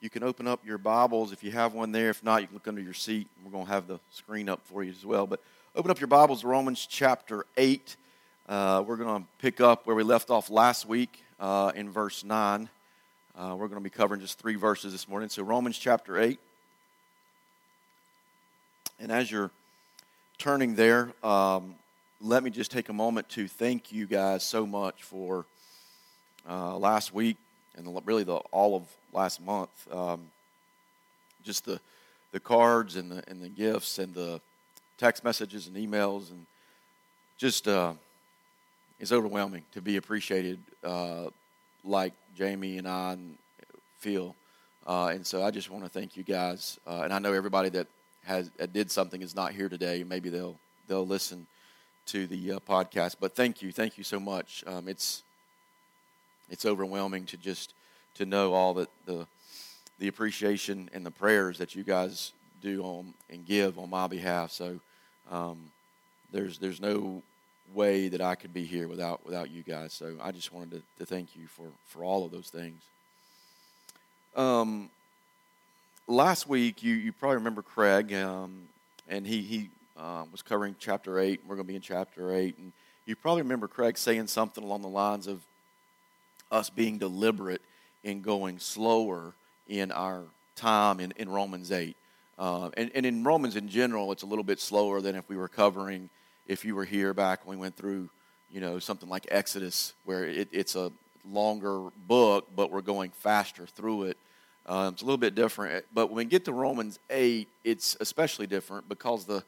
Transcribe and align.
you 0.00 0.08
can 0.08 0.22
open 0.22 0.46
up 0.46 0.64
your 0.64 0.78
Bibles 0.78 1.30
if 1.30 1.44
you 1.44 1.50
have 1.50 1.74
one 1.74 1.92
there. 1.92 2.08
If 2.08 2.24
not, 2.24 2.40
you 2.40 2.46
can 2.46 2.56
look 2.56 2.66
under 2.66 2.80
your 2.80 2.94
seat. 2.94 3.28
We're 3.44 3.50
going 3.50 3.66
to 3.66 3.72
have 3.72 3.86
the 3.86 4.00
screen 4.10 4.48
up 4.48 4.60
for 4.64 4.82
you 4.82 4.90
as 4.90 5.04
well. 5.04 5.26
But 5.26 5.42
open 5.76 5.90
up 5.90 6.00
your 6.00 6.06
Bibles, 6.06 6.42
Romans 6.42 6.86
chapter 6.86 7.44
8. 7.58 7.96
Uh, 8.48 8.82
we're 8.86 8.96
going 8.96 9.22
to 9.22 9.28
pick 9.40 9.60
up 9.60 9.86
where 9.86 9.94
we 9.94 10.02
left 10.02 10.30
off 10.30 10.48
last 10.48 10.86
week 10.88 11.22
uh, 11.38 11.72
in 11.74 11.90
verse 11.90 12.24
9. 12.24 12.70
Uh, 13.36 13.54
we're 13.58 13.68
going 13.68 13.78
to 13.78 13.84
be 13.84 13.90
covering 13.90 14.22
just 14.22 14.38
three 14.38 14.54
verses 14.54 14.92
this 14.92 15.06
morning. 15.06 15.28
So, 15.28 15.42
Romans 15.42 15.76
chapter 15.76 16.18
8. 16.18 16.40
And 19.00 19.12
as 19.12 19.30
you're 19.30 19.50
turning 20.38 20.76
there, 20.76 21.12
um, 21.22 21.74
let 22.22 22.42
me 22.42 22.48
just 22.48 22.70
take 22.70 22.88
a 22.88 22.94
moment 22.94 23.28
to 23.30 23.46
thank 23.48 23.92
you 23.92 24.06
guys 24.06 24.44
so 24.44 24.66
much 24.66 25.02
for 25.02 25.44
uh, 26.48 26.78
last 26.78 27.12
week 27.12 27.36
and 27.86 28.06
really 28.06 28.24
the 28.24 28.36
all 28.52 28.76
of 28.76 28.82
last 29.12 29.40
month. 29.40 29.70
Um, 29.92 30.30
just 31.42 31.64
the 31.64 31.80
the 32.32 32.40
cards 32.40 32.96
and 32.96 33.10
the 33.10 33.22
and 33.28 33.42
the 33.42 33.48
gifts 33.48 33.98
and 33.98 34.14
the 34.14 34.40
text 34.98 35.24
messages 35.24 35.66
and 35.66 35.76
emails 35.76 36.30
and 36.30 36.46
just 37.38 37.66
uh, 37.66 37.94
it's 38.98 39.12
overwhelming 39.12 39.62
to 39.72 39.80
be 39.80 39.96
appreciated 39.96 40.58
uh, 40.84 41.26
like 41.84 42.12
Jamie 42.36 42.76
and 42.78 42.86
I 42.86 43.16
feel. 43.98 44.36
Uh, 44.86 45.06
and 45.14 45.26
so 45.26 45.42
I 45.42 45.50
just 45.50 45.70
want 45.70 45.84
to 45.84 45.90
thank 45.90 46.16
you 46.16 46.22
guys. 46.22 46.78
Uh, 46.86 47.02
and 47.04 47.12
I 47.12 47.18
know 47.18 47.32
everybody 47.32 47.70
that 47.70 47.86
has 48.24 48.50
that 48.58 48.72
did 48.72 48.90
something 48.90 49.22
is 49.22 49.34
not 49.34 49.52
here 49.52 49.68
today. 49.68 50.04
Maybe 50.04 50.28
they'll 50.28 50.56
they'll 50.86 51.06
listen 51.06 51.46
to 52.06 52.26
the 52.26 52.52
uh, 52.52 52.58
podcast. 52.60 53.16
But 53.20 53.34
thank 53.34 53.62
you, 53.62 53.72
thank 53.72 53.96
you 53.96 54.04
so 54.04 54.20
much. 54.20 54.64
Um, 54.66 54.88
it's 54.88 55.22
it's 56.50 56.66
overwhelming 56.66 57.26
to 57.26 57.36
just 57.36 57.74
to 58.14 58.26
know 58.26 58.52
all 58.52 58.74
that 58.74 58.88
the 59.06 59.26
the 59.98 60.08
appreciation 60.08 60.90
and 60.92 61.04
the 61.04 61.10
prayers 61.10 61.58
that 61.58 61.74
you 61.74 61.84
guys 61.84 62.32
do 62.62 62.82
on 62.82 63.14
and 63.30 63.46
give 63.46 63.78
on 63.78 63.90
my 63.90 64.06
behalf. 64.06 64.50
So 64.50 64.80
um, 65.30 65.70
there's 66.32 66.58
there's 66.58 66.80
no 66.80 67.22
way 67.74 68.08
that 68.08 68.20
I 68.20 68.34
could 68.34 68.52
be 68.52 68.64
here 68.64 68.88
without 68.88 69.24
without 69.24 69.50
you 69.50 69.62
guys. 69.62 69.92
So 69.92 70.16
I 70.22 70.32
just 70.32 70.52
wanted 70.52 70.70
to, 70.70 70.82
to 70.98 71.06
thank 71.06 71.36
you 71.36 71.46
for 71.46 71.66
for 71.86 72.04
all 72.04 72.24
of 72.24 72.32
those 72.32 72.48
things. 72.48 72.82
Um, 74.36 74.90
last 76.06 76.48
week 76.48 76.82
you 76.82 76.94
you 76.94 77.12
probably 77.12 77.36
remember 77.36 77.62
Craig, 77.62 78.12
um, 78.12 78.68
and 79.08 79.26
he 79.26 79.42
he 79.42 79.70
uh, 79.96 80.24
was 80.32 80.42
covering 80.42 80.76
chapter 80.78 81.18
eight. 81.18 81.40
We're 81.46 81.56
going 81.56 81.66
to 81.66 81.72
be 81.72 81.76
in 81.76 81.82
chapter 81.82 82.34
eight, 82.34 82.58
and 82.58 82.72
you 83.06 83.16
probably 83.16 83.42
remember 83.42 83.68
Craig 83.68 83.98
saying 83.98 84.26
something 84.28 84.64
along 84.64 84.82
the 84.82 84.88
lines 84.88 85.26
of 85.26 85.40
us 86.50 86.70
being 86.70 86.98
deliberate 86.98 87.62
in 88.02 88.22
going 88.22 88.58
slower 88.58 89.34
in 89.68 89.92
our 89.92 90.24
time 90.56 91.00
in, 91.00 91.12
in 91.16 91.28
Romans 91.28 91.70
8. 91.72 91.96
Uh, 92.38 92.70
and, 92.76 92.90
and 92.94 93.04
in 93.04 93.22
Romans 93.22 93.56
in 93.56 93.68
general, 93.68 94.12
it's 94.12 94.22
a 94.22 94.26
little 94.26 94.44
bit 94.44 94.60
slower 94.60 95.00
than 95.00 95.14
if 95.14 95.28
we 95.28 95.36
were 95.36 95.48
covering, 95.48 96.08
if 96.46 96.64
you 96.64 96.74
were 96.74 96.84
here 96.84 97.12
back 97.12 97.46
when 97.46 97.58
we 97.58 97.60
went 97.60 97.76
through, 97.76 98.08
you 98.50 98.60
know, 98.60 98.78
something 98.78 99.08
like 99.08 99.26
Exodus, 99.30 99.92
where 100.04 100.24
it, 100.24 100.48
it's 100.50 100.74
a 100.74 100.90
longer 101.30 101.90
book, 102.08 102.48
but 102.56 102.70
we're 102.70 102.80
going 102.80 103.10
faster 103.10 103.66
through 103.66 104.04
it. 104.04 104.16
Um, 104.66 104.94
it's 104.94 105.02
a 105.02 105.04
little 105.04 105.18
bit 105.18 105.34
different. 105.34 105.84
But 105.92 106.06
when 106.06 106.16
we 106.16 106.24
get 106.24 106.44
to 106.46 106.52
Romans 106.52 106.98
8, 107.10 107.48
it's 107.64 107.96
especially 108.00 108.46
different 108.46 108.88
because 108.88 109.24
the, 109.24 109.42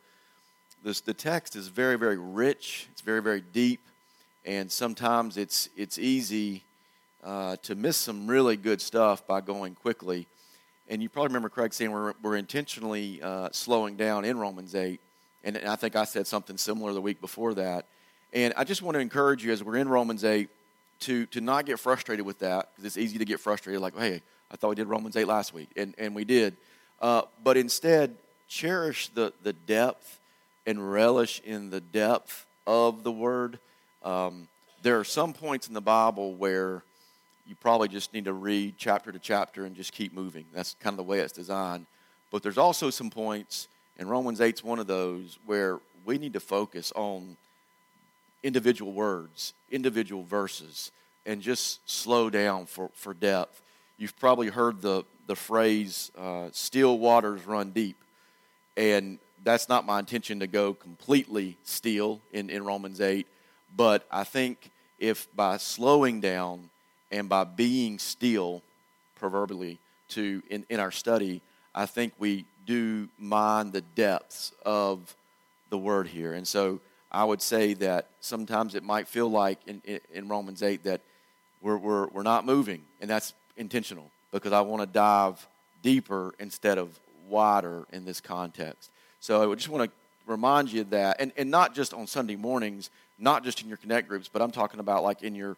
this, 0.85 1.01
the 1.01 1.15
text 1.15 1.57
is 1.57 1.69
very, 1.69 1.97
very 1.97 2.19
rich. 2.19 2.89
It's 2.93 3.01
very, 3.01 3.23
very 3.23 3.41
deep. 3.41 3.81
And 4.45 4.71
sometimes 4.71 5.37
it's, 5.37 5.69
it's 5.77 5.99
easy 5.99 6.63
uh, 7.23 7.57
to 7.63 7.75
miss 7.75 7.97
some 7.97 8.27
really 8.27 8.57
good 8.57 8.81
stuff 8.81 9.27
by 9.27 9.41
going 9.41 9.75
quickly. 9.75 10.27
And 10.89 11.03
you 11.03 11.09
probably 11.09 11.29
remember 11.29 11.49
Craig 11.49 11.73
saying 11.73 11.91
we're, 11.91 12.15
we're 12.23 12.37
intentionally 12.37 13.21
uh, 13.23 13.49
slowing 13.53 13.97
down 13.97 14.25
in 14.25 14.39
Romans 14.39 14.75
8. 14.75 15.01
And 15.45 15.59
I 15.59 15.77
think 15.77 15.97
I 15.97 16.05
said 16.05 16.27
something 16.27 16.57
similar 16.57 16.93
the 16.93 17.01
week 17.01 17.21
before 17.21 17.55
that. 17.55 17.87
And 18.33 18.55
I 18.57 18.65
just 18.65 18.83
want 18.83 18.95
to 18.97 19.01
encourage 19.01 19.45
you 19.45 19.53
as 19.53 19.63
we're 19.63 19.77
in 19.77 19.89
Romans 19.89 20.25
8 20.25 20.49
to, 21.01 21.27
to 21.27 21.41
not 21.41 21.67
get 21.67 21.79
frustrated 21.79 22.25
with 22.25 22.41
that 22.41 22.71
because 22.71 22.85
it's 22.85 22.97
easy 22.97 23.19
to 23.19 23.25
get 23.25 23.41
frustrated 23.41 23.81
like, 23.81 23.97
hey, 23.97 24.23
I 24.51 24.57
thought 24.57 24.71
we 24.71 24.75
did 24.75 24.87
Romans 24.87 25.17
8 25.17 25.27
last 25.27 25.53
week. 25.55 25.71
And, 25.77 25.95
and 25.99 26.15
we 26.15 26.25
did. 26.25 26.57
Uh, 27.01 27.23
but 27.43 27.57
instead, 27.57 28.17
cherish 28.49 29.09
the, 29.09 29.33
the 29.43 29.53
depth 29.53 30.21
and 30.67 30.93
relish 30.93 31.41
in 31.45 31.71
the 31.71 31.81
depth 31.81 32.47
of 32.67 33.03
the 33.03 33.13
word. 33.13 33.59
Um, 34.05 34.49
there 34.83 34.99
are 34.99 35.05
some 35.05 35.33
points 35.33 35.69
in 35.69 35.75
the 35.75 35.81
Bible 35.81 36.35
where 36.35 36.83
you 37.53 37.57
probably 37.61 37.89
just 37.89 38.15
need 38.15 38.25
to 38.25 38.33
read 38.33 38.77
chapter 38.79 39.13
to 39.13 39.19
chapter 39.19 39.67
and 39.67 39.77
just 39.77 39.93
keep 39.93 40.15
moving. 40.15 40.47
That's 40.55 40.75
kind 40.81 40.95
of 40.95 40.97
the 40.97 41.03
way 41.03 41.19
it's 41.19 41.35
designed. 41.35 41.85
But 42.31 42.43
there's 42.43 42.57
also 42.57 42.89
some 42.89 43.11
points, 43.11 43.69
and 43.99 44.09
Romans 44.09 44.41
8 44.41 44.55
is 44.55 44.65
one 44.65 44.79
of 44.79 44.87
those, 44.87 45.39
where 45.45 45.79
we 46.07 46.17
need 46.17 46.33
to 46.33 46.41
focus 46.41 46.95
on 46.97 47.37
individual 48.43 48.93
words, 48.93 49.53
individual 49.71 50.23
verses, 50.23 50.93
and 51.27 51.43
just 51.43 51.87
slow 51.91 52.31
down 52.31 52.65
for, 52.65 52.89
for 52.95 53.13
depth. 53.13 53.61
You've 53.99 54.19
probably 54.19 54.49
heard 54.49 54.81
the, 54.81 55.05
the 55.27 55.37
phrase, 55.37 56.11
uh, 56.17 56.49
still 56.53 56.99
waters 56.99 57.47
run 57.47 57.73
deep. 57.73 57.99
And 58.79 59.19
that's 59.45 59.69
not 59.69 59.85
my 59.85 59.99
intention 59.99 60.41
to 60.41 60.47
go 60.47 60.73
completely 60.73 61.59
still 61.65 62.23
in, 62.33 62.49
in 62.49 62.65
Romans 62.65 63.03
8. 63.03 63.27
But 63.77 64.07
I 64.11 64.25
think 64.25 64.71
if 64.99 65.29
by 65.37 65.59
slowing 65.59 66.23
down 66.23 66.71
and 67.13 67.29
by 67.29 67.45
being 67.45 67.99
still, 67.99 68.63
proverbially, 69.17 69.79
to 70.09 70.43
in, 70.51 70.65
in 70.69 70.81
our 70.81 70.91
study, 70.91 71.43
I 71.75 71.87
think 71.87 72.15
we 72.19 72.45
do 72.67 73.09
mind 73.19 73.73
the 73.73 73.83
depths 73.83 74.53
of 74.65 75.15
the 75.71 75.79
word 75.79 76.09
here. 76.09 76.33
And 76.33 76.47
so 76.47 76.81
I 77.11 77.25
would 77.25 77.43
say 77.43 77.75
that 77.75 78.09
sometimes 78.21 78.75
it 78.75 78.83
might 78.83 79.07
feel 79.07 79.31
like 79.31 79.59
in, 79.67 79.83
in, 80.13 80.29
Romans 80.29 80.63
8 80.63 80.85
that 80.85 81.01
we're, 81.61 81.77
we're, 81.77 82.09
we're 82.09 82.23
not 82.23 82.47
moving, 82.47 82.83
and 83.01 83.09
that's 83.09 83.35
intentional 83.57 84.11
because 84.33 84.53
I 84.53 84.63
want 84.63 84.83
to 84.83 84.87
dive 84.87 85.47
deeper 85.83 86.35
instead 86.39 86.79
of 86.79 86.99
wider 87.29 87.85
in 87.93 88.05
this 88.05 88.21
context. 88.21 88.91
So 89.21 89.51
I 89.51 89.55
just 89.55 89.69
want 89.69 89.91
to 89.91 90.31
remind 90.31 90.73
you 90.73 90.85
that, 90.85 91.21
and, 91.21 91.33
and 91.37 91.51
not 91.51 91.75
just 91.75 91.93
on 91.93 92.07
Sunday 92.07 92.37
mornings, 92.37 92.91
not 93.19 93.45
just 93.45 93.63
in 93.63 93.69
your 93.69 93.77
connect 93.77 94.09
groups, 94.09 94.29
but 94.33 94.43
I'm 94.43 94.51
talking 94.51 94.81
about 94.81 95.03
like 95.03 95.23
in 95.23 95.35
your 95.35 95.57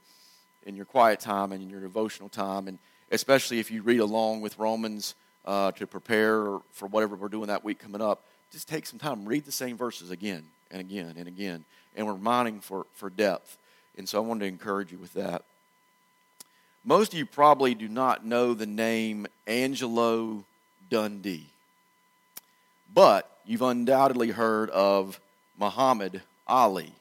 in 0.64 0.76
your 0.76 0.84
quiet 0.84 1.20
time 1.20 1.52
and 1.52 1.62
in 1.62 1.70
your 1.70 1.80
devotional 1.80 2.28
time, 2.28 2.68
and 2.68 2.78
especially 3.10 3.58
if 3.58 3.70
you 3.70 3.82
read 3.82 4.00
along 4.00 4.40
with 4.40 4.58
Romans 4.58 5.14
uh, 5.44 5.70
to 5.72 5.86
prepare 5.86 6.58
for 6.72 6.86
whatever 6.88 7.16
we're 7.16 7.28
doing 7.28 7.48
that 7.48 7.64
week 7.64 7.78
coming 7.78 8.00
up, 8.00 8.24
just 8.50 8.68
take 8.68 8.86
some 8.86 8.98
time, 8.98 9.24
read 9.24 9.44
the 9.44 9.52
same 9.52 9.76
verses 9.76 10.10
again 10.10 10.44
and 10.70 10.80
again 10.80 11.14
and 11.16 11.28
again, 11.28 11.64
and 11.96 12.06
we're 12.06 12.16
mining 12.16 12.60
for, 12.60 12.86
for 12.94 13.10
depth. 13.10 13.58
And 13.96 14.08
so 14.08 14.18
I 14.18 14.26
wanted 14.26 14.40
to 14.40 14.46
encourage 14.46 14.90
you 14.90 14.98
with 14.98 15.12
that. 15.14 15.42
Most 16.84 17.12
of 17.12 17.18
you 17.18 17.26
probably 17.26 17.74
do 17.74 17.88
not 17.88 18.26
know 18.26 18.52
the 18.54 18.66
name 18.66 19.26
Angelo 19.46 20.44
Dundee, 20.90 21.46
but 22.92 23.30
you've 23.46 23.62
undoubtedly 23.62 24.30
heard 24.30 24.70
of 24.70 25.20
Muhammad 25.58 26.22
Ali 26.46 26.92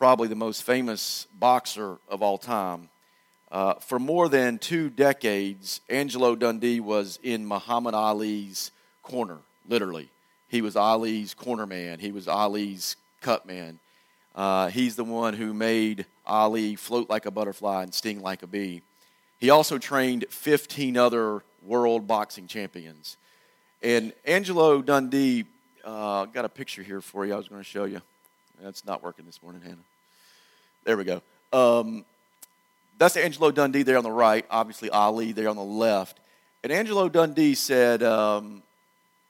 probably 0.00 0.28
the 0.28 0.34
most 0.34 0.62
famous 0.62 1.26
boxer 1.38 1.98
of 2.08 2.22
all 2.22 2.38
time. 2.38 2.88
Uh, 3.52 3.74
for 3.74 3.98
more 3.98 4.30
than 4.30 4.56
two 4.56 4.88
decades, 4.88 5.82
Angelo 5.90 6.34
Dundee 6.34 6.80
was 6.80 7.18
in 7.22 7.46
Muhammad 7.46 7.92
Ali's 7.92 8.70
corner, 9.02 9.36
literally. 9.68 10.08
He 10.48 10.62
was 10.62 10.74
Ali's 10.74 11.34
corner 11.34 11.66
man, 11.66 11.98
he 11.98 12.12
was 12.12 12.28
Ali's 12.28 12.96
cut 13.20 13.44
man. 13.44 13.78
Uh, 14.34 14.68
he's 14.68 14.96
the 14.96 15.04
one 15.04 15.34
who 15.34 15.52
made 15.52 16.06
Ali 16.24 16.76
float 16.76 17.10
like 17.10 17.26
a 17.26 17.30
butterfly 17.30 17.82
and 17.82 17.92
sting 17.92 18.22
like 18.22 18.42
a 18.42 18.46
bee. 18.46 18.80
He 19.38 19.50
also 19.50 19.76
trained 19.76 20.24
15 20.30 20.96
other 20.96 21.42
world 21.62 22.06
boxing 22.06 22.46
champions. 22.46 23.18
And 23.82 24.14
Angelo 24.24 24.80
Dundee, 24.80 25.44
uh, 25.84 26.24
got 26.24 26.46
a 26.46 26.48
picture 26.48 26.82
here 26.82 27.02
for 27.02 27.26
you 27.26 27.34
I 27.34 27.36
was 27.36 27.48
going 27.48 27.60
to 27.60 27.68
show 27.68 27.84
you. 27.84 28.00
That's 28.62 28.86
not 28.86 29.02
working 29.02 29.26
this 29.26 29.42
morning, 29.42 29.60
Hannah. 29.60 29.89
There 30.84 30.96
we 30.96 31.04
go. 31.04 31.22
Um, 31.52 32.04
that's 32.98 33.16
Angelo 33.16 33.50
Dundee 33.50 33.82
there 33.82 33.98
on 33.98 34.04
the 34.04 34.10
right, 34.10 34.44
obviously 34.50 34.90
Ali 34.90 35.32
there 35.32 35.48
on 35.48 35.56
the 35.56 35.62
left. 35.62 36.20
And 36.62 36.72
Angelo 36.72 37.08
Dundee 37.08 37.54
said, 37.54 38.02
um, 38.02 38.62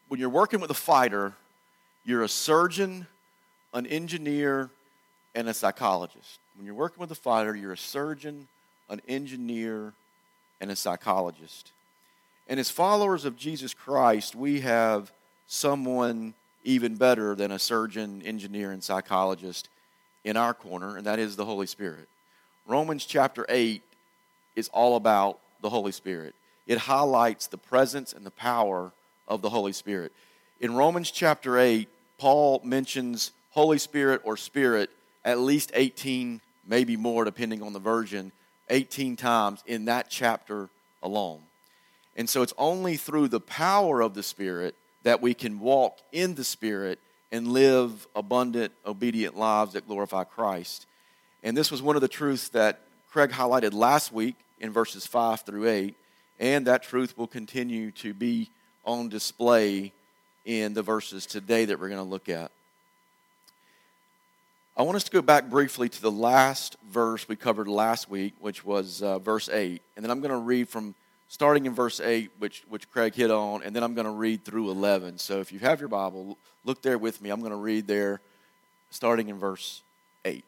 when 0.08 0.19
you're 0.19 0.29
working 0.29 0.61
with 0.61 0.70
a 0.70 0.75
fighter, 0.75 1.35
you're 2.05 2.23
a 2.23 2.29
surgeon, 2.29 3.06
an 3.73 3.87
engineer, 3.87 4.70
and 5.35 5.49
a 5.49 5.55
psychologist. 5.55 6.41
When 6.56 6.67
you're 6.67 6.75
working 6.75 7.00
with 7.00 7.11
a 7.12 7.17
fighter, 7.17 7.55
you're 7.55 7.73
a 7.73 7.79
surgeon, 7.79 8.49
an 8.88 9.00
engineer, 9.06 9.93
and 10.61 10.70
a 10.70 10.76
psychologist. 10.76 11.73
And 12.49 12.58
as 12.58 12.70
followers 12.70 13.25
of 13.25 13.37
Jesus 13.37 13.73
Christ, 13.73 14.35
we 14.35 14.61
have 14.61 15.12
someone 15.46 16.35
even 16.64 16.96
better 16.96 17.35
than 17.35 17.53
a 17.53 17.58
surgeon, 17.58 18.23
engineer, 18.25 18.73
and 18.73 18.82
psychologist 18.82 19.69
in 20.25 20.37
our 20.37 20.55
corner, 20.55 20.96
and 20.96 21.06
that 21.06 21.19
is 21.19 21.37
the 21.37 21.44
Holy 21.44 21.67
Spirit. 21.67 22.08
Romans 22.67 23.05
chapter 23.05 23.46
8 23.49 23.82
is 24.56 24.69
all 24.69 24.96
about 24.96 25.38
the 25.62 25.70
Holy 25.70 25.93
Spirit. 25.93 26.34
it 26.67 26.78
highlights 26.78 27.49
the 27.49 27.58
presence 27.58 28.12
and 28.12 28.25
the 28.25 28.31
power 28.31 28.93
of 29.26 29.43
the 29.43 29.50
Holy 29.50 29.72
Spirit. 29.72 30.12
In 30.61 30.75
Romans 30.75 31.11
chapter 31.11 31.58
8, 31.58 31.88
Paul 32.19 32.61
mentions 32.62 33.32
Holy 33.50 33.78
Spirit 33.78 34.20
or 34.25 34.37
Spirit 34.37 34.90
at 35.25 35.38
least 35.38 35.72
18, 35.75 36.40
maybe 36.67 36.96
more, 36.96 37.25
depending 37.25 37.62
on 37.62 37.72
the 37.72 37.81
version, 37.81 38.31
18 38.69 39.17
times 39.17 39.64
in 39.67 39.87
that 39.87 40.08
chapter 40.08 40.69
alone. 41.02 41.40
And 42.17 42.28
so 42.28 42.43
it's 42.43 42.55
only 42.58 42.96
through 42.96 43.28
the 43.28 43.40
power 43.40 44.00
of 44.00 44.14
the 44.14 44.22
Spirit 44.22 44.75
that 45.02 45.22
we 45.22 45.34
can 45.34 45.61
walk 45.61 45.99
in 46.12 46.34
the 46.34 46.44
Spirit 46.44 46.99
and 47.32 47.49
live 47.49 48.06
abundant, 48.15 48.73
obedient 48.85 49.37
lives 49.37 49.75
that 49.75 49.87
glorify 49.87 50.25
Christ. 50.25 50.87
And 51.43 51.56
this 51.56 51.71
was 51.71 51.81
one 51.81 51.97
of 51.97 52.03
the 52.03 52.09
truths 52.09 52.49
that 52.50 52.81
Craig 53.11 53.31
highlighted 53.31 53.73
last 53.73 54.12
week 54.12 54.37
in 54.59 54.71
verses 54.73 55.06
5 55.06 55.41
through 55.41 55.69
8, 55.69 55.97
and 56.38 56.67
that 56.67 56.82
truth 56.82 57.17
will 57.17 57.27
continue 57.27 57.91
to 57.93 58.12
be 58.12 58.50
on 58.85 59.09
display 59.09 59.93
in 60.44 60.75
the 60.75 60.82
verses 60.82 61.27
today 61.27 61.65
that 61.65 61.79
we're 61.79 61.88
going 61.88 62.03
to 62.03 62.11
look 62.11 62.29
at. 62.29 62.50
I 64.77 64.82
want 64.82 64.97
us 64.97 65.05
to 65.05 65.11
go 65.11 65.21
back 65.21 65.50
briefly 65.50 65.88
to 65.88 66.00
the 66.00 66.11
last 66.11 66.77
verse 66.88 67.29
we 67.29 67.37
covered 67.37 67.69
last 67.69 68.09
week, 68.09 68.35
which 68.41 68.65
was 68.65 69.03
uh, 69.03 69.19
verse 69.19 69.49
8. 69.49 69.82
And 69.97 70.05
then 70.05 70.11
I'm 70.11 70.21
going 70.21 70.31
to 70.31 70.38
read 70.38 70.69
from 70.69 70.94
starting 71.31 71.65
in 71.65 71.73
verse 71.73 72.00
8, 72.00 72.32
which, 72.41 72.65
which 72.69 72.91
Craig 72.91 73.15
hit 73.15 73.31
on, 73.31 73.62
and 73.62 73.75
then 73.75 73.85
I'm 73.85 73.94
going 73.94 74.05
to 74.05 74.11
read 74.11 74.44
through 74.44 74.69
11. 74.69 75.19
So 75.19 75.38
if 75.38 75.53
you 75.53 75.61
have 75.61 75.79
your 75.79 75.88
Bible, 75.88 76.37
look 76.65 76.82
there 76.82 76.99
with 76.99 77.23
me. 77.23 77.31
I'm 77.31 77.38
going 77.38 77.53
to 77.53 77.56
read 77.56 77.87
there 77.87 78.21
starting 78.91 79.29
in 79.29 79.38
verse 79.38 79.82
8. 80.25 80.38
It 80.38 80.44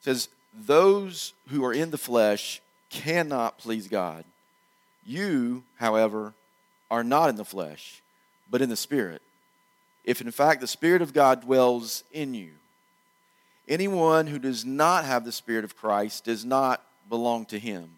says, 0.00 0.30
Those 0.58 1.34
who 1.48 1.62
are 1.62 1.74
in 1.74 1.90
the 1.90 1.98
flesh 1.98 2.62
cannot 2.88 3.58
please 3.58 3.86
God. 3.86 4.24
You, 5.04 5.62
however, 5.76 6.32
are 6.90 7.04
not 7.04 7.28
in 7.28 7.36
the 7.36 7.44
flesh, 7.44 8.00
but 8.50 8.62
in 8.62 8.70
the 8.70 8.76
Spirit. 8.76 9.20
If 10.04 10.22
in 10.22 10.30
fact 10.30 10.62
the 10.62 10.66
Spirit 10.66 11.02
of 11.02 11.12
God 11.12 11.42
dwells 11.42 12.02
in 12.12 12.32
you, 12.32 12.52
anyone 13.68 14.26
who 14.26 14.38
does 14.38 14.64
not 14.64 15.04
have 15.04 15.26
the 15.26 15.32
Spirit 15.32 15.64
of 15.64 15.76
Christ 15.76 16.24
does 16.24 16.46
not 16.46 16.82
belong 17.10 17.44
to 17.46 17.58
him. 17.58 17.97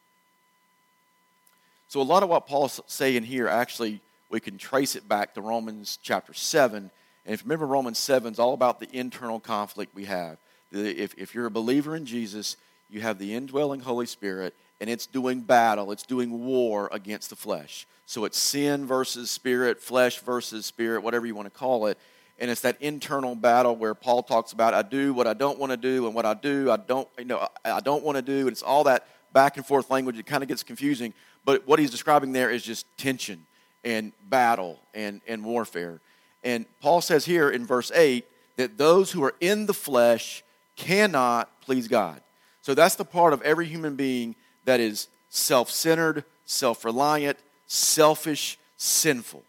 So, 1.91 1.99
a 1.99 2.03
lot 2.03 2.23
of 2.23 2.29
what 2.29 2.47
Paul's 2.47 2.79
saying 2.87 3.23
here, 3.23 3.49
actually, 3.49 3.99
we 4.29 4.39
can 4.39 4.57
trace 4.57 4.95
it 4.95 5.09
back 5.09 5.33
to 5.33 5.41
Romans 5.41 5.99
chapter 6.01 6.33
7. 6.33 6.89
And 7.25 7.33
if 7.33 7.41
you 7.41 7.43
remember, 7.43 7.67
Romans 7.67 7.99
7 7.99 8.31
is 8.31 8.39
all 8.39 8.53
about 8.53 8.79
the 8.79 8.87
internal 8.97 9.41
conflict 9.41 9.93
we 9.93 10.05
have. 10.05 10.37
If, 10.71 11.13
if 11.17 11.35
you're 11.35 11.47
a 11.47 11.51
believer 11.51 11.97
in 11.97 12.05
Jesus, 12.05 12.55
you 12.89 13.01
have 13.01 13.19
the 13.19 13.33
indwelling 13.33 13.81
Holy 13.81 14.05
Spirit, 14.05 14.55
and 14.79 14.89
it's 14.89 15.05
doing 15.05 15.41
battle, 15.41 15.91
it's 15.91 16.03
doing 16.03 16.45
war 16.45 16.87
against 16.93 17.29
the 17.29 17.35
flesh. 17.35 17.85
So 18.05 18.23
it's 18.23 18.39
sin 18.39 18.85
versus 18.85 19.29
spirit, 19.29 19.81
flesh 19.81 20.19
versus 20.19 20.65
spirit, 20.65 21.03
whatever 21.03 21.25
you 21.25 21.35
want 21.35 21.53
to 21.53 21.59
call 21.59 21.87
it. 21.87 21.97
And 22.39 22.49
it's 22.49 22.61
that 22.61 22.81
internal 22.81 23.35
battle 23.35 23.75
where 23.75 23.95
Paul 23.95 24.23
talks 24.23 24.53
about 24.53 24.73
I 24.73 24.81
do 24.81 25.13
what 25.13 25.27
I 25.27 25.33
don't 25.33 25.59
want 25.59 25.71
to 25.71 25.77
do, 25.77 26.05
and 26.05 26.15
what 26.15 26.25
I 26.25 26.35
do 26.35 26.71
I 26.71 26.77
don't 26.77 27.09
you 27.19 27.25
know 27.25 27.49
I 27.65 27.81
don't 27.81 28.01
want 28.01 28.15
to 28.15 28.21
do, 28.21 28.39
and 28.39 28.51
it's 28.51 28.63
all 28.63 28.85
that 28.85 29.05
back 29.33 29.57
and 29.57 29.65
forth 29.65 29.89
language. 29.89 30.17
It 30.17 30.25
kind 30.25 30.41
of 30.41 30.47
gets 30.47 30.63
confusing. 30.63 31.13
But 31.45 31.67
what 31.67 31.79
he's 31.79 31.91
describing 31.91 32.33
there 32.33 32.49
is 32.49 32.63
just 32.63 32.85
tension 32.97 33.45
and 33.83 34.11
battle 34.29 34.79
and, 34.93 35.21
and 35.27 35.43
warfare. 35.43 35.99
And 36.43 36.65
Paul 36.81 37.01
says 37.01 37.25
here 37.25 37.49
in 37.49 37.65
verse 37.65 37.91
8 37.93 38.25
that 38.57 38.77
those 38.77 39.11
who 39.11 39.23
are 39.23 39.33
in 39.39 39.65
the 39.65 39.73
flesh 39.73 40.43
cannot 40.75 41.49
please 41.61 41.87
God. 41.87 42.21
So 42.61 42.73
that's 42.73 42.95
the 42.95 43.05
part 43.05 43.33
of 43.33 43.41
every 43.41 43.65
human 43.65 43.95
being 43.95 44.35
that 44.65 44.79
is 44.79 45.07
self 45.29 45.71
centered, 45.71 46.23
self 46.45 46.85
reliant, 46.85 47.37
selfish, 47.67 48.57
sinful. 48.77 49.43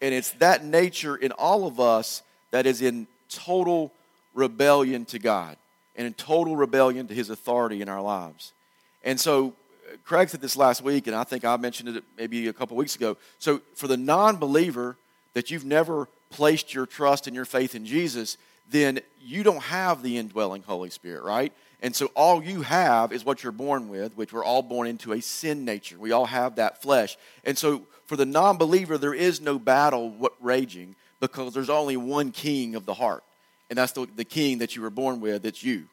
And 0.00 0.14
it's 0.14 0.30
that 0.32 0.64
nature 0.64 1.16
in 1.16 1.32
all 1.32 1.66
of 1.66 1.78
us 1.78 2.22
that 2.50 2.66
is 2.66 2.82
in 2.82 3.06
total 3.28 3.92
rebellion 4.34 5.04
to 5.06 5.18
God 5.18 5.56
and 5.94 6.06
in 6.06 6.14
total 6.14 6.56
rebellion 6.56 7.06
to 7.08 7.14
his 7.14 7.30
authority 7.30 7.82
in 7.82 7.88
our 7.88 8.00
lives. 8.00 8.52
And 9.04 9.20
so 9.20 9.54
Craig 10.04 10.28
said 10.28 10.40
this 10.40 10.56
last 10.56 10.82
week, 10.82 11.06
and 11.06 11.16
I 11.16 11.24
think 11.24 11.44
I 11.44 11.56
mentioned 11.56 11.96
it 11.96 12.04
maybe 12.16 12.48
a 12.48 12.52
couple 12.52 12.76
weeks 12.76 12.96
ago. 12.96 13.16
So, 13.38 13.60
for 13.74 13.88
the 13.88 13.96
non 13.96 14.36
believer 14.36 14.96
that 15.34 15.50
you've 15.50 15.64
never 15.64 16.08
placed 16.30 16.74
your 16.74 16.86
trust 16.86 17.26
and 17.26 17.34
your 17.34 17.44
faith 17.44 17.74
in 17.74 17.84
Jesus, 17.84 18.36
then 18.70 19.00
you 19.20 19.42
don't 19.42 19.62
have 19.62 20.02
the 20.02 20.16
indwelling 20.16 20.62
Holy 20.62 20.90
Spirit, 20.90 21.24
right? 21.24 21.52
And 21.82 21.96
so 21.96 22.06
all 22.14 22.42
you 22.42 22.62
have 22.62 23.12
is 23.12 23.24
what 23.24 23.42
you're 23.42 23.52
born 23.52 23.88
with, 23.88 24.16
which 24.16 24.32
we're 24.32 24.44
all 24.44 24.62
born 24.62 24.86
into 24.86 25.12
a 25.12 25.20
sin 25.20 25.64
nature. 25.64 25.98
We 25.98 26.12
all 26.12 26.26
have 26.26 26.56
that 26.56 26.82
flesh. 26.82 27.16
And 27.44 27.56
so 27.56 27.86
for 28.06 28.16
the 28.16 28.26
non 28.26 28.58
believer, 28.58 28.98
there 28.98 29.14
is 29.14 29.40
no 29.40 29.58
battle 29.58 30.30
raging 30.40 30.94
because 31.20 31.54
there's 31.54 31.70
only 31.70 31.96
one 31.96 32.32
king 32.32 32.74
of 32.74 32.86
the 32.86 32.94
heart. 32.94 33.24
And 33.70 33.78
that's 33.78 33.92
the, 33.92 34.06
the 34.14 34.24
king 34.24 34.58
that 34.58 34.76
you 34.76 34.82
were 34.82 34.90
born 34.90 35.20
with, 35.20 35.44
it's 35.46 35.62
you 35.62 35.86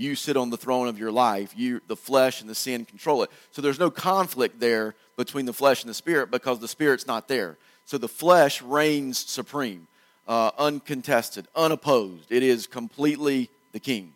you 0.00 0.14
sit 0.14 0.36
on 0.36 0.48
the 0.48 0.56
throne 0.56 0.88
of 0.88 0.98
your 0.98 1.12
life. 1.12 1.52
You, 1.56 1.82
the 1.86 1.96
flesh 1.96 2.40
and 2.40 2.48
the 2.48 2.54
sin 2.54 2.86
control 2.86 3.22
it. 3.22 3.30
So 3.52 3.60
there's 3.60 3.78
no 3.78 3.90
conflict 3.90 4.58
there 4.58 4.94
between 5.16 5.44
the 5.44 5.52
flesh 5.52 5.82
and 5.82 5.90
the 5.90 5.94
spirit 5.94 6.30
because 6.30 6.58
the 6.58 6.68
spirit's 6.68 7.06
not 7.06 7.28
there. 7.28 7.58
So 7.84 7.98
the 7.98 8.08
flesh 8.08 8.62
reigns 8.62 9.18
supreme, 9.18 9.86
uh, 10.26 10.52
uncontested, 10.58 11.46
unopposed. 11.54 12.32
It 12.32 12.42
is 12.42 12.66
completely 12.66 13.50
the 13.72 13.80
king. 13.80 14.14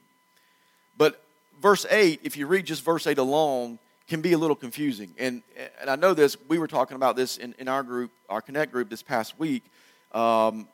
But 0.96 1.22
verse 1.60 1.84
8, 1.90 2.20
if 2.22 2.36
you 2.36 2.46
read 2.46 2.64
just 2.64 2.82
verse 2.82 3.06
8 3.06 3.18
alone, 3.18 3.78
can 4.08 4.22
be 4.22 4.32
a 4.32 4.38
little 4.38 4.56
confusing. 4.56 5.14
And, 5.18 5.42
and 5.80 5.90
I 5.90 5.96
know 5.96 6.14
this, 6.14 6.36
we 6.48 6.58
were 6.58 6.68
talking 6.68 6.96
about 6.96 7.16
this 7.16 7.36
in, 7.36 7.54
in 7.58 7.68
our 7.68 7.82
group, 7.82 8.10
our 8.30 8.40
Connect 8.40 8.72
group 8.72 8.88
this 8.88 9.02
past 9.02 9.38
week. 9.38 9.62
Um, 10.12 10.68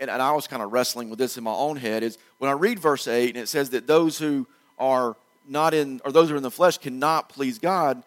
and, 0.00 0.10
and 0.10 0.22
I 0.22 0.32
was 0.32 0.46
kind 0.46 0.62
of 0.62 0.72
wrestling 0.72 1.10
with 1.10 1.18
this 1.18 1.36
in 1.36 1.44
my 1.44 1.52
own 1.52 1.76
head, 1.76 2.02
is 2.02 2.18
when 2.38 2.50
I 2.50 2.54
read 2.54 2.78
verse 2.78 3.08
8 3.08 3.34
and 3.34 3.42
it 3.42 3.48
says 3.48 3.70
that 3.70 3.86
those 3.86 4.18
who 4.18 4.46
are 4.78 5.16
not 5.48 5.74
in, 5.74 6.00
or 6.04 6.12
those 6.12 6.28
who 6.28 6.34
are 6.34 6.36
in 6.36 6.42
the 6.42 6.50
flesh 6.50 6.78
cannot 6.78 7.28
please 7.28 7.58
God, 7.58 8.02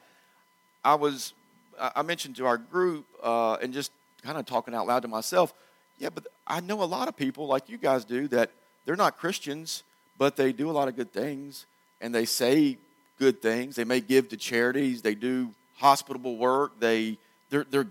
I 0.84 0.96
was, 0.96 1.34
I 1.80 2.02
mentioned 2.02 2.36
to 2.38 2.46
our 2.46 2.58
group 2.58 3.06
uh, 3.24 3.56
and 3.56 3.74
just 3.74 3.92
kind 4.24 4.38
of 4.38 4.46
talking 4.46 4.74
out 4.74 4.88
loud 4.88 5.02
to 5.02 5.08
myself, 5.08 5.54
yeah, 6.00 6.10
but 6.10 6.28
I 6.48 6.60
know 6.62 6.82
a 6.82 6.86
lot 6.86 7.08
of 7.08 7.16
people 7.16 7.48
like 7.48 7.70
you 7.70 7.78
guys 7.78 8.06
do 8.06 8.28
that 8.30 8.50
they're 8.86 8.96
not 8.96 9.18
Christians, 9.18 9.84
but 10.18 10.36
they 10.36 10.52
do 10.52 10.70
a 10.70 10.74
lot 10.74 10.88
of 10.88 10.96
good 10.96 11.14
things 11.14 11.66
and 12.00 12.14
they 12.14 12.26
say 12.26 12.78
good 13.20 13.42
things. 13.42 13.76
They 13.76 13.84
may 13.84 14.02
give 14.02 14.30
to 14.30 14.38
charities, 14.38 15.02
they 15.02 15.16
do 15.16 15.54
hospitable 15.78 16.38
work, 16.38 16.80
they, 16.80 17.18
they're, 17.50 17.66
they're 17.70 17.88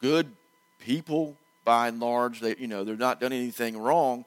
good 0.00 0.30
people 0.78 1.36
by 1.64 1.88
and 1.88 2.00
large. 2.00 2.40
They, 2.40 2.56
you 2.56 2.66
know, 2.68 2.84
they're 2.84 2.96
not 2.96 3.20
done 3.20 3.32
anything 3.32 3.78
wrong. 3.78 4.24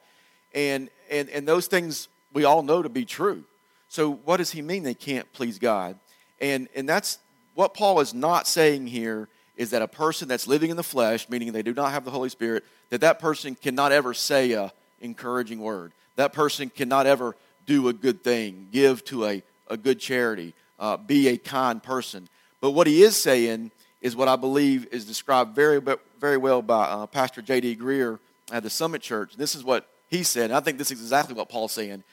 And, 0.54 0.90
and, 1.10 1.30
and 1.30 1.48
those 1.48 1.68
things 1.68 2.08
we 2.34 2.44
all 2.44 2.64
know 2.64 2.82
to 2.82 2.90
be 2.90 3.06
true. 3.06 3.44
So 3.88 4.12
what 4.12 4.38
does 4.38 4.52
he 4.52 4.62
mean 4.62 4.84
they 4.84 4.94
can't 4.94 5.32
please 5.34 5.60
God? 5.60 5.98
And, 6.42 6.68
and 6.76 6.88
that's 6.88 7.20
what 7.54 7.74
Paul 7.74 8.00
is 8.00 8.14
not 8.14 8.48
saying 8.48 8.88
here 8.88 9.30
is 9.56 9.70
that 9.72 9.82
a 9.82 9.88
person 9.88 10.28
that's 10.28 10.48
living 10.48 10.70
in 10.70 10.78
the 10.78 10.84
flesh, 10.84 11.30
meaning 11.30 11.54
they 11.54 11.62
do 11.62 11.74
not 11.74 11.92
have 11.92 12.04
the 12.04 12.12
Holy 12.12 12.30
Spirit, 12.30 12.66
that 12.90 13.02
that 13.02 13.20
person 13.20 13.56
cannot 13.56 13.92
ever 13.92 14.14
say 14.14 14.52
a 14.52 14.74
encouraging 15.00 15.60
word. 15.60 15.94
That 16.18 16.34
person 16.34 16.70
cannot 16.70 17.08
ever 17.08 17.36
do 17.66 17.88
a 17.88 17.94
good 17.94 18.24
thing, 18.24 18.68
give 18.72 19.04
to 19.06 19.26
a, 19.26 19.44
a 19.70 19.78
good 19.78 20.00
charity, 20.00 20.54
uh, 20.80 20.98
be 20.98 21.30
a 21.30 21.38
kind 21.38 21.82
person. 21.82 22.28
But 22.62 22.72
what 22.72 22.88
he 22.88 23.04
is 23.04 23.16
saying 23.16 23.72
is 24.02 24.16
what 24.16 24.28
I 24.28 24.36
believe 24.36 24.88
is 24.92 25.06
described 25.06 25.56
very, 25.56 25.80
very 26.26 26.38
well 26.38 26.64
by 26.64 26.86
uh, 26.86 27.06
Pastor 27.06 27.40
J.D. 27.40 27.76
Greear 27.76 28.18
at 28.52 28.64
the 28.64 28.70
Summit 28.72 29.04
Church. 29.04 29.36
This 29.36 29.54
is 29.54 29.64
what 29.64 29.88
he 30.10 30.24
said. 30.24 30.50
I 30.50 30.60
think 30.60 30.80
this 30.80 30.90
is 30.90 31.00
exactly 31.00 31.36
what 31.36 31.50
Paul's 31.50 31.72
saying. 31.72 32.04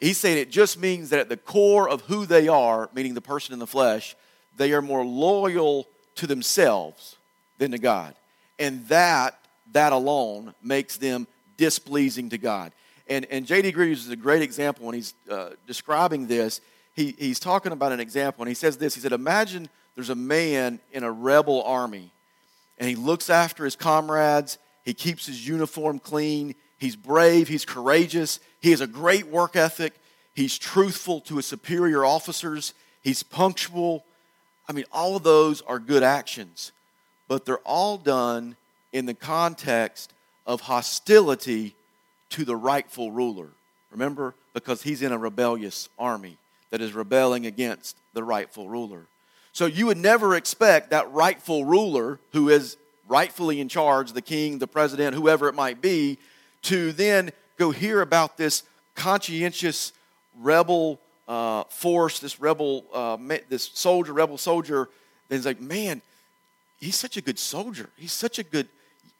He's 0.00 0.16
saying 0.16 0.38
it 0.38 0.50
just 0.50 0.80
means 0.80 1.10
that 1.10 1.20
at 1.20 1.28
the 1.28 1.36
core 1.36 1.86
of 1.86 2.00
who 2.06 2.24
they 2.24 2.48
are, 2.48 2.88
meaning 2.94 3.12
the 3.12 3.20
person 3.20 3.52
in 3.52 3.58
the 3.58 3.66
flesh, 3.66 4.16
they 4.56 4.72
are 4.72 4.80
more 4.80 5.04
loyal 5.04 5.86
to 6.14 6.26
themselves 6.26 7.16
than 7.58 7.72
to 7.72 7.78
God. 7.78 8.14
And 8.58 8.88
that, 8.88 9.38
that 9.72 9.92
alone 9.92 10.54
makes 10.62 10.96
them 10.96 11.26
displeasing 11.58 12.30
to 12.30 12.38
God. 12.38 12.72
And, 13.08 13.26
and 13.26 13.44
J.D. 13.44 13.72
Greear 13.72 13.88
uses 13.88 14.08
a 14.08 14.16
great 14.16 14.40
example 14.40 14.86
when 14.86 14.94
he's 14.94 15.12
uh, 15.30 15.50
describing 15.66 16.28
this. 16.28 16.62
He, 16.94 17.14
he's 17.18 17.38
talking 17.38 17.72
about 17.72 17.92
an 17.92 18.00
example, 18.00 18.40
and 18.40 18.48
he 18.48 18.54
says 18.54 18.78
this. 18.78 18.94
He 18.94 19.02
said, 19.02 19.12
Imagine 19.12 19.68
there's 19.96 20.08
a 20.08 20.14
man 20.14 20.80
in 20.92 21.04
a 21.04 21.12
rebel 21.12 21.62
army, 21.64 22.10
and 22.80 22.88
he 22.88 22.96
looks 22.96 23.30
after 23.30 23.64
his 23.64 23.76
comrades. 23.76 24.58
He 24.84 24.94
keeps 24.94 25.26
his 25.26 25.46
uniform 25.46 25.98
clean. 25.98 26.54
He's 26.78 26.96
brave. 26.96 27.46
He's 27.46 27.66
courageous. 27.66 28.40
He 28.60 28.70
has 28.70 28.80
a 28.80 28.86
great 28.86 29.26
work 29.26 29.54
ethic. 29.54 29.92
He's 30.34 30.58
truthful 30.58 31.20
to 31.22 31.36
his 31.36 31.46
superior 31.46 32.04
officers. 32.04 32.72
He's 33.02 33.22
punctual. 33.22 34.04
I 34.66 34.72
mean, 34.72 34.86
all 34.90 35.14
of 35.14 35.22
those 35.22 35.60
are 35.62 35.78
good 35.78 36.02
actions, 36.02 36.72
but 37.28 37.44
they're 37.44 37.58
all 37.58 37.98
done 37.98 38.56
in 38.92 39.04
the 39.04 39.14
context 39.14 40.12
of 40.46 40.62
hostility 40.62 41.74
to 42.30 42.44
the 42.44 42.56
rightful 42.56 43.12
ruler. 43.12 43.48
Remember? 43.90 44.34
Because 44.54 44.82
he's 44.82 45.02
in 45.02 45.12
a 45.12 45.18
rebellious 45.18 45.88
army 45.98 46.38
that 46.70 46.80
is 46.80 46.92
rebelling 46.92 47.46
against 47.46 47.96
the 48.14 48.22
rightful 48.22 48.68
ruler. 48.68 49.06
So 49.52 49.66
you 49.66 49.86
would 49.86 49.98
never 49.98 50.34
expect 50.36 50.90
that 50.90 51.10
rightful 51.12 51.64
ruler, 51.64 52.20
who 52.32 52.48
is 52.48 52.76
rightfully 53.08 53.60
in 53.60 53.68
charge, 53.68 54.12
the 54.12 54.22
king, 54.22 54.58
the 54.58 54.68
president, 54.68 55.14
whoever 55.14 55.48
it 55.48 55.54
might 55.54 55.82
be, 55.82 56.18
to 56.62 56.92
then 56.92 57.32
go 57.56 57.70
hear 57.70 58.00
about 58.00 58.36
this 58.36 58.62
conscientious 58.94 59.92
rebel 60.38 61.00
uh, 61.26 61.64
force, 61.64 62.20
this 62.20 62.40
rebel, 62.40 62.84
uh, 62.92 63.16
this 63.48 63.70
soldier, 63.74 64.12
rebel 64.12 64.38
soldier. 64.38 64.88
Then 65.28 65.38
he's 65.38 65.46
like, 65.46 65.60
man, 65.60 66.02
he's 66.78 66.96
such 66.96 67.16
a 67.16 67.20
good 67.20 67.38
soldier. 67.38 67.90
He's 67.96 68.12
such 68.12 68.38
a 68.38 68.42
good. 68.42 68.68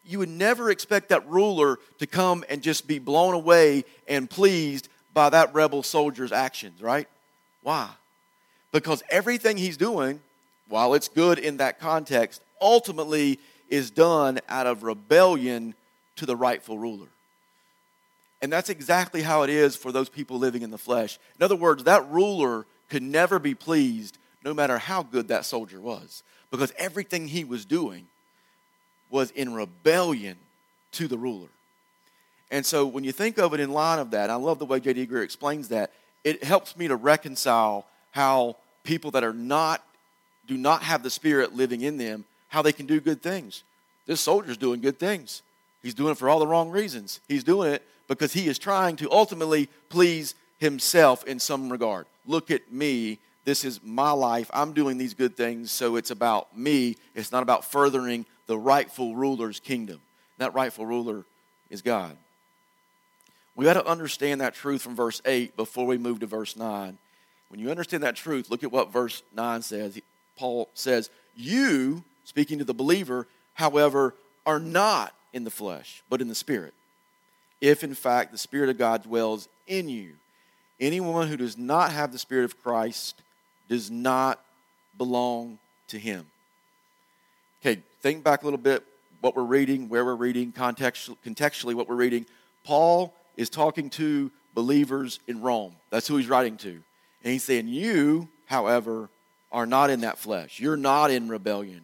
You 0.05 0.19
would 0.21 0.29
never 0.29 0.71
expect 0.71 1.11
that 1.11 1.29
ruler 1.29 1.79
to 1.99 2.07
come 2.07 2.45
and 2.49 2.63
just 2.63 2.87
be 2.87 2.99
blown 2.99 3.35
away 3.35 3.85
and 4.09 4.29
pleased 4.29 4.89
by 5.13 5.31
that 5.31 5.55
rebel 5.55 5.83
soldier's 5.83 6.33
actions, 6.33 6.81
right? 6.81 7.09
Why? 7.63 7.91
Because 8.73 9.03
everything 9.11 9.57
he's 9.57 9.77
doing, 9.77 10.21
while 10.69 10.95
it's 10.95 11.09
good 11.09 11.39
in 11.39 11.57
that 11.59 11.81
context, 11.81 12.43
ultimately 12.61 13.39
is 13.69 13.91
done 13.91 14.39
out 14.49 14.67
of 14.67 14.83
rebellion 14.83 15.75
to 16.17 16.27
the 16.27 16.37
rightful 16.37 16.79
ruler. 16.79 17.09
And 18.43 18.53
that's 18.53 18.71
exactly 18.71 19.23
how 19.23 19.43
it 19.43 19.51
is 19.51 19.77
for 19.77 19.93
those 19.93 20.09
people 20.09 20.39
living 20.39 20.63
in 20.63 20.71
the 20.71 20.79
flesh. 20.79 21.19
In 21.39 21.45
other 21.45 21.57
words, 21.57 21.85
that 21.85 22.09
ruler 22.11 22.67
could 22.89 23.03
never 23.03 23.39
be 23.39 23.55
pleased 23.55 24.19
no 24.45 24.55
matter 24.55 24.79
how 24.79 25.03
good 25.03 25.29
that 25.29 25.45
soldier 25.45 25.81
was, 25.81 26.23
because 26.51 26.73
everything 26.79 27.29
he 27.29 27.45
was 27.45 27.65
doing 27.65 28.07
was 29.11 29.31
in 29.33 29.53
rebellion 29.53 30.37
to 30.93 31.07
the 31.07 31.19
ruler. 31.19 31.49
And 32.51 32.65
so 32.65 32.87
when 32.87 33.05
you 33.05 33.13
think 33.13 33.39
of 33.39 33.55
it 33.55 33.61
in 33.61 33.71
line 33.71 33.99
of 33.99 34.11
that, 34.13 34.31
I 34.31 34.37
love 34.37 34.59
the 34.59 34.67
way 34.67 34.81
J.D. 34.81 35.07
Greear 35.07 35.23
explains 35.23 35.69
that, 35.69 35.93
it 36.25 36.43
helps 36.43 36.77
me 36.77 36.89
to 36.89 36.97
reconcile 36.97 37.87
how 38.11 38.57
people 38.85 39.11
that 39.13 39.25
are 39.25 39.33
not, 39.33 39.85
do 40.47 40.57
not 40.57 40.83
have 40.83 41.03
the 41.03 41.11
Spirit 41.11 41.55
living 41.55 41.83
in 41.83 41.97
them, 41.97 42.25
how 42.49 42.63
they 42.63 42.73
can 42.73 42.87
do 42.87 43.01
good 43.01 43.23
things. 43.23 43.63
This 44.07 44.21
soldier's 44.21 44.57
doing 44.57 44.81
good 44.81 44.99
things. 44.99 45.43
He's 45.83 45.95
doing 45.95 46.13
it 46.13 46.19
for 46.19 46.29
all 46.29 46.39
the 46.39 46.47
wrong 46.47 46.71
reasons. 46.71 47.21
He's 47.29 47.45
doing 47.45 47.73
it 47.73 47.83
because 48.09 48.33
he 48.33 48.49
is 48.49 48.59
trying 48.59 48.97
to 48.97 49.11
ultimately 49.11 49.69
please 49.89 50.35
himself 50.59 51.25
in 51.25 51.39
some 51.39 51.71
regard. 51.71 52.07
Look 52.27 52.51
at 52.51 52.73
me. 52.73 53.19
This 53.45 53.65
is 53.65 53.81
my 53.83 54.11
life. 54.11 54.51
I'm 54.53 54.73
doing 54.73 54.99
these 54.99 55.15
good 55.15 55.37
things, 55.37 55.71
so 55.71 55.97
it's 55.97 56.11
about 56.11 56.57
me. 56.57 56.97
It's 57.15 57.33
not 57.33 57.43
about 57.43 57.65
furthering 57.65 58.27
the 58.47 58.59
rightful 58.59 59.15
ruler's 59.15 59.61
kingdom. 59.61 60.01
That 60.39 60.55
rightful 60.55 60.85
ruler 60.85 61.25
is 61.71 61.83
God. 61.83 62.17
We 63.55 63.65
got 63.65 63.75
to 63.75 63.87
understand 63.87 64.41
that 64.41 64.55
truth 64.55 64.83
from 64.83 64.97
verse 64.97 65.23
8 65.25 65.57
before 65.57 65.87
we 65.87 65.99
move 65.99 66.21
to 66.21 66.27
verse 66.27 66.57
9. 66.57 66.99
When 67.51 67.61
you 67.61 67.71
understand 67.71 68.03
that 68.05 68.17
truth, 68.17 68.49
look 68.51 68.63
at 68.63 68.73
what 68.73 68.93
verse 68.93 69.23
9 69.35 69.63
says. 69.63 70.01
Paul 70.37 70.69
says, 70.73 71.11
You, 71.37 72.05
speaking 72.25 72.59
to 72.59 72.65
the 72.65 72.73
believer, 72.73 73.27
however, 73.55 74.15
are 74.47 74.61
not 74.61 75.15
in 75.33 75.45
the 75.45 75.51
flesh, 75.51 76.03
but 76.09 76.21
in 76.21 76.29
the 76.29 76.35
Spirit. 76.35 76.75
If 77.61 77.85
in 77.85 77.95
fact 77.95 78.33
the 78.33 78.39
Spirit 78.39 78.71
of 78.71 78.79
God 78.79 79.03
dwells 79.03 79.49
in 79.67 79.89
you. 79.89 80.13
Anyone 80.79 81.29
who 81.29 81.37
does 81.37 81.59
not 81.59 81.93
have 81.93 82.13
the 82.13 82.19
Spirit 82.19 82.45
of 82.45 82.63
Christ 82.63 83.21
does 83.69 83.91
not 83.91 84.41
belong 84.97 85.59
to 85.89 85.99
him. 85.99 86.27
Okay, 87.61 87.83
think 88.01 88.25
back 88.25 88.43
a 88.43 88.45
little 88.47 88.59
bit 88.59 88.83
what 89.21 89.37
we're 89.37 89.43
reading, 89.43 89.89
where 89.89 90.05
we're 90.05 90.15
reading, 90.15 90.53
context, 90.53 91.11
contextually 91.25 91.75
what 91.75 91.89
we're 91.89 91.97
reading. 91.97 92.25
Paul 92.65 93.13
is 93.37 93.51
talking 93.51 93.91
to 93.91 94.31
believers 94.55 95.21
in 95.29 95.43
Rome. 95.43 95.75
That's 95.91 96.09
who 96.09 96.17
he's 96.17 96.29
writing 96.29 96.57
to. 96.59 96.83
And 97.23 97.33
he's 97.33 97.45
saying, 97.45 97.69
You, 97.69 98.29
however, 98.47 99.09
are 99.53 99.67
not 99.67 99.91
in 99.91 100.01
that 100.01 100.19
flesh. 100.19 100.61
You're 100.61 100.77
not 100.77 101.11
in 101.11 101.29
rebellion. 101.29 101.83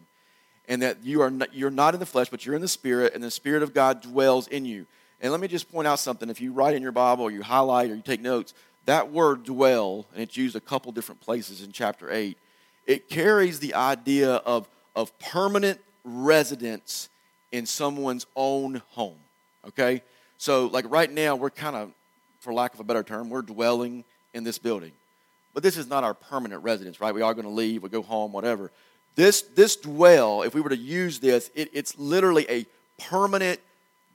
And 0.67 0.81
that 0.81 1.03
you 1.03 1.21
are 1.21 1.29
not, 1.29 1.53
you're 1.53 1.69
not 1.69 1.93
in 1.93 1.99
the 1.99 2.05
flesh, 2.05 2.29
but 2.29 2.45
you're 2.45 2.55
in 2.55 2.61
the 2.61 2.67
Spirit, 2.67 3.13
and 3.13 3.23
the 3.23 3.31
Spirit 3.31 3.63
of 3.63 3.73
God 3.73 4.01
dwells 4.01 4.47
in 4.47 4.65
you. 4.65 4.85
And 5.21 5.31
let 5.31 5.41
me 5.41 5.47
just 5.47 5.71
point 5.71 5.87
out 5.87 5.99
something. 5.99 6.29
If 6.29 6.41
you 6.41 6.51
write 6.51 6.75
in 6.75 6.81
your 6.81 6.91
Bible, 6.91 7.23
or 7.23 7.31
you 7.31 7.41
highlight, 7.41 7.89
or 7.89 7.95
you 7.95 8.01
take 8.01 8.21
notes, 8.21 8.53
that 8.85 9.11
word 9.11 9.43
dwell, 9.43 10.05
and 10.13 10.21
it's 10.21 10.37
used 10.37 10.55
a 10.55 10.61
couple 10.61 10.91
different 10.91 11.21
places 11.21 11.61
in 11.61 11.71
chapter 11.71 12.11
8, 12.11 12.37
it 12.85 13.09
carries 13.09 13.59
the 13.59 13.73
idea 13.73 14.35
of, 14.35 14.67
of 14.95 15.17
permanent 15.19 15.79
residence 16.03 17.09
in 17.51 17.65
someone's 17.65 18.25
own 18.35 18.81
home. 18.89 19.17
Okay? 19.67 20.01
So, 20.37 20.67
like 20.67 20.85
right 20.89 21.11
now, 21.11 21.35
we're 21.35 21.49
kind 21.49 21.75
of, 21.75 21.91
for 22.39 22.53
lack 22.53 22.73
of 22.73 22.79
a 22.79 22.83
better 22.83 23.03
term, 23.03 23.29
we're 23.29 23.41
dwelling 23.41 24.03
in 24.33 24.43
this 24.43 24.57
building. 24.57 24.91
But 25.57 25.63
this 25.63 25.75
is 25.75 25.89
not 25.89 26.03
our 26.03 26.13
permanent 26.13 26.61
residence, 26.61 27.01
right? 27.01 27.15
We 27.15 27.23
are 27.23 27.33
going 27.33 27.47
to 27.47 27.49
leave, 27.49 27.81
we 27.81 27.89
go 27.89 28.03
home, 28.03 28.31
whatever. 28.31 28.71
This, 29.15 29.41
this 29.41 29.75
dwell, 29.75 30.43
if 30.43 30.53
we 30.53 30.61
were 30.61 30.69
to 30.69 30.77
use 30.77 31.19
this, 31.19 31.49
it, 31.55 31.71
it's 31.73 31.97
literally 31.97 32.45
a 32.47 32.67
permanent 32.99 33.59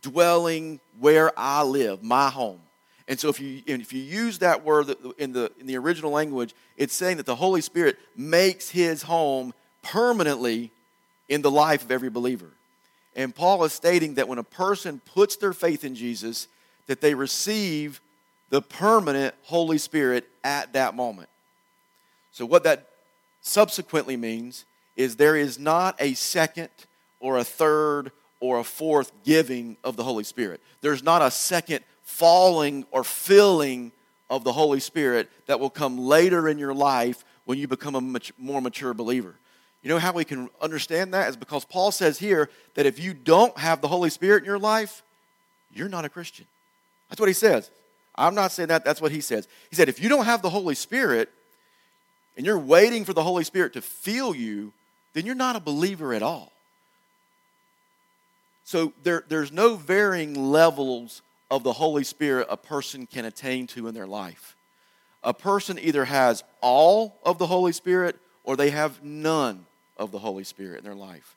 dwelling 0.02 0.78
where 1.00 1.32
I 1.37 1.64
live, 1.64 2.00
my 2.00 2.30
home. 2.30 2.61
And 3.08 3.18
so 3.18 3.28
if 3.28 3.40
you, 3.40 3.61
if 3.66 3.92
you 3.92 4.00
use 4.00 4.38
that 4.38 4.64
word 4.64 4.94
in 5.18 5.32
the, 5.32 5.50
in 5.58 5.66
the 5.66 5.76
original 5.78 6.12
language, 6.12 6.54
it's 6.76 6.94
saying 6.94 7.16
that 7.16 7.26
the 7.26 7.34
Holy 7.34 7.61
Spirit 7.61 7.99
makes 8.14 8.70
his 8.70 9.02
home 9.02 9.52
permanently 9.82 10.70
in 11.28 11.42
the 11.42 11.50
life 11.50 11.82
of 11.82 11.90
every 11.90 12.08
believer. 12.08 12.50
And 13.16 13.34
Paul 13.34 13.64
is 13.64 13.72
stating 13.72 14.14
that 14.14 14.28
when 14.28 14.38
a 14.38 14.44
person 14.44 15.00
puts 15.12 15.34
their 15.34 15.52
faith 15.52 15.82
in 15.82 15.96
Jesus, 15.96 16.46
that 16.87 17.00
they 17.00 17.14
receive 17.14 18.00
the 18.52 18.61
permanent 18.61 19.35
Holy 19.44 19.78
Spirit 19.78 20.28
at 20.44 20.75
that 20.75 20.94
moment. 20.94 21.30
So, 22.32 22.44
what 22.44 22.64
that 22.64 22.87
subsequently 23.40 24.16
means 24.18 24.66
is 24.94 25.16
there 25.16 25.37
is 25.37 25.59
not 25.59 25.97
a 25.99 26.12
second 26.12 26.68
or 27.18 27.38
a 27.38 27.44
third 27.44 28.12
or 28.40 28.59
a 28.59 28.64
fourth 28.64 29.11
giving 29.25 29.78
of 29.82 29.97
the 29.97 30.04
Holy 30.04 30.23
Spirit. 30.23 30.61
There's 30.82 31.02
not 31.02 31.23
a 31.23 31.30
second 31.30 31.82
falling 32.02 32.85
or 32.90 33.04
filling 33.04 33.90
of 34.28 34.44
the 34.44 34.52
Holy 34.52 34.80
Spirit 34.80 35.30
that 35.47 35.59
will 35.59 35.71
come 35.71 35.97
later 35.97 36.47
in 36.47 36.59
your 36.59 36.75
life 36.75 37.25
when 37.47 37.59
you 37.59 37.66
become 37.66 37.94
a 37.94 38.02
much 38.02 38.35
more 38.37 38.61
mature 38.61 38.92
believer. 38.92 39.35
You 39.82 39.88
know 39.88 39.99
how 39.99 40.12
we 40.12 40.26
can 40.26 40.50
understand 40.61 41.14
that 41.14 41.30
is 41.30 41.38
because 41.38 41.64
Paul 41.64 41.90
says 41.90 42.18
here 42.18 42.50
that 42.75 42.85
if 42.85 42.99
you 42.99 43.14
don't 43.14 43.56
have 43.56 43.80
the 43.80 43.88
Holy 43.88 44.11
Spirit 44.11 44.40
in 44.40 44.44
your 44.44 44.59
life, 44.59 45.02
you're 45.73 45.88
not 45.88 46.04
a 46.04 46.11
Christian. 46.11 46.44
That's 47.09 47.18
what 47.18 47.30
he 47.30 47.35
says. 47.35 47.71
I'm 48.14 48.35
not 48.35 48.52
saying 48.52 48.69
that, 48.69 48.85
that's 48.85 49.00
what 49.00 49.12
he 49.12 49.21
says. 49.21 49.49
He 49.71 49.76
said, 49.76 49.88
if 49.88 50.00
you 50.00 50.09
don't 50.09 50.25
have 50.25 50.42
the 50.42 50.50
Holy 50.50 50.75
Spirit 50.75 51.31
and 52.37 52.45
you're 52.45 52.59
waiting 52.59 53.04
for 53.04 53.12
the 53.12 53.23
Holy 53.23 53.45
Spirit 53.45 53.73
to 53.75 53.83
feel 53.83 54.35
you, 54.35 54.73
then 55.14 55.26
you're 55.26 55.35
not 55.35 55.57
a 55.57 55.61
believer 55.61 56.12
at 56.12 56.23
all. 56.23 56.52
So 58.64 58.92
there, 59.02 59.25
there's 59.28 59.52
no 59.52 59.76
varying 59.76 60.50
levels 60.50 61.23
of 61.50 61.62
the 61.62 61.73
Holy 61.73 62.04
Spirit 62.04 62.47
a 62.50 62.57
person 62.57 63.07
can 63.07 63.25
attain 63.25 63.66
to 63.69 63.88
in 63.88 63.95
their 63.95 64.07
life. 64.07 64.57
A 65.23 65.35
person 65.35 65.78
either 65.78 66.04
has 66.04 66.42
all 66.61 67.19
of 67.25 67.38
the 67.38 67.47
Holy 67.47 67.73
Spirit 67.73 68.19
or 68.45 68.57
they 68.57 68.71
have 68.71 69.02
none 69.02 69.66
of 69.97 70.11
the 70.11 70.19
Holy 70.19 70.45
Spirit 70.45 70.78
in 70.78 70.85
their 70.85 70.95
life. 70.95 71.37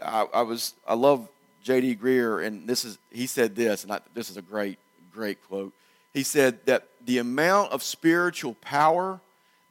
I, 0.00 0.26
I 0.34 0.42
was 0.42 0.74
I 0.86 0.94
love 0.94 1.28
J.D. 1.62 1.96
Greear, 1.96 2.44
and 2.44 2.68
this 2.68 2.84
is 2.84 2.98
he 3.10 3.26
said 3.26 3.54
this, 3.54 3.84
and 3.84 3.92
I, 3.92 4.00
this 4.14 4.30
is 4.30 4.36
a 4.36 4.42
great 4.42 4.78
great 5.12 5.42
quote. 5.48 5.72
He 6.12 6.22
said 6.22 6.66
that 6.66 6.88
the 7.04 7.18
amount 7.18 7.72
of 7.72 7.82
spiritual 7.82 8.54
power 8.54 9.20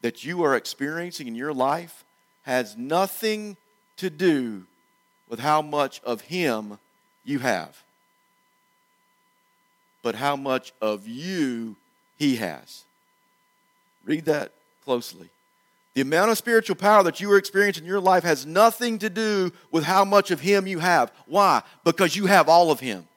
that 0.02 0.24
you 0.24 0.44
are 0.44 0.56
experiencing 0.56 1.28
in 1.28 1.36
your 1.36 1.54
life 1.54 2.04
has 2.44 2.76
nothing 2.76 3.58
to 3.98 4.10
do 4.10 4.66
with 5.30 5.40
how 5.40 5.62
much 5.62 6.02
of 6.02 6.22
Him 6.22 6.80
you 7.24 7.40
have, 7.40 7.84
but 10.02 10.16
how 10.16 10.36
much 10.36 10.74
of 10.82 11.08
you 11.08 11.76
He 12.18 12.38
has. 12.38 12.84
Read 14.04 14.26
that 14.26 14.52
closely. 14.84 15.30
The 15.94 16.02
amount 16.02 16.32
of 16.32 16.38
spiritual 16.38 16.76
power 16.76 17.04
that 17.04 17.20
you 17.20 17.32
are 17.32 17.38
experiencing 17.38 17.84
in 17.84 17.90
your 17.90 18.00
life 18.00 18.24
has 18.24 18.46
nothing 18.46 18.98
to 19.00 19.10
do 19.10 19.52
with 19.72 19.84
how 19.84 20.06
much 20.06 20.32
of 20.32 20.40
Him 20.40 20.66
you 20.66 20.80
have. 20.80 21.12
Why? 21.28 21.62
Because 21.84 22.16
you 22.16 22.26
have 22.26 22.50
all 22.50 22.72
of 22.72 22.80
Him. 22.80 23.08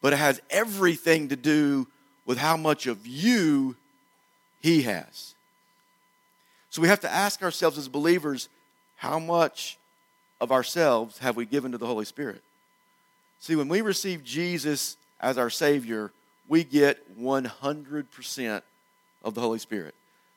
But 0.00 0.12
it 0.12 0.16
has 0.16 0.40
everything 0.50 1.28
to 1.28 1.36
do 1.36 1.86
with 2.24 2.38
how 2.38 2.56
much 2.56 2.86
of 2.86 3.06
you 3.06 3.76
He 4.60 4.82
has. 4.82 5.34
So 6.70 6.82
we 6.82 6.88
have 6.88 7.00
to 7.00 7.10
ask 7.10 7.42
ourselves 7.42 7.78
as 7.78 7.88
believers 7.88 8.48
how 8.96 9.18
much 9.18 9.78
of 10.40 10.52
ourselves 10.52 11.18
have 11.18 11.36
we 11.36 11.46
given 11.46 11.72
to 11.72 11.78
the 11.78 11.86
Holy 11.86 12.04
Spirit? 12.04 12.42
See, 13.40 13.56
when 13.56 13.68
we 13.68 13.80
receive 13.80 14.24
Jesus 14.24 14.96
as 15.20 15.38
our 15.38 15.50
Savior, 15.50 16.12
we 16.48 16.64
get 16.64 17.18
100% 17.18 18.62
of 19.22 19.34
the 19.34 19.40
Holy 19.40 19.58
Spirit. 19.58 19.94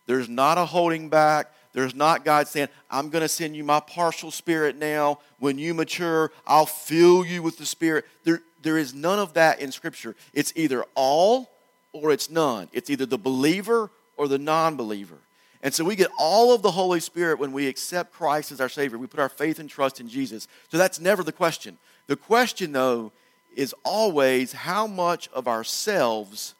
There's 0.08 0.30
not 0.30 0.58
a 0.58 0.66
holding 0.66 1.10
back. 1.10 1.52
There's 1.74 1.96
not 1.96 2.26
God 2.26 2.48
saying, 2.48 2.68
I'm 2.90 3.10
going 3.10 3.22
to 3.22 3.30
send 3.30 3.56
you 3.56 3.64
my 3.64 3.80
partial 3.80 4.30
spirit 4.30 4.76
now. 4.76 5.20
When 5.40 5.58
you 5.58 5.74
mature, 5.74 6.32
I'll 6.46 6.66
fill 6.66 7.26
you 7.26 7.42
with 7.42 7.58
the 7.58 7.66
Spirit. 7.66 8.06
There, 8.24 8.42
there 8.62 8.78
is 8.78 8.94
none 8.94 9.20
of 9.20 9.34
that 9.34 9.60
in 9.60 9.72
Scripture. 9.72 10.16
It's 10.34 10.54
either 10.56 10.86
all 10.96 11.50
or 11.94 12.12
it's 12.12 12.30
none. 12.30 12.70
It's 12.74 12.90
either 12.90 13.06
the 13.06 13.18
believer 13.18 13.90
or 14.18 14.28
the 14.28 14.40
non 14.40 14.76
believer. 14.76 15.18
And 15.64 15.74
so 15.74 15.84
we 15.84 15.96
get 15.96 16.10
all 16.18 16.54
of 16.54 16.62
the 16.62 16.72
Holy 16.72 17.00
Spirit 17.00 17.38
when 17.40 17.52
we 17.52 17.68
accept 17.68 18.14
Christ 18.14 18.52
as 18.52 18.60
our 18.60 18.70
Savior. 18.70 18.98
We 18.98 19.08
put 19.08 19.20
our 19.20 19.30
faith 19.30 19.60
and 19.60 19.70
trust 19.70 20.00
in 20.00 20.10
Jesus. 20.10 20.48
So 20.70 20.78
that's 20.78 21.00
never 21.00 21.24
the 21.24 21.32
question. 21.32 21.78
The 22.08 22.16
question, 22.16 22.72
though, 22.72 23.12
is 23.56 23.76
always 23.84 24.54
how 24.54 24.88
much 24.88 25.28
of 25.30 25.48
ourselves 25.48 26.56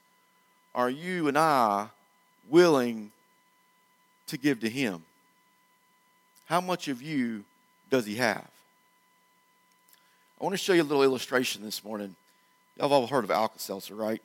are 0.76 0.90
you 0.90 1.28
and 1.28 1.38
I 1.38 1.88
willing 2.50 3.12
to 4.28 4.38
give 4.38 4.60
to 4.60 4.70
Him? 4.70 5.04
How 6.46 6.62
much 6.62 6.88
of 6.88 7.02
you 7.02 7.44
does 7.90 8.06
He 8.06 8.16
have? 8.16 8.48
I 10.42 10.44
want 10.44 10.56
to 10.56 10.58
show 10.58 10.74
you 10.74 10.82
a 10.82 10.84
little 10.84 11.04
illustration 11.04 11.62
this 11.62 11.84
morning. 11.84 12.16
Y'all 12.76 12.90
have 12.90 12.92
all 12.92 13.06
heard 13.06 13.24
of 13.24 13.30
Alka 13.30 13.60
Seltzer, 13.60 13.94
right? 13.94 14.20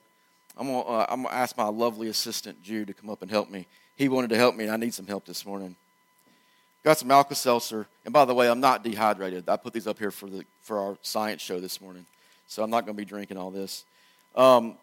I'm 0.57 0.67
going 0.67 0.83
uh, 0.89 1.15
to 1.15 1.35
ask 1.35 1.59
my 1.59 1.69
lovely 1.69 2.09
assistant, 2.09 2.63
Jude, 2.63 2.87
to 2.87 2.95
come 2.95 3.11
up 3.11 3.21
and 3.21 3.31
help 3.31 3.51
me. 3.51 3.67
He 3.97 4.09
wanted 4.09 4.31
to 4.31 4.37
help 4.39 4.57
me, 4.57 4.65
and 4.65 4.73
I 4.73 4.79
need 4.79 4.95
some 4.95 5.07
help 5.07 5.27
this 5.27 5.45
morning. 5.45 5.77
Got 6.85 6.97
some 6.97 7.11
Alka 7.11 7.35
Seltzer. 7.35 7.87
And 8.07 8.15
by 8.15 8.25
the 8.25 8.33
way, 8.33 8.49
I'm 8.49 8.61
not 8.61 8.83
dehydrated. 8.83 9.47
I 9.47 9.59
put 9.59 9.75
these 9.75 9.87
up 9.87 9.99
here 9.99 10.11
for, 10.11 10.31
the, 10.31 10.47
for 10.63 10.81
our 10.81 10.97
science 11.03 11.43
show 11.43 11.61
this 11.61 11.83
morning. 11.83 12.07
So 12.47 12.63
I'm 12.63 12.71
not 12.71 12.87
going 12.87 12.97
to 12.97 12.99
be 12.99 13.05
drinking 13.05 13.37
all 13.37 13.51
this. 13.51 13.85
Um, 14.35 14.77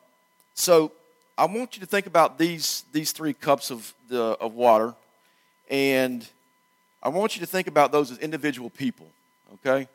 so 0.54 0.92
I 1.36 1.46
want 1.46 1.76
you 1.76 1.80
to 1.80 1.88
think 1.88 2.06
about 2.06 2.38
these, 2.38 2.86
these 2.92 3.12
three 3.12 3.34
cups 3.34 3.72
of, 3.72 3.92
the, 4.08 4.38
of 4.40 4.54
water. 4.54 4.94
And 5.68 6.28
I 7.02 7.10
want 7.10 7.36
you 7.36 7.40
to 7.40 7.48
think 7.48 7.66
about 7.66 7.92
those 7.92 8.12
as 8.12 8.20
individual 8.20 8.70
people, 8.70 9.08
okay? 9.56 9.88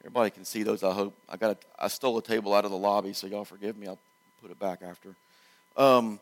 Everybody 0.00 0.30
can 0.30 0.44
see 0.44 0.62
those, 0.62 0.82
I 0.82 0.92
hope. 0.92 1.14
I, 1.28 1.36
got 1.36 1.50
a, 1.52 1.84
I 1.84 1.88
stole 1.88 2.16
a 2.18 2.22
table 2.22 2.54
out 2.54 2.64
of 2.64 2.70
the 2.70 2.76
lobby, 2.76 3.12
so 3.12 3.26
y'all 3.26 3.44
forgive 3.44 3.76
me. 3.76 3.88
I'll 3.88 3.98
put 4.40 4.50
it 4.50 4.58
back 4.58 4.80
after. 4.82 5.14
Um, 5.76 6.20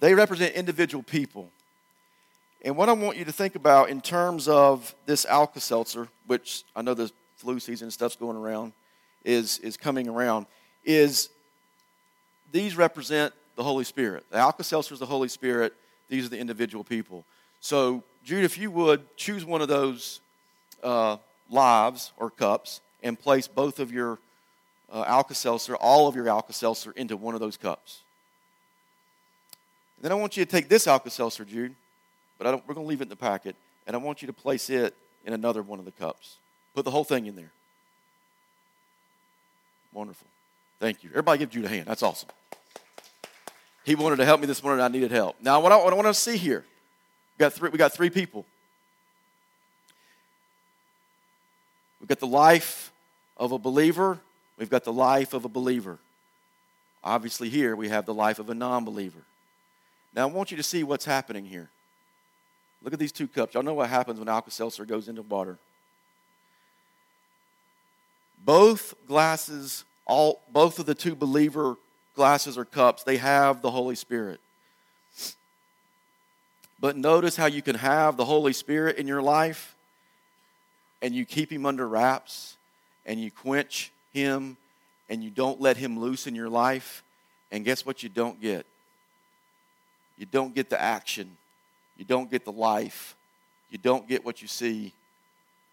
they 0.00 0.14
represent 0.14 0.54
individual 0.54 1.02
people. 1.02 1.50
And 2.62 2.76
what 2.76 2.88
I 2.88 2.92
want 2.92 3.16
you 3.16 3.24
to 3.26 3.32
think 3.32 3.54
about 3.54 3.90
in 3.90 4.00
terms 4.00 4.48
of 4.48 4.94
this 5.06 5.24
Alka 5.26 5.60
Seltzer, 5.60 6.08
which 6.26 6.64
I 6.74 6.82
know 6.82 6.94
the 6.94 7.10
flu 7.36 7.60
season 7.60 7.90
stuff's 7.90 8.16
going 8.16 8.36
around, 8.36 8.72
is, 9.24 9.58
is 9.58 9.76
coming 9.76 10.08
around, 10.08 10.46
is 10.84 11.28
these 12.52 12.76
represent 12.76 13.32
the 13.56 13.62
Holy 13.62 13.84
Spirit. 13.84 14.24
The 14.30 14.38
Alka 14.38 14.64
Seltzer 14.64 14.94
is 14.94 15.00
the 15.00 15.06
Holy 15.06 15.28
Spirit. 15.28 15.74
These 16.08 16.26
are 16.26 16.30
the 16.30 16.38
individual 16.38 16.84
people. 16.84 17.24
So, 17.60 18.02
Jude, 18.24 18.44
if 18.44 18.58
you 18.58 18.70
would 18.70 19.16
choose 19.16 19.44
one 19.44 19.62
of 19.62 19.68
those 19.68 20.20
uh, 20.82 21.16
lives 21.50 22.12
or 22.16 22.30
cups 22.30 22.80
and 23.02 23.18
place 23.18 23.46
both 23.46 23.78
of 23.78 23.92
your 23.92 24.18
uh, 24.92 25.04
Alka 25.06 25.34
Seltzer, 25.34 25.76
all 25.76 26.08
of 26.08 26.14
your 26.14 26.28
Alka 26.28 26.52
Seltzer, 26.52 26.92
into 26.92 27.16
one 27.16 27.34
of 27.34 27.40
those 27.40 27.56
cups. 27.56 28.02
And 29.96 30.04
then 30.04 30.12
I 30.12 30.14
want 30.14 30.36
you 30.36 30.44
to 30.44 30.50
take 30.50 30.68
this 30.68 30.86
Alka 30.86 31.10
Seltzer, 31.10 31.44
Jude, 31.44 31.74
but 32.38 32.46
we're 32.66 32.74
going 32.74 32.86
to 32.86 32.88
leave 32.88 33.00
it 33.00 33.04
in 33.04 33.08
the 33.08 33.16
packet, 33.16 33.56
and 33.86 33.94
I 33.94 33.98
want 33.98 34.22
you 34.22 34.26
to 34.26 34.32
place 34.32 34.70
it 34.70 34.94
in 35.24 35.32
another 35.32 35.62
one 35.62 35.78
of 35.78 35.84
the 35.84 35.92
cups. 35.92 36.36
Put 36.74 36.84
the 36.84 36.90
whole 36.90 37.04
thing 37.04 37.26
in 37.26 37.36
there. 37.36 37.50
Wonderful. 39.92 40.26
Thank 40.80 41.04
you. 41.04 41.10
Everybody 41.10 41.38
give 41.38 41.50
Jude 41.50 41.64
a 41.64 41.68
hand. 41.68 41.86
That's 41.86 42.02
awesome. 42.02 42.28
He 43.84 43.94
wanted 43.94 44.16
to 44.16 44.24
help 44.24 44.40
me 44.40 44.46
this 44.46 44.62
morning. 44.62 44.82
I 44.82 44.88
needed 44.88 45.10
help. 45.10 45.36
Now, 45.40 45.60
what 45.60 45.70
I, 45.70 45.76
what 45.76 45.92
I 45.92 45.96
want 45.96 46.08
to 46.08 46.14
see 46.14 46.36
here, 46.36 46.64
we 47.38 47.42
got 47.42 47.52
three, 47.52 47.70
we 47.70 47.78
got 47.78 47.92
three 47.92 48.10
people. 48.10 48.44
We've 52.04 52.08
got 52.10 52.20
the 52.20 52.26
life 52.26 52.92
of 53.38 53.52
a 53.52 53.58
believer. 53.58 54.20
We've 54.58 54.68
got 54.68 54.84
the 54.84 54.92
life 54.92 55.32
of 55.32 55.46
a 55.46 55.48
believer. 55.48 55.96
Obviously, 57.02 57.48
here 57.48 57.74
we 57.74 57.88
have 57.88 58.04
the 58.04 58.12
life 58.12 58.38
of 58.38 58.50
a 58.50 58.54
non 58.54 58.84
believer. 58.84 59.20
Now, 60.14 60.24
I 60.24 60.30
want 60.30 60.50
you 60.50 60.58
to 60.58 60.62
see 60.62 60.82
what's 60.84 61.06
happening 61.06 61.46
here. 61.46 61.70
Look 62.82 62.92
at 62.92 62.98
these 62.98 63.10
two 63.10 63.26
cups. 63.26 63.54
Y'all 63.54 63.62
know 63.62 63.72
what 63.72 63.88
happens 63.88 64.18
when 64.18 64.28
Alka 64.28 64.50
Seltzer 64.50 64.84
goes 64.84 65.08
into 65.08 65.22
water. 65.22 65.56
Both 68.44 68.92
glasses, 69.08 69.86
all, 70.04 70.42
both 70.52 70.78
of 70.78 70.84
the 70.84 70.94
two 70.94 71.14
believer 71.14 71.76
glasses 72.14 72.58
or 72.58 72.66
cups, 72.66 73.02
they 73.02 73.16
have 73.16 73.62
the 73.62 73.70
Holy 73.70 73.94
Spirit. 73.94 74.40
But 76.78 76.98
notice 76.98 77.34
how 77.34 77.46
you 77.46 77.62
can 77.62 77.76
have 77.76 78.18
the 78.18 78.26
Holy 78.26 78.52
Spirit 78.52 78.98
in 78.98 79.08
your 79.08 79.22
life 79.22 79.73
and 81.04 81.14
you 81.14 81.26
keep 81.26 81.52
him 81.52 81.66
under 81.66 81.86
wraps 81.86 82.56
and 83.04 83.20
you 83.20 83.30
quench 83.30 83.92
him 84.14 84.56
and 85.10 85.22
you 85.22 85.28
don't 85.28 85.60
let 85.60 85.76
him 85.76 86.00
loose 86.00 86.26
in 86.26 86.34
your 86.34 86.48
life. 86.48 87.04
And 87.52 87.62
guess 87.62 87.84
what 87.84 88.02
you 88.02 88.08
don't 88.08 88.40
get? 88.40 88.64
You 90.16 90.24
don't 90.24 90.54
get 90.54 90.70
the 90.70 90.80
action. 90.80 91.36
You 91.98 92.06
don't 92.06 92.30
get 92.30 92.46
the 92.46 92.52
life. 92.52 93.16
You 93.70 93.76
don't 93.76 94.08
get 94.08 94.24
what 94.24 94.40
you 94.40 94.48
see 94.48 94.94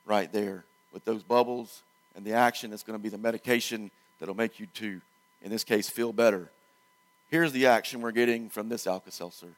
right 0.06 0.30
there 0.34 0.66
with 0.92 1.06
those 1.06 1.24
bubbles 1.24 1.82
and 2.14 2.26
the 2.26 2.34
action 2.34 2.70
that's 2.70 2.84
going 2.84 3.00
to 3.00 3.02
be 3.02 3.08
the 3.08 3.18
medication 3.18 3.90
that'll 4.20 4.36
make 4.36 4.60
you 4.60 4.66
to, 4.74 5.00
in 5.42 5.50
this 5.50 5.64
case, 5.64 5.90
feel 5.90 6.12
better. 6.12 6.50
Here's 7.30 7.54
the 7.54 7.68
action 7.68 8.02
we're 8.02 8.12
getting 8.12 8.50
from 8.50 8.68
this 8.68 8.86
Alka 8.86 9.12
Seltzer. 9.12 9.54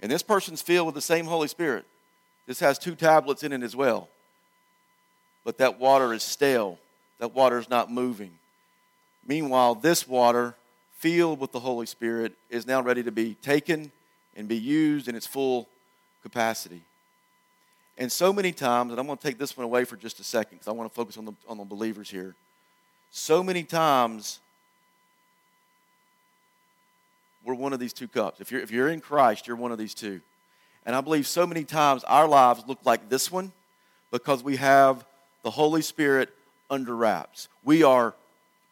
And 0.00 0.10
this 0.10 0.24
person's 0.24 0.60
filled 0.60 0.86
with 0.86 0.96
the 0.96 1.00
same 1.00 1.26
Holy 1.26 1.46
Spirit. 1.46 1.84
This 2.48 2.58
has 2.58 2.80
two 2.80 2.96
tablets 2.96 3.44
in 3.44 3.52
it 3.52 3.62
as 3.62 3.76
well. 3.76 4.08
But 5.44 5.58
that 5.58 5.78
water 5.78 6.12
is 6.12 6.22
stale. 6.22 6.78
That 7.18 7.34
water 7.34 7.58
is 7.58 7.68
not 7.68 7.90
moving. 7.90 8.32
Meanwhile, 9.26 9.76
this 9.76 10.08
water, 10.08 10.54
filled 10.98 11.38
with 11.38 11.52
the 11.52 11.60
Holy 11.60 11.86
Spirit, 11.86 12.32
is 12.50 12.66
now 12.66 12.82
ready 12.82 13.02
to 13.02 13.12
be 13.12 13.34
taken 13.34 13.92
and 14.36 14.48
be 14.48 14.56
used 14.56 15.08
in 15.08 15.14
its 15.14 15.26
full 15.26 15.68
capacity. 16.22 16.80
And 17.96 18.10
so 18.10 18.32
many 18.32 18.52
times, 18.52 18.90
and 18.90 18.98
I'm 18.98 19.06
going 19.06 19.18
to 19.18 19.22
take 19.22 19.38
this 19.38 19.56
one 19.56 19.64
away 19.64 19.84
for 19.84 19.96
just 19.96 20.18
a 20.18 20.24
second 20.24 20.58
because 20.58 20.68
I 20.68 20.72
want 20.72 20.90
to 20.90 20.94
focus 20.94 21.16
on 21.16 21.26
the, 21.26 21.32
on 21.48 21.58
the 21.58 21.64
believers 21.64 22.10
here. 22.10 22.34
So 23.10 23.42
many 23.42 23.62
times, 23.62 24.40
we're 27.44 27.54
one 27.54 27.72
of 27.72 27.78
these 27.78 27.92
two 27.92 28.08
cups. 28.08 28.40
If 28.40 28.50
you're, 28.50 28.60
if 28.62 28.70
you're 28.70 28.88
in 28.88 29.00
Christ, 29.00 29.46
you're 29.46 29.56
one 29.56 29.70
of 29.70 29.78
these 29.78 29.94
two. 29.94 30.20
And 30.84 30.96
I 30.96 31.00
believe 31.00 31.26
so 31.26 31.46
many 31.46 31.64
times 31.64 32.02
our 32.04 32.26
lives 32.26 32.64
look 32.66 32.80
like 32.84 33.08
this 33.08 33.30
one 33.30 33.52
because 34.10 34.42
we 34.42 34.56
have 34.56 35.04
the 35.44 35.50
Holy 35.50 35.82
Spirit 35.82 36.30
under 36.68 36.96
wraps. 36.96 37.48
We 37.62 37.84
are 37.84 38.14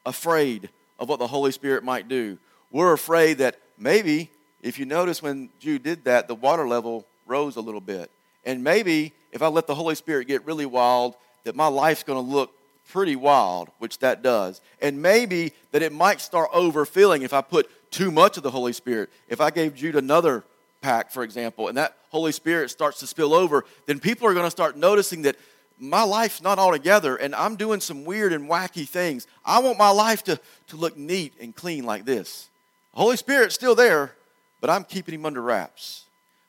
afraid 0.04 0.70
of 0.98 1.08
what 1.08 1.20
the 1.20 1.28
Holy 1.28 1.52
Spirit 1.52 1.84
might 1.84 2.08
do. 2.08 2.38
We're 2.72 2.94
afraid 2.94 3.38
that 3.38 3.60
maybe, 3.78 4.30
if 4.62 4.78
you 4.78 4.86
notice 4.86 5.22
when 5.22 5.50
Jude 5.60 5.84
did 5.84 6.04
that, 6.04 6.26
the 6.26 6.34
water 6.34 6.66
level 6.66 7.06
rose 7.26 7.56
a 7.56 7.60
little 7.60 7.80
bit. 7.80 8.10
And 8.44 8.64
maybe 8.64 9.12
if 9.30 9.42
I 9.42 9.48
let 9.48 9.66
the 9.66 9.74
Holy 9.74 9.94
Spirit 9.94 10.26
get 10.26 10.44
really 10.44 10.66
wild, 10.66 11.14
that 11.44 11.54
my 11.54 11.68
life's 11.68 12.02
going 12.02 12.24
to 12.24 12.32
look 12.32 12.52
pretty 12.88 13.16
wild, 13.16 13.68
which 13.78 13.98
that 13.98 14.22
does. 14.22 14.60
And 14.80 15.00
maybe 15.00 15.52
that 15.70 15.82
it 15.82 15.92
might 15.92 16.20
start 16.20 16.50
overfilling 16.52 17.22
if 17.22 17.32
I 17.32 17.42
put 17.42 17.70
too 17.90 18.10
much 18.10 18.36
of 18.38 18.42
the 18.42 18.50
Holy 18.50 18.72
Spirit. 18.72 19.10
If 19.28 19.40
I 19.40 19.50
gave 19.50 19.74
Jude 19.74 19.96
another 19.96 20.42
pack, 20.80 21.10
for 21.10 21.22
example, 21.22 21.68
and 21.68 21.76
that 21.76 21.96
Holy 22.10 22.32
Spirit 22.32 22.70
starts 22.70 22.98
to 23.00 23.06
spill 23.06 23.34
over, 23.34 23.64
then 23.86 24.00
people 24.00 24.26
are 24.26 24.34
going 24.34 24.46
to 24.46 24.50
start 24.50 24.76
noticing 24.76 25.22
that 25.22 25.36
my 25.82 26.04
life's 26.04 26.40
not 26.40 26.60
all 26.60 26.70
together 26.70 27.16
and 27.16 27.34
I'm 27.34 27.56
doing 27.56 27.80
some 27.80 28.04
weird 28.04 28.32
and 28.32 28.48
wacky 28.48 28.86
things. 28.86 29.26
I 29.44 29.58
want 29.58 29.78
my 29.78 29.90
life 29.90 30.22
to, 30.24 30.38
to 30.68 30.76
look 30.76 30.96
neat 30.96 31.34
and 31.40 31.54
clean 31.54 31.84
like 31.84 32.04
this. 32.04 32.48
The 32.94 33.00
Holy 33.00 33.16
Spirit's 33.16 33.56
still 33.56 33.74
there, 33.74 34.12
but 34.60 34.70
I'm 34.70 34.84
keeping 34.84 35.14
him 35.14 35.26
under 35.26 35.42
wraps 35.42 36.04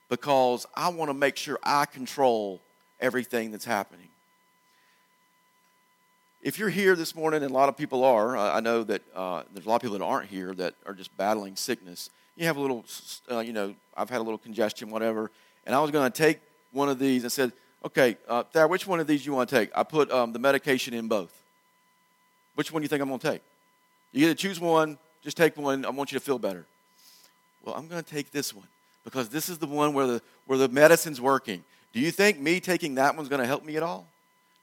because 0.08 0.68
I 0.76 0.90
want 0.90 1.10
to 1.10 1.16
make 1.16 1.36
sure 1.36 1.58
I 1.64 1.86
control 1.86 2.62
everything 3.00 3.50
that's 3.50 3.66
happening. 3.66 4.10
If 6.44 6.60
you're 6.60 6.70
here 6.70 6.96
this 6.96 7.16
morning, 7.16 7.42
and 7.42 7.50
a 7.50 7.54
lot 7.54 7.70
of 7.70 7.78
people 7.78 8.04
are, 8.04 8.38
I 8.38 8.60
know 8.60 8.84
that 8.84 9.02
uh, 9.16 9.44
there's 9.54 9.66
a 9.66 9.70
lot 9.70 9.78
of 9.78 9.82
people 9.82 9.98
that 9.98 10.04
aren't 10.04 10.30
here 10.30 10.54
that 10.56 10.76
are 10.86 10.94
just 10.94 11.16
battling 11.18 11.56
sickness. 11.56 12.10
You 12.36 12.46
have 12.46 12.58
a 12.58 12.62
little, 12.62 12.86
uh, 13.32 13.40
you 13.40 13.54
know, 13.54 13.74
I've 13.96 14.10
had 14.10 14.20
a 14.20 14.24
little 14.24 14.38
congestion, 14.38 14.92
whatever, 14.92 15.32
and 15.66 15.74
I 15.74 15.80
was 15.80 15.90
going 15.90 16.12
to 16.12 16.16
take 16.16 16.40
one 16.72 16.90
of 16.90 17.00
these 17.00 17.24
and 17.24 17.32
said, 17.32 17.54
okay, 17.86 18.18
uh, 18.28 18.44
Thad, 18.44 18.70
which 18.70 18.88
one 18.88 19.00
of 19.00 19.08
these 19.08 19.26
you 19.26 19.34
want 19.34 19.50
to 19.50 19.56
take? 19.56 19.72
I 19.76 19.84
put 19.84 20.12
um, 20.12 20.34
the 20.34 20.40
medication 20.40 20.94
in 20.94 21.08
both. 21.08 21.32
Which 22.56 22.72
one 22.72 22.82
do 22.82 22.86
you 22.86 22.90
think 22.90 23.02
I'm 23.02 23.08
going 23.08 23.20
to 23.20 23.32
take? 23.32 23.42
You 24.12 24.28
to 24.28 24.36
choose 24.36 24.60
one, 24.60 24.98
just 25.24 25.38
take 25.38 25.58
one. 25.58 25.86
I 25.86 25.90
want 25.90 26.12
you 26.12 26.20
to 26.20 26.24
feel 26.24 26.38
better. 26.38 26.66
Well, 27.66 27.76
I'm 27.76 27.88
going 27.88 28.04
to 28.04 28.10
take 28.10 28.32
this 28.32 28.54
one 28.54 28.68
because 29.04 29.30
this 29.30 29.50
is 29.50 29.58
the 29.58 29.66
one 29.66 29.94
where 29.94 30.06
the, 30.06 30.22
where 30.46 30.58
the 30.58 30.70
medicine's 30.70 31.20
working. 31.20 31.64
Do 31.94 32.00
you 32.00 32.12
think 32.12 32.40
me 32.40 32.60
taking 32.60 32.96
that 32.96 33.16
one's 33.16 33.30
going 33.30 33.42
to 33.42 33.48
help 33.48 33.66
me 33.66 33.76
at 33.78 33.84
all? 33.84 34.08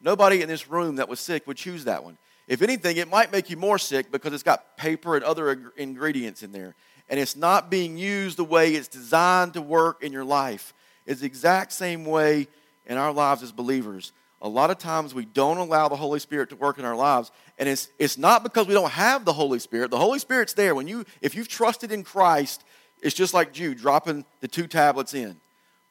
Nobody 0.01 0.43
in 0.43 0.49
this 0.49 0.69
room 0.69 0.97
that 0.97 1.09
was 1.09 1.21
sick 1.21 1.47
would 1.47 1.57
choose 1.57 1.85
that 1.85 2.05
one. 2.05 2.17
If 2.49 2.63
anything, 2.63 2.97
it 2.97 3.09
might 3.09 3.31
make 3.31 3.51
you 3.51 3.57
more 3.57 3.79
sick 3.79 4.11
because 4.11 4.33
it's 4.33 4.43
got 4.43 4.77
paper 4.77 5.15
and 5.15 5.25
other 5.25 5.73
ingredients 5.77 6.43
in 6.43 6.53
there. 6.53 6.75
And 7.09 7.19
it's 7.21 7.37
not 7.37 7.71
being 7.71 7.99
used 7.99 8.37
the 8.37 8.45
way 8.45 8.75
it's 8.75 8.89
designed 8.89 9.55
to 9.55 9.63
work 9.63 10.03
in 10.03 10.13
your 10.13 10.25
life. 10.25 10.73
It's 11.07 11.21
the 11.21 11.27
exact 11.27 11.73
same 11.73 12.05
way 12.05 12.49
in 12.87 12.97
our 12.97 13.13
lives 13.13 13.43
as 13.43 13.53
believers. 13.53 14.13
A 14.43 14.49
lot 14.49 14.71
of 14.71 14.79
times 14.79 15.13
we 15.13 15.27
don't 15.27 15.59
allow 15.59 15.89
the 15.89 15.97
Holy 15.97 16.19
Spirit 16.19 16.49
to 16.51 16.57
work 16.57 16.79
in 16.79 16.85
our 16.85 16.97
lives. 16.97 17.31
And 17.59 17.69
it's, 17.69 17.89
it's 17.99 18.17
not 18.17 18.43
because 18.43 18.67
we 18.67 18.75
don't 18.75 18.91
have 18.91 19.25
the 19.25 19.33
Holy 19.33 19.59
Spirit. 19.59 19.91
The 19.91 19.99
Holy 19.99 20.19
Spirit's 20.19 20.55
there. 20.55 20.75
When 20.75 20.89
you, 20.89 21.05
if 21.21 21.35
you've 21.35 21.49
trusted 21.49 21.93
in 21.93 22.05
Christ, 22.05 22.65
it's 23.03 23.15
just 23.15 23.35
like 23.35 23.53
Jude 23.53 23.79
dropping 23.79 24.25
the 24.41 24.49
two 24.49 24.67
tablets 24.67 25.13
in. 25.13 25.37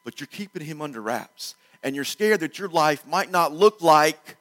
But 0.03 0.19
you're 0.19 0.27
keeping 0.27 0.65
him 0.65 0.81
under 0.81 1.01
wraps. 1.01 1.55
And 1.83 1.95
you're 1.95 2.05
scared 2.05 2.39
that 2.39 2.57
your 2.57 2.69
life 2.69 3.05
might 3.05 3.29
not 3.29 3.53
look 3.53 3.81
like 3.81 4.35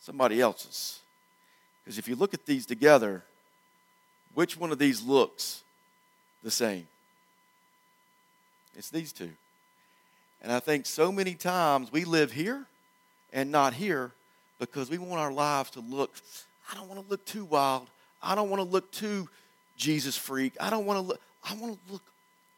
somebody 0.00 0.40
else's. 0.40 1.00
Because 1.84 1.98
if 1.98 2.08
you 2.08 2.16
look 2.16 2.34
at 2.34 2.44
these 2.44 2.66
together, 2.66 3.22
which 4.34 4.56
one 4.58 4.72
of 4.72 4.78
these 4.78 5.02
looks 5.02 5.62
the 6.42 6.50
same? 6.50 6.88
It's 8.76 8.90
these 8.90 9.12
two. 9.12 9.30
And 10.42 10.52
I 10.52 10.60
think 10.60 10.86
so 10.86 11.10
many 11.10 11.34
times 11.34 11.90
we 11.90 12.04
live 12.04 12.32
here 12.32 12.66
and 13.32 13.50
not 13.50 13.74
here 13.74 14.12
because 14.58 14.90
we 14.90 14.98
want 14.98 15.20
our 15.20 15.32
lives 15.32 15.70
to 15.70 15.80
look, 15.80 16.14
I 16.70 16.74
don't 16.74 16.88
want 16.88 17.02
to 17.02 17.10
look 17.10 17.24
too 17.24 17.44
wild. 17.44 17.88
I 18.22 18.34
don't 18.34 18.50
want 18.50 18.62
to 18.62 18.68
look 18.68 18.90
too 18.90 19.28
Jesus 19.76 20.16
freak. 20.16 20.54
I 20.60 20.70
don't 20.70 20.86
want 20.86 20.98
to 20.98 21.02
look, 21.02 21.20
I 21.48 21.54
want 21.54 21.74
to 21.74 21.92
look 21.92 22.02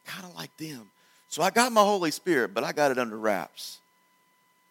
kind 0.05 0.25
of 0.25 0.35
like 0.35 0.55
them. 0.57 0.89
So 1.27 1.43
I 1.43 1.49
got 1.51 1.71
my 1.71 1.81
Holy 1.81 2.11
Spirit, 2.11 2.53
but 2.53 2.63
I 2.63 2.71
got 2.71 2.91
it 2.91 2.97
under 2.97 3.17
wraps. 3.17 3.79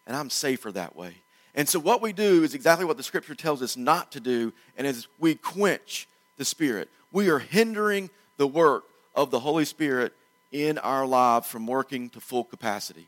And 0.06 0.16
I'm 0.16 0.30
safer 0.30 0.72
that 0.72 0.96
way. 0.96 1.14
And 1.54 1.68
so 1.68 1.78
what 1.78 2.00
we 2.02 2.12
do 2.12 2.42
is 2.44 2.54
exactly 2.54 2.84
what 2.84 2.96
the 2.96 3.02
scripture 3.02 3.34
tells 3.34 3.62
us 3.62 3.76
not 3.76 4.12
to 4.12 4.20
do, 4.20 4.52
and 4.76 4.86
is 4.86 5.06
we 5.18 5.34
quench 5.34 6.08
the 6.36 6.44
Spirit. 6.44 6.88
We 7.12 7.30
are 7.30 7.38
hindering 7.38 8.10
the 8.36 8.46
work 8.46 8.84
of 9.14 9.30
the 9.30 9.40
Holy 9.40 9.64
Spirit 9.64 10.12
in 10.52 10.78
our 10.78 11.06
lives 11.06 11.46
from 11.46 11.66
working 11.66 12.10
to 12.10 12.20
full 12.20 12.44
capacity. 12.44 13.06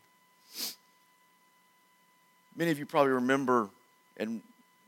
Many 2.57 2.71
of 2.71 2.79
you 2.79 2.87
probably 2.87 3.13
remember 3.13 3.71
and 4.17 4.43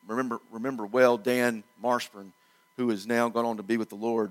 remember 0.06 0.40
remember 0.50 0.84
well 0.84 1.16
Dan 1.16 1.64
Marshburn, 1.82 2.32
who 2.76 2.90
has 2.90 3.06
now 3.06 3.28
gone 3.28 3.44
on 3.44 3.56
to 3.56 3.62
be 3.62 3.76
with 3.76 3.88
the 3.88 3.94
Lord. 3.94 4.30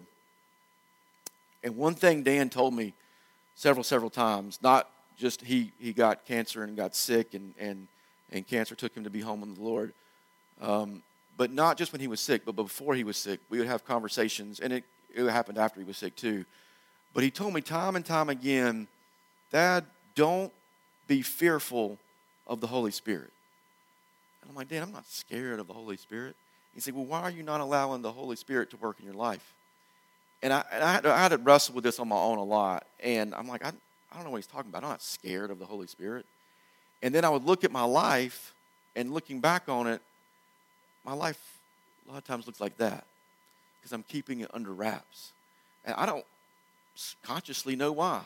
And 1.64 1.78
one 1.78 1.96
thing 1.96 2.24
Dan 2.24 2.50
told 2.50 2.74
me 2.74 2.94
several, 3.56 3.84
several 3.84 4.10
times, 4.10 4.60
not 4.62 4.90
just 5.18 5.42
he, 5.42 5.72
he 5.80 5.94
got 5.94 6.26
cancer 6.26 6.64
and 6.64 6.76
got 6.76 6.96
sick 6.96 7.34
and, 7.34 7.54
and 7.60 7.88
and 8.32 8.48
cancer 8.48 8.76
took 8.76 8.96
him 8.96 9.04
to 9.04 9.10
be 9.10 9.22
home 9.22 9.42
with 9.42 9.56
the 9.56 9.64
Lord. 9.64 9.94
Um, 10.62 11.04
but 11.38 11.52
not 11.52 11.78
just 11.78 11.92
when 11.92 12.02
he 12.02 12.08
was 12.08 12.20
sick, 12.20 12.44
but 12.46 12.56
before 12.56 12.96
he 12.96 13.04
was 13.04 13.18
sick, 13.18 13.40
we 13.50 13.58
would 13.58 13.68
have 13.68 13.86
conversations, 13.86 14.60
and 14.60 14.72
it, 14.72 14.84
it 15.14 15.28
happened 15.30 15.58
after 15.58 15.80
he 15.80 15.86
was 15.86 15.98
sick 15.98 16.16
too. 16.16 16.46
But 17.14 17.24
he 17.24 17.32
told 17.32 17.54
me 17.54 17.62
time 17.62 17.96
and 17.96 18.06
time 18.06 18.30
again, 18.30 18.88
Dad, 19.52 19.86
don't 20.16 20.52
be 21.08 21.22
fearful 21.22 21.98
of 22.48 22.62
the 22.62 22.68
Holy 22.68 22.92
Spirit. 22.92 23.32
And 24.42 24.50
I'm 24.50 24.56
like, 24.56 24.70
Dad, 24.70 24.82
I'm 24.82 24.92
not 24.92 25.08
scared 25.08 25.60
of 25.60 25.68
the 25.68 25.74
Holy 25.74 25.98
Spirit. 25.98 26.36
He 26.74 26.80
said, 26.80 26.96
Well, 26.96 27.06
why 27.06 27.22
are 27.22 27.30
you 27.30 27.44
not 27.44 27.62
allowing 27.62 28.02
the 28.02 28.12
Holy 28.12 28.36
Spirit 28.36 28.70
to 28.72 28.78
work 28.78 28.98
in 29.00 29.06
your 29.06 29.16
life? 29.16 29.54
And 30.42 30.54
I, 30.54 30.64
and 30.72 30.84
I, 30.84 30.94
had, 30.94 31.04
to, 31.04 31.14
I 31.14 31.18
had 31.18 31.30
to 31.30 31.38
wrestle 31.38 31.76
with 31.76 31.84
this 31.84 32.00
on 32.00 32.08
my 32.08 32.16
own 32.16 32.38
a 32.38 32.44
lot. 32.44 32.88
And 33.02 33.36
I'm 33.36 33.48
like, 33.48 33.64
I, 33.64 33.70
I 34.12 34.16
don't 34.16 34.26
know 34.26 34.32
what 34.32 34.38
he's 34.38 34.48
talking 34.48 34.70
about. 34.70 34.84
I'm 34.84 34.90
not 34.90 35.02
scared 35.02 35.52
of 35.52 35.60
the 35.60 35.66
Holy 35.66 35.88
Spirit. 35.88 36.26
And 37.04 37.14
then 37.14 37.26
I 37.26 37.30
would 37.30 37.46
look 37.46 37.64
at 37.64 37.72
my 37.72 37.84
life, 37.84 38.54
and 38.96 39.14
looking 39.14 39.40
back 39.40 39.68
on 39.68 39.88
it, 39.88 40.02
my 41.06 41.14
life 41.14 41.40
a 42.08 42.12
lot 42.12 42.18
of 42.18 42.26
times 42.26 42.46
looks 42.46 42.62
like 42.62 42.78
that 42.78 43.06
because 43.80 43.92
I'm 43.92 44.04
keeping 44.04 44.42
it 44.42 44.52
under 44.54 44.72
wraps. 44.72 45.32
And 45.86 45.96
I 45.96 46.06
don't 46.06 46.26
consciously 47.24 47.76
know 47.76 47.92
why. 47.92 48.22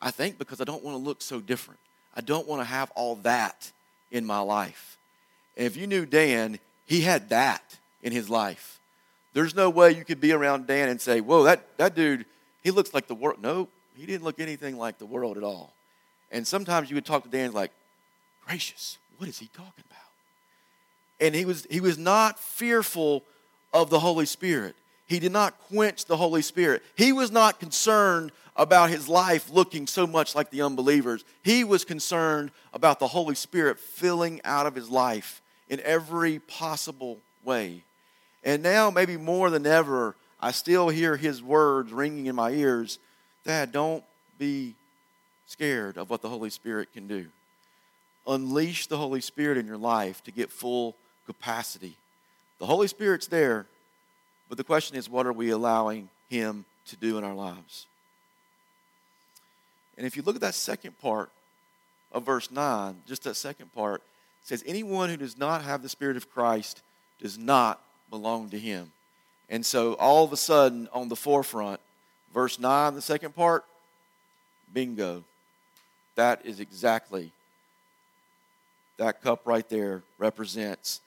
I 0.00 0.10
think 0.10 0.38
because 0.38 0.60
I 0.60 0.64
don't 0.64 0.82
want 0.82 0.96
to 0.96 1.02
look 1.02 1.22
so 1.22 1.40
different. 1.40 1.80
I 2.14 2.20
don't 2.20 2.46
want 2.46 2.60
to 2.60 2.64
have 2.64 2.90
all 2.94 3.16
that 3.16 3.70
in 4.10 4.24
my 4.24 4.40
life. 4.40 4.98
And 5.56 5.66
if 5.66 5.76
you 5.76 5.86
knew 5.86 6.06
Dan, 6.06 6.58
he 6.86 7.02
had 7.02 7.28
that 7.30 7.78
in 8.02 8.12
his 8.12 8.28
life. 8.28 8.80
There's 9.32 9.54
no 9.54 9.70
way 9.70 9.92
you 9.92 10.04
could 10.04 10.20
be 10.20 10.32
around 10.32 10.66
Dan 10.66 10.88
and 10.88 11.00
say, 11.00 11.20
Whoa, 11.20 11.44
that, 11.44 11.76
that 11.78 11.94
dude, 11.94 12.26
he 12.62 12.70
looks 12.70 12.92
like 12.92 13.06
the 13.06 13.14
world. 13.14 13.42
No, 13.42 13.68
he 13.96 14.06
didn't 14.06 14.24
look 14.24 14.40
anything 14.40 14.78
like 14.78 14.98
the 14.98 15.06
world 15.06 15.36
at 15.36 15.44
all. 15.44 15.72
And 16.30 16.46
sometimes 16.46 16.90
you 16.90 16.96
would 16.96 17.06
talk 17.06 17.24
to 17.24 17.28
Dan 17.28 17.52
like, 17.52 17.70
gracious, 18.46 18.98
what 19.18 19.28
is 19.28 19.38
he 19.38 19.46
talking 19.48 19.84
about? 19.88 19.98
And 21.20 21.34
he 21.34 21.44
was, 21.44 21.66
he 21.70 21.80
was 21.80 21.98
not 21.98 22.38
fearful 22.38 23.22
of 23.72 23.90
the 23.90 24.00
Holy 24.00 24.26
Spirit. 24.26 24.74
He 25.12 25.18
did 25.18 25.32
not 25.32 25.58
quench 25.68 26.06
the 26.06 26.16
Holy 26.16 26.40
Spirit. 26.40 26.82
He 26.96 27.12
was 27.12 27.30
not 27.30 27.60
concerned 27.60 28.32
about 28.56 28.88
his 28.88 29.10
life 29.10 29.50
looking 29.50 29.86
so 29.86 30.06
much 30.06 30.34
like 30.34 30.48
the 30.48 30.62
unbelievers. 30.62 31.22
He 31.42 31.64
was 31.64 31.84
concerned 31.84 32.50
about 32.72 32.98
the 32.98 33.08
Holy 33.08 33.34
Spirit 33.34 33.78
filling 33.78 34.40
out 34.42 34.64
of 34.64 34.74
his 34.74 34.88
life 34.88 35.42
in 35.68 35.80
every 35.80 36.38
possible 36.38 37.18
way. 37.44 37.84
And 38.42 38.62
now, 38.62 38.90
maybe 38.90 39.18
more 39.18 39.50
than 39.50 39.66
ever, 39.66 40.16
I 40.40 40.50
still 40.50 40.88
hear 40.88 41.18
his 41.18 41.42
words 41.42 41.92
ringing 41.92 42.24
in 42.24 42.34
my 42.34 42.50
ears 42.50 42.98
Dad, 43.44 43.70
don't 43.70 44.04
be 44.38 44.74
scared 45.44 45.98
of 45.98 46.08
what 46.08 46.22
the 46.22 46.30
Holy 46.30 46.48
Spirit 46.48 46.90
can 46.94 47.06
do 47.06 47.26
unleash 48.26 48.86
the 48.86 48.96
Holy 48.96 49.20
Spirit 49.20 49.58
in 49.58 49.66
your 49.66 49.76
life 49.76 50.24
to 50.24 50.30
get 50.30 50.50
full 50.50 50.96
capacity. 51.26 51.98
The 52.60 52.66
Holy 52.66 52.88
Spirit's 52.88 53.26
there, 53.26 53.66
but 54.52 54.58
the 54.58 54.64
question 54.64 54.98
is, 54.98 55.08
what 55.08 55.24
are 55.24 55.32
we 55.32 55.48
allowing 55.48 56.10
Him 56.28 56.66
to 56.88 56.96
do 56.96 57.16
in 57.16 57.24
our 57.24 57.32
lives? 57.32 57.86
And 59.96 60.06
if 60.06 60.14
you 60.14 60.22
look 60.22 60.34
at 60.34 60.42
that 60.42 60.54
second 60.54 60.98
part 60.98 61.30
of 62.12 62.26
verse 62.26 62.50
9, 62.50 62.96
just 63.08 63.24
that 63.24 63.36
second 63.36 63.72
part, 63.72 64.02
says, 64.42 64.62
Anyone 64.66 65.08
who 65.08 65.16
does 65.16 65.38
not 65.38 65.62
have 65.62 65.82
the 65.82 65.88
Spirit 65.88 66.18
of 66.18 66.30
Christ 66.30 66.82
does 67.18 67.38
not 67.38 67.80
belong 68.10 68.50
to 68.50 68.58
Him. 68.58 68.92
And 69.48 69.64
so 69.64 69.94
all 69.94 70.22
of 70.22 70.34
a 70.34 70.36
sudden, 70.36 70.86
on 70.92 71.08
the 71.08 71.16
forefront, 71.16 71.80
verse 72.34 72.58
9, 72.58 72.94
the 72.94 73.00
second 73.00 73.34
part, 73.34 73.64
bingo. 74.74 75.24
That 76.16 76.44
is 76.44 76.60
exactly 76.60 77.32
that 78.98 79.22
cup 79.22 79.46
right 79.46 79.66
there 79.70 80.02
represents 80.18 81.00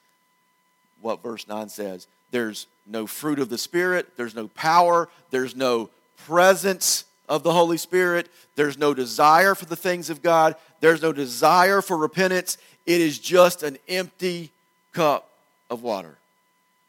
what 0.99 1.21
verse 1.21 1.47
9 1.47 1.69
says. 1.69 2.07
There's 2.31 2.65
no 2.85 3.07
fruit 3.07 3.39
of 3.39 3.49
the 3.49 3.57
Spirit, 3.57 4.15
there's 4.17 4.35
no 4.35 4.47
power, 4.49 5.09
there's 5.31 5.55
no 5.55 5.89
presence 6.25 7.05
of 7.27 7.43
the 7.43 7.53
Holy 7.53 7.77
Spirit, 7.77 8.29
there's 8.55 8.77
no 8.77 8.93
desire 8.93 9.55
for 9.55 9.65
the 9.65 9.75
things 9.75 10.09
of 10.09 10.21
God, 10.21 10.55
there's 10.79 11.01
no 11.01 11.11
desire 11.11 11.81
for 11.81 11.97
repentance. 11.97 12.57
It 12.85 13.01
is 13.01 13.17
just 13.17 13.63
an 13.63 13.77
empty 13.87 14.51
cup 14.93 15.29
of 15.69 15.81
water. 15.81 16.17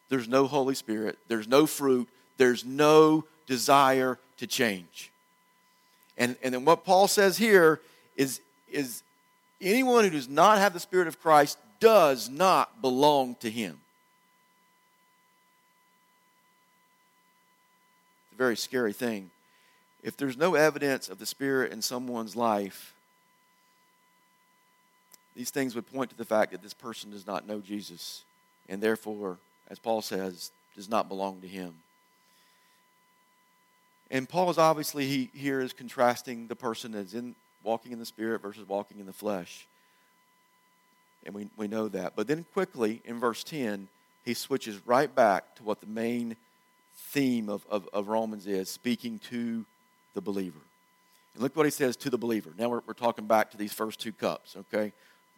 There's 0.08 0.28
no 0.28 0.46
Holy 0.46 0.74
Spirit, 0.74 1.18
there's 1.28 1.48
no 1.48 1.66
fruit, 1.66 2.08
there's 2.36 2.64
no 2.64 3.24
desire 3.46 4.18
to 4.36 4.46
change. 4.46 5.10
And, 6.18 6.36
and 6.42 6.54
then 6.54 6.64
what 6.64 6.84
Paul 6.84 7.08
says 7.08 7.38
here 7.38 7.80
is, 8.16 8.40
is 8.70 9.02
Anyone 9.60 10.04
who 10.04 10.10
does 10.10 10.28
not 10.28 10.58
have 10.58 10.72
the 10.72 10.80
Spirit 10.80 11.08
of 11.08 11.20
Christ 11.20 11.58
does 11.80 12.28
not 12.28 12.82
belong 12.82 13.36
to 13.36 13.50
Him. 13.50 13.80
Very 18.36 18.56
scary 18.56 18.92
thing. 18.92 19.30
If 20.02 20.16
there's 20.16 20.36
no 20.36 20.54
evidence 20.54 21.08
of 21.08 21.18
the 21.18 21.26
Spirit 21.26 21.72
in 21.72 21.82
someone's 21.82 22.36
life, 22.36 22.94
these 25.34 25.50
things 25.50 25.74
would 25.74 25.92
point 25.92 26.10
to 26.10 26.16
the 26.16 26.24
fact 26.24 26.52
that 26.52 26.62
this 26.62 26.74
person 26.74 27.10
does 27.10 27.26
not 27.26 27.46
know 27.46 27.60
Jesus 27.60 28.24
and 28.68 28.82
therefore, 28.82 29.38
as 29.68 29.78
Paul 29.78 30.02
says, 30.02 30.50
does 30.74 30.88
not 30.88 31.08
belong 31.08 31.40
to 31.40 31.48
Him. 31.48 31.74
And 34.10 34.28
Paul 34.28 34.50
is 34.50 34.58
obviously 34.58 35.06
he 35.06 35.30
here 35.34 35.60
is 35.60 35.72
contrasting 35.72 36.46
the 36.46 36.54
person 36.54 36.92
that's 36.92 37.14
in 37.14 37.34
walking 37.64 37.92
in 37.92 37.98
the 37.98 38.06
Spirit 38.06 38.40
versus 38.40 38.68
walking 38.68 39.00
in 39.00 39.06
the 39.06 39.12
flesh. 39.12 39.66
And 41.24 41.34
we, 41.34 41.48
we 41.56 41.66
know 41.66 41.88
that. 41.88 42.14
But 42.14 42.28
then 42.28 42.44
quickly 42.52 43.02
in 43.04 43.18
verse 43.18 43.42
10, 43.42 43.88
he 44.24 44.34
switches 44.34 44.86
right 44.86 45.12
back 45.12 45.56
to 45.56 45.64
what 45.64 45.80
the 45.80 45.88
main 45.88 46.36
theme 47.16 47.48
of, 47.48 47.64
of, 47.70 47.88
of 47.94 48.08
Romans 48.08 48.46
is 48.46 48.68
speaking 48.68 49.18
to 49.30 49.64
the 50.12 50.20
believer. 50.20 50.60
And 51.32 51.42
look 51.42 51.56
what 51.56 51.64
he 51.64 51.70
says 51.70 51.96
to 51.96 52.10
the 52.10 52.18
believer. 52.18 52.50
Now 52.58 52.68
we're, 52.68 52.82
we're 52.86 52.92
talking 52.92 53.26
back 53.26 53.50
to 53.52 53.56
these 53.56 53.72
first 53.72 54.00
two 54.00 54.12
cups, 54.12 54.54
okay? 54.54 54.92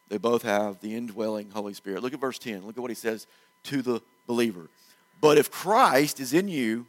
They 0.08 0.18
both 0.18 0.42
have 0.42 0.80
the 0.80 0.96
indwelling 0.96 1.50
Holy 1.50 1.74
Spirit. 1.74 2.02
Look 2.02 2.12
at 2.12 2.20
verse 2.20 2.40
10. 2.40 2.66
Look 2.66 2.76
at 2.76 2.80
what 2.80 2.90
he 2.90 2.96
says 2.96 3.28
to 3.64 3.80
the 3.80 4.00
believer. 4.26 4.68
But 5.20 5.38
if 5.38 5.52
Christ 5.52 6.18
is 6.18 6.32
in 6.32 6.48
you, 6.48 6.86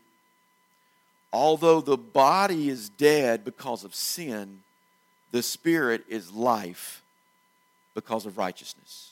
although 1.32 1.82
the 1.82 1.98
body 1.98 2.70
is 2.70 2.90
dead 2.90 3.46
because 3.46 3.84
of 3.84 3.94
sin, 3.94 4.62
the 5.32 5.44
Spirit 5.44 6.04
is 6.10 6.32
life 6.32 7.04
because 7.94 8.26
of 8.26 8.40
righteousness. 8.40 9.12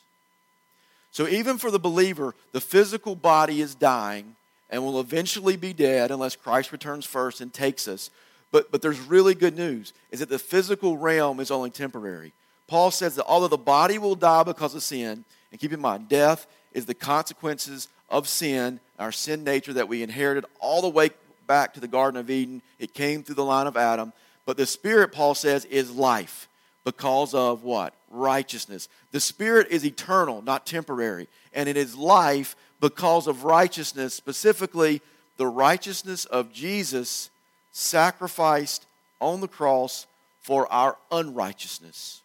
So 1.11 1.27
even 1.27 1.59
for 1.59 1.69
the 1.69 1.77
believer, 1.77 2.33
the 2.51 2.61
physical 2.61 3.15
body 3.15 3.61
is 3.61 3.75
dying 3.75 4.35
and 4.69 4.83
will 4.83 4.99
eventually 4.99 5.55
be 5.55 5.73
dead 5.73 6.11
unless 6.11 6.35
Christ 6.35 6.71
returns 6.71 7.05
first 7.05 7.41
and 7.41 7.53
takes 7.53 7.87
us. 7.87 8.09
But, 8.51 8.71
but 8.71 8.81
there's 8.81 8.99
really 8.99 9.35
good 9.35 9.55
news 9.55 9.93
is 10.11 10.19
that 10.19 10.29
the 10.29 10.39
physical 10.39 10.97
realm 10.97 11.39
is 11.39 11.51
only 11.51 11.69
temporary. 11.69 12.33
Paul 12.67 12.91
says 12.91 13.15
that 13.15 13.25
although 13.25 13.47
the 13.47 13.57
body 13.57 13.97
will 13.97 14.15
die 14.15 14.43
because 14.43 14.75
of 14.75 14.83
sin, 14.83 15.23
and 15.51 15.59
keep 15.59 15.73
in 15.73 15.79
mind, 15.79 16.09
death 16.09 16.47
is 16.73 16.85
the 16.85 16.93
consequences 16.93 17.87
of 18.09 18.27
sin, 18.27 18.79
our 18.99 19.11
sin 19.11 19.43
nature 19.43 19.73
that 19.73 19.87
we 19.87 20.03
inherited 20.03 20.45
all 20.59 20.81
the 20.81 20.89
way 20.89 21.09
back 21.45 21.73
to 21.73 21.79
the 21.79 21.87
Garden 21.87 22.19
of 22.19 22.29
Eden. 22.29 22.61
It 22.77 22.93
came 22.93 23.23
through 23.23 23.35
the 23.35 23.45
line 23.45 23.67
of 23.67 23.77
Adam. 23.77 24.11
But 24.45 24.57
the 24.57 24.65
Spirit, 24.65 25.11
Paul 25.11 25.33
says, 25.35 25.65
is 25.65 25.91
life 25.91 26.47
because 26.83 27.33
of 27.33 27.63
what? 27.63 27.93
Righteousness. 28.09 28.87
The 29.11 29.19
Spirit 29.19 29.67
is 29.69 29.85
eternal, 29.85 30.41
not 30.41 30.65
temporary. 30.65 31.27
And 31.53 31.67
it 31.67 31.77
is 31.77 31.95
life 31.95 32.55
because 32.79 33.27
of 33.27 33.43
righteousness, 33.43 34.13
specifically 34.13 35.01
the 35.37 35.47
righteousness 35.47 36.25
of 36.25 36.51
Jesus 36.51 37.29
sacrificed 37.71 38.85
on 39.19 39.41
the 39.41 39.47
cross 39.47 40.07
for 40.41 40.71
our 40.71 40.97
unrighteousness. 41.11 42.21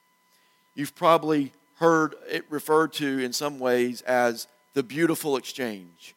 You've 0.75 0.95
probably 0.95 1.53
heard 1.77 2.15
it 2.31 2.45
referred 2.49 2.93
to 2.95 3.19
in 3.19 3.33
some 3.33 3.59
ways 3.59 4.03
as 4.03 4.47
the 4.75 4.83
beautiful 4.83 5.37
exchange. 5.37 6.15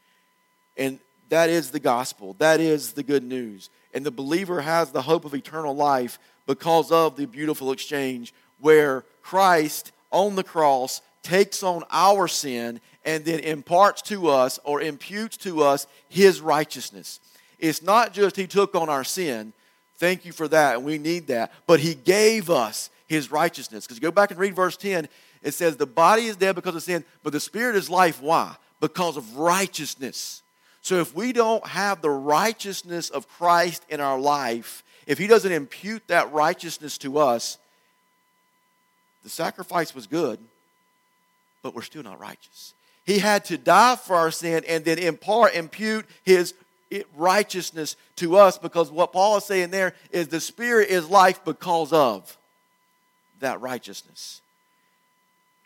And 0.78 1.00
that 1.30 1.50
is 1.50 1.72
the 1.72 1.80
gospel. 1.80 2.36
That 2.40 2.60
is 2.60 2.94
the 2.94 3.04
good 3.04 3.24
news. 3.24 3.70
And 3.94 4.06
the 4.06 4.12
believer 4.12 4.62
has 4.62 4.92
the 4.92 5.02
hope 5.02 5.26
of 5.26 5.34
eternal 5.34 5.76
life 5.76 6.20
because 6.46 6.92
of 6.92 7.16
the 7.16 7.26
beautiful 7.26 7.72
exchange 7.72 8.34
where 8.60 9.04
Christ 9.22 9.92
on 10.12 10.36
the 10.36 10.44
cross 10.44 11.02
takes 11.24 11.64
on 11.64 11.84
our 11.90 12.28
sin 12.28 12.80
and 13.06 13.24
then 13.24 13.40
imparts 13.40 14.02
to 14.04 14.28
us 14.28 14.60
or 14.64 14.82
imputes 14.82 15.38
to 15.38 15.64
us 15.64 15.88
his 16.10 16.42
righteousness. 16.42 17.20
It's 17.60 17.82
not 17.82 18.14
just 18.14 18.36
he 18.36 18.48
took 18.48 18.76
on 18.76 18.90
our 18.90 19.04
sin. 19.04 19.54
Thank 19.98 20.26
you 20.26 20.32
for 20.32 20.48
that, 20.50 20.76
and 20.76 20.86
we 20.86 20.98
need 20.98 21.28
that. 21.28 21.54
But 21.68 21.80
he 21.80 21.94
gave 21.96 22.50
us 22.50 22.90
his 23.08 23.32
righteousness. 23.32 23.86
Because 23.86 24.00
go 24.00 24.12
back 24.12 24.32
and 24.32 24.40
read 24.40 24.56
verse 24.56 24.76
10, 24.76 25.08
it 25.42 25.54
says, 25.54 25.78
The 25.78 25.86
body 25.86 26.26
is 26.26 26.36
dead 26.36 26.56
because 26.56 26.76
of 26.76 26.84
sin, 26.84 27.06
but 27.24 27.32
the 27.32 27.40
spirit 27.40 27.76
is 27.76 27.90
life. 27.90 28.22
Why? 28.22 28.56
Because 28.82 29.16
of 29.16 29.38
righteousness. 29.38 30.42
So 30.82 31.00
if 31.00 31.16
we 31.16 31.34
don't 31.34 31.66
have 31.66 32.02
the 32.02 32.12
righteousness 32.12 33.10
of 33.10 33.28
Christ 33.28 33.84
in 33.90 34.00
our 34.00 34.20
life, 34.20 34.84
if 35.08 35.18
he 35.18 35.28
doesn't 35.28 35.52
impute 35.52 36.08
that 36.08 36.32
righteousness 36.32 36.98
to 37.00 37.18
us, 37.18 37.58
the 39.24 39.30
sacrifice 39.30 39.96
was 39.96 40.06
good, 40.06 40.40
but 41.64 41.74
we're 41.74 41.82
still 41.82 42.04
not 42.04 42.20
righteous. 42.20 42.75
He 43.06 43.20
had 43.20 43.46
to 43.46 43.58
die 43.58 43.96
for 43.96 44.16
our 44.16 44.32
sin 44.32 44.64
and 44.68 44.84
then 44.84 44.98
impart, 44.98 45.54
impute 45.54 46.06
his 46.24 46.54
righteousness 47.16 47.96
to 48.18 48.38
us 48.38 48.58
because 48.58 48.92
what 48.92 49.14
Paul 49.14 49.38
is 49.38 49.46
saying 49.46 49.72
there 49.72 49.94
is 50.12 50.28
the 50.28 50.40
Spirit 50.40 50.90
is 50.90 51.10
life 51.10 51.44
because 51.44 51.94
of 51.94 52.38
that 53.40 53.62
righteousness. 53.62 54.42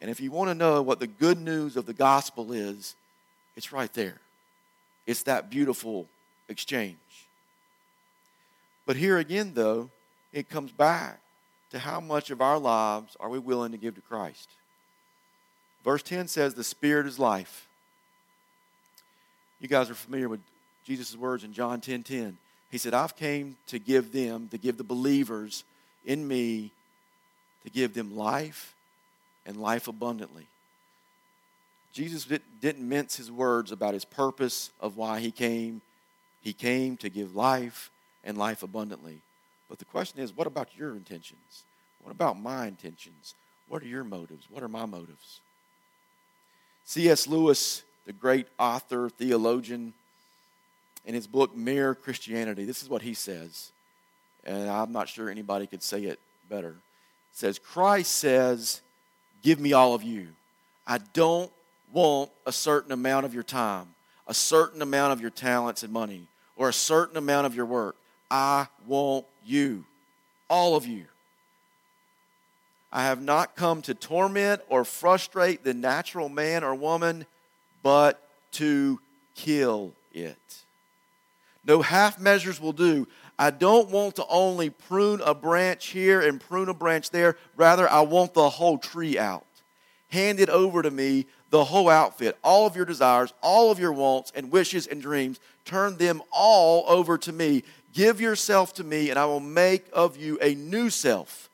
And 0.02 0.10
if 0.10 0.20
you 0.20 0.32
want 0.32 0.50
to 0.50 0.56
know 0.56 0.82
what 0.82 1.00
the 1.00 1.08
good 1.08 1.40
news 1.40 1.76
of 1.76 1.86
the 1.86 1.94
gospel 1.94 2.52
is, 2.52 2.96
it's 3.56 3.72
right 3.72 3.92
there. 3.94 4.20
It's 5.06 5.24
that 5.24 5.50
beautiful 5.50 6.08
exchange. 6.48 6.98
But 8.86 8.96
here 8.96 9.18
again, 9.18 9.52
though, 9.54 9.90
it 10.34 10.50
comes 10.50 10.72
back 10.72 11.20
to 11.72 11.80
how 11.80 12.00
much 12.00 12.32
of 12.32 12.42
our 12.42 12.58
lives 12.58 13.16
are 13.20 13.30
we 13.30 13.40
willing 13.40 13.72
to 13.72 13.78
give 13.78 13.96
to 13.96 14.02
Christ. 14.02 14.50
Verse 15.90 16.04
10 16.04 16.28
says, 16.28 16.54
The 16.54 16.64
Spirit 16.64 17.08
is 17.08 17.18
life. 17.18 17.68
You 19.60 19.68
guys 19.68 19.90
are 19.90 19.96
familiar 19.96 20.30
with 20.30 20.42
Jesus' 20.86 21.16
words 21.16 21.44
in 21.44 21.52
John 21.52 21.82
10 21.82 22.04
10. 22.04 22.38
He 22.70 22.78
said, 22.78 22.94
I've 22.94 23.16
came 23.16 23.58
to 23.70 23.80
give 23.80 24.12
them, 24.12 24.50
to 24.50 24.60
give 24.60 24.78
the 24.78 24.84
believers 24.84 25.64
in 26.06 26.28
me 26.28 26.70
to 27.64 27.72
give 27.72 27.96
them 27.96 28.16
life 28.16 28.76
and 29.48 29.58
life 29.58 29.88
abundantly. 29.88 30.46
Jesus 31.92 32.28
didn't 32.62 32.88
mince 32.88 33.18
his 33.18 33.32
words 33.32 33.72
about 33.72 33.96
his 33.96 34.06
purpose 34.06 34.70
of 34.80 34.96
why 34.96 35.20
he 35.20 35.32
came. 35.32 35.82
He 36.44 36.54
came 36.54 36.98
to 36.98 37.10
give 37.10 37.36
life 37.36 37.90
and 38.24 38.38
life 38.38 38.62
abundantly. 38.62 39.22
But 39.68 39.80
the 39.80 39.86
question 39.86 40.20
is, 40.20 40.38
what 40.38 40.46
about 40.46 40.78
your 40.78 40.92
intentions? 40.92 41.64
What 42.04 42.12
about 42.12 42.40
my 42.40 42.68
intentions? 42.68 43.34
What 43.68 43.82
are 43.82 43.88
your 43.88 44.04
motives? 44.04 44.46
What 44.52 44.62
are 44.62 44.68
my 44.68 44.86
motives? 44.86 45.42
C.S. 46.90 47.28
Lewis, 47.28 47.84
the 48.08 48.14
great 48.14 48.48
author, 48.58 49.10
theologian, 49.12 49.94
in 51.06 51.14
his 51.14 51.28
book 51.28 51.56
Mere 51.56 51.94
Christianity, 51.94 52.66
this 52.66 52.82
is 52.82 52.90
what 52.90 53.04
he 53.04 53.14
says. 53.14 53.72
And 54.44 54.68
I'm 54.68 54.92
not 54.92 55.08
sure 55.08 55.30
anybody 55.30 55.68
could 55.68 55.84
say 55.84 56.06
it 56.06 56.20
better 56.50 56.78
says, 57.32 57.60
Christ 57.60 58.14
says, 58.14 58.82
Give 59.44 59.60
me 59.60 59.72
all 59.72 59.94
of 59.94 60.02
you. 60.02 60.30
I 60.88 60.98
don't 61.14 61.52
want 61.94 62.32
a 62.48 62.52
certain 62.52 62.92
amount 62.92 63.28
of 63.28 63.36
your 63.36 63.44
time, 63.44 63.94
a 64.26 64.34
certain 64.34 64.82
amount 64.82 65.14
of 65.14 65.22
your 65.22 65.30
talents 65.30 65.84
and 65.84 65.94
money, 65.94 66.28
or 66.56 66.70
a 66.70 66.74
certain 66.74 67.18
amount 67.18 67.46
of 67.46 67.54
your 67.54 67.68
work. 67.68 67.98
I 68.32 68.66
want 68.88 69.28
you, 69.46 69.86
all 70.50 70.76
of 70.76 70.88
you. 70.88 71.06
I 72.92 73.04
have 73.04 73.22
not 73.22 73.56
come 73.56 73.82
to 73.84 73.94
torment 73.94 74.62
or 74.68 74.84
frustrate 74.84 75.64
the 75.64 75.74
natural 75.74 76.30
man 76.30 76.64
or 76.64 76.74
woman, 76.74 77.26
but 77.84 78.22
to 78.54 79.00
kill 79.36 79.94
it. 80.14 80.38
No 81.66 81.82
half 81.82 82.20
measures 82.20 82.60
will 82.60 82.74
do. 82.74 83.08
I 83.38 83.52
don't 83.52 83.90
want 83.90 84.16
to 84.16 84.26
only 84.28 84.70
prune 84.70 85.22
a 85.22 85.34
branch 85.34 85.88
here 85.88 86.20
and 86.20 86.42
prune 86.42 86.68
a 86.68 86.74
branch 86.74 87.12
there. 87.12 87.38
Rather, 87.56 87.90
I 87.90 88.02
want 88.02 88.34
the 88.34 88.50
whole 88.50 88.78
tree 88.78 89.18
out. 89.18 89.46
Hand 90.10 90.40
it 90.40 90.50
over 90.50 90.82
to 90.82 90.90
me, 90.90 91.28
the 91.52 91.66
whole 91.66 91.90
outfit, 91.90 92.38
all 92.44 92.66
of 92.66 92.76
your 92.76 92.86
desires, 92.86 93.34
all 93.42 93.72
of 93.72 93.80
your 93.80 93.94
wants 93.94 94.32
and 94.36 94.52
wishes 94.52 94.88
and 94.88 95.02
dreams. 95.02 95.40
Turn 95.64 95.98
them 95.98 96.24
all 96.32 96.84
over 96.88 97.18
to 97.20 97.32
me. 97.32 97.64
Give 97.94 98.20
yourself 98.20 98.74
to 98.76 98.84
me, 98.84 99.12
and 99.12 99.20
I 99.20 99.26
will 99.26 99.40
make 99.40 99.86
of 99.94 100.18
you 100.18 100.40
a 100.42 100.56
new 100.56 100.90
self 100.90 101.49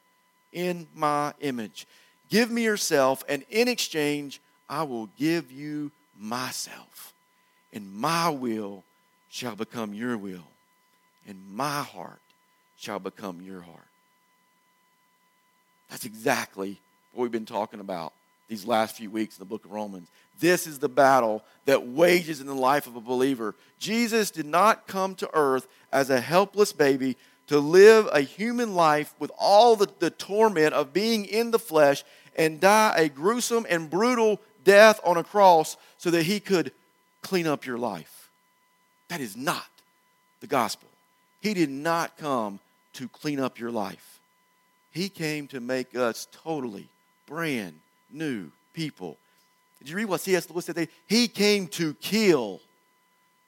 in 0.56 0.88
my 0.96 1.36
image. 1.42 1.86
Give 2.30 2.50
me 2.50 2.64
yourself, 2.64 3.24
and 3.30 3.46
in 3.52 3.68
exchange, 3.68 4.42
I 4.68 4.82
will 4.82 5.10
give 5.18 5.52
you 5.52 5.92
myself, 6.18 7.14
and 7.72 7.94
my 7.94 8.30
will 8.30 8.84
shall 9.30 9.56
become 9.56 9.94
your 9.94 10.18
will 10.18 10.48
and 11.28 11.38
my 11.54 11.82
heart 11.82 12.22
shall 12.78 13.00
become 13.00 13.42
your 13.42 13.62
heart. 13.62 13.78
That's 15.90 16.06
exactly 16.06 16.80
what 17.14 17.24
we've 17.24 17.32
been 17.32 17.46
talking 17.46 17.80
about 17.80 18.14
these 18.48 18.66
last 18.66 18.96
few 18.96 19.10
weeks 19.10 19.38
in 19.38 19.42
the 19.42 19.50
book 19.50 19.66
of 19.66 19.72
Romans. 19.72 20.08
This 20.40 20.68
is 20.68 20.80
the 20.80 20.90
battle 20.90 21.44
that 21.66 21.88
wages 21.88 22.42
in 22.42 22.48
the 22.48 22.54
life 22.54 22.86
of 22.86 22.96
a 22.96 23.02
believer. 23.02 23.56
Jesus 23.80 24.30
did 24.30 24.46
not 24.46 24.88
come 24.88 25.16
to 25.16 25.30
earth 25.34 25.68
as 25.92 26.10
a 26.10 26.22
helpless 26.22 26.74
baby 26.74 27.18
to 27.48 27.60
live 27.60 28.10
a 28.12 28.22
human 28.22 28.74
life 28.74 29.14
with 29.20 29.32
all 29.38 29.76
the, 29.76 29.88
the 30.00 30.10
torment 30.10 30.74
of 30.74 30.94
being 30.94 31.26
in 31.26 31.52
the 31.52 31.60
flesh 31.60 32.04
and 32.36 32.60
die 32.60 32.94
a 32.98 33.10
gruesome 33.10 33.66
and 33.70 33.90
brutal 33.90 34.40
death 34.64 35.00
on 35.04 35.18
a 35.18 35.24
cross 35.24 35.78
so 35.98 36.10
that 36.12 36.24
he 36.24 36.40
could 36.40 36.72
clean 37.22 37.48
up 37.48 37.66
your 37.66 37.78
life. 37.78 38.30
That 39.10 39.22
is 39.22 39.38
not 39.38 39.68
the 40.42 40.48
gospel. 40.48 40.90
He 41.42 41.54
did 41.54 41.70
not 41.70 42.18
come 42.18 42.60
to 42.94 43.08
clean 43.08 43.40
up 43.40 43.60
your 43.60 43.72
life. 43.72 44.20
He 44.92 45.10
came 45.10 45.48
to 45.48 45.60
make 45.60 45.96
us 45.96 46.28
totally 46.32 46.88
brand 47.28 47.80
new 48.12 48.50
people. 48.74 49.18
Did 49.80 49.90
you 49.90 49.98
read 49.98 50.06
what 50.06 50.22
C.S. 50.22 50.50
Lewis 50.50 50.66
said? 50.66 50.88
He 51.08 51.28
came 51.28 51.68
to 51.68 51.94
kill 51.96 52.62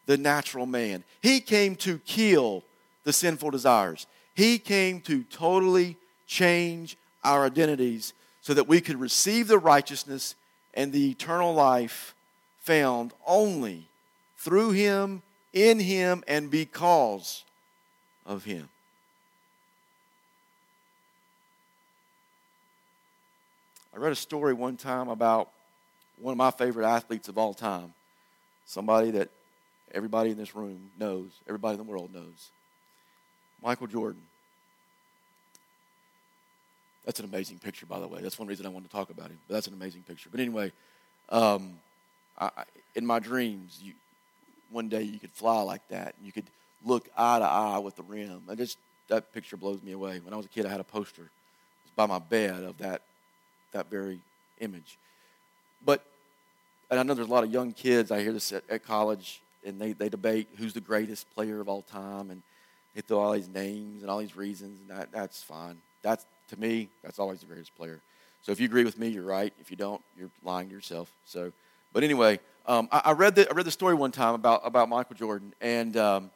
the 0.06 0.18
natural 0.18 0.66
man. 0.66 1.04
He 1.22 1.40
came 1.40 1.76
to 1.78 2.00
kill 2.00 2.64
the 3.08 3.14
sinful 3.14 3.52
desires. 3.52 4.06
He 4.34 4.60
came 4.60 5.00
to 5.04 5.24
totally 5.24 5.96
change 6.28 6.98
our 7.24 7.46
identities 7.46 8.12
so 8.42 8.54
that 8.54 8.68
we 8.68 8.82
could 8.82 9.00
receive 9.00 9.48
the 9.48 9.58
righteousness 9.58 10.36
and 10.74 10.92
the 10.92 11.12
eternal 11.12 11.54
life 11.54 12.14
found 12.60 13.14
only 13.26 13.88
through 14.36 14.72
him, 14.72 15.22
in 15.54 15.80
him, 15.80 16.22
and 16.28 16.52
because 16.52 17.46
of 18.26 18.44
Him. 18.44 18.68
I 23.96 24.00
read 24.00 24.12
a 24.12 24.16
story 24.16 24.54
one 24.54 24.76
time 24.76 25.08
about 25.08 25.50
one 26.20 26.34
of 26.34 26.38
my 26.38 26.52
favorite 26.52 26.86
athletes 26.86 27.30
of 27.30 27.38
all 27.38 27.54
time, 27.54 27.94
somebody 28.66 29.12
that 29.12 29.30
everybody 29.94 30.32
in 30.32 30.38
this 30.38 30.54
room 30.58 30.92
knows, 31.00 31.30
everybody 31.48 31.80
in 31.80 31.86
the 31.86 31.90
world 31.90 32.14
knows 32.14 32.52
Michael 33.68 33.88
Jordan. 33.88 34.22
That's 37.06 37.20
an 37.20 37.26
amazing 37.26 37.60
picture, 37.60 37.86
by 37.86 38.00
the 38.00 38.08
way. 38.08 38.22
That's 38.22 38.40
one 38.40 38.48
reason 38.48 38.66
I 38.66 38.70
wanted 38.70 38.90
to 38.90 38.96
talk 38.96 39.10
about 39.10 39.30
him. 39.30 39.38
But 39.46 39.56
that's 39.56 39.68
an 39.68 39.74
amazing 39.74 40.04
picture. 40.04 40.30
But 40.32 40.40
anyway, 40.40 40.72
um, 41.28 41.74
I, 42.40 42.50
in 42.96 43.06
my 43.06 43.20
dreams, 43.20 43.82
you, 43.84 43.92
one 44.72 44.88
day 44.88 45.02
you 45.02 45.20
could 45.20 45.34
fly 45.34 45.60
like 45.64 45.86
that. 45.90 46.16
And 46.16 46.26
you 46.26 46.32
could 46.32 46.46
look 46.86 47.10
eye 47.18 47.40
to 47.40 47.46
eye 47.46 47.80
with 47.80 47.98
the 47.98 48.04
rim. 48.04 48.44
I 48.50 48.56
just 48.56 48.78
that 49.10 49.34
picture 49.34 49.58
blows 49.58 49.84
me 49.84 49.92
away. 49.92 50.22
When 50.22 50.34
I 50.34 50.38
was 50.38 50.46
a 50.46 50.50
kid, 50.50 50.66
I 50.66 50.70
had 50.70 50.80
a 50.80 50.86
poster 50.86 51.30
by 51.98 52.06
my 52.06 52.20
bed 52.20 52.64
of 52.64 52.78
that 52.78 53.02
that 53.74 53.90
very 53.90 54.22
image. 54.62 54.98
But 55.86 56.06
and 56.90 57.02
I 57.02 57.04
know 57.04 57.16
there's 57.16 57.28
a 57.28 57.32
lot 57.32 57.44
of 57.44 57.52
young 57.52 57.74
kids. 57.74 58.12
I 58.12 58.22
hear 58.22 58.32
this 58.32 58.54
at, 58.54 58.64
at 58.70 58.86
college, 58.86 59.42
and 59.66 59.78
they, 59.78 59.92
they 59.92 60.08
debate 60.08 60.48
who's 60.58 60.72
the 60.72 60.80
greatest 60.80 61.30
player 61.36 61.60
of 61.60 61.68
all 61.68 61.82
time, 61.82 62.32
and 62.32 62.42
they 62.98 63.02
throw 63.02 63.20
all 63.20 63.34
these 63.34 63.48
names 63.48 64.02
and 64.02 64.10
all 64.10 64.18
these 64.18 64.36
reasons, 64.36 64.80
and 64.82 64.90
that, 64.90 65.12
that's 65.12 65.44
fine. 65.44 65.78
That's 66.02 66.26
to 66.50 66.60
me, 66.60 66.90
that's 67.04 67.20
always 67.20 67.42
the 67.42 67.46
greatest 67.46 67.76
player. 67.78 68.02
So 68.42 68.52
if 68.52 68.60
you 68.60 68.66
agree 68.66 68.86
with 68.86 68.98
me, 68.98 69.10
you're 69.10 69.22
right. 69.22 69.54
If 69.60 69.70
you 69.70 69.78
don't, 69.78 70.02
you're 70.18 70.32
lying 70.44 70.70
to 70.70 70.74
yourself. 70.74 71.12
So, 71.24 71.54
but 71.94 72.04
anyway, 72.04 72.40
um, 72.66 72.90
I, 72.92 73.02
I, 73.06 73.12
read 73.12 73.36
the 73.36 73.48
I 73.48 73.54
read 73.54 73.68
the 73.68 73.72
story 73.72 73.94
one 73.94 74.12
time 74.12 74.34
about 74.34 74.62
about 74.66 74.90
Michael 74.90 75.16
Jordan, 75.16 75.54
and 75.62 75.96
um, 75.96 76.32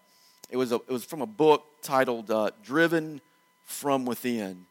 it 0.51 0.57
was 0.57 0.71
a, 0.71 0.75
it 0.75 0.91
was 0.91 1.03
from 1.03 1.23
a 1.23 1.25
book 1.25 1.65
titled 1.81 2.29
uh, 2.29 2.51
"Driven 2.63 3.21
from 3.65 4.05
Within," 4.05 4.67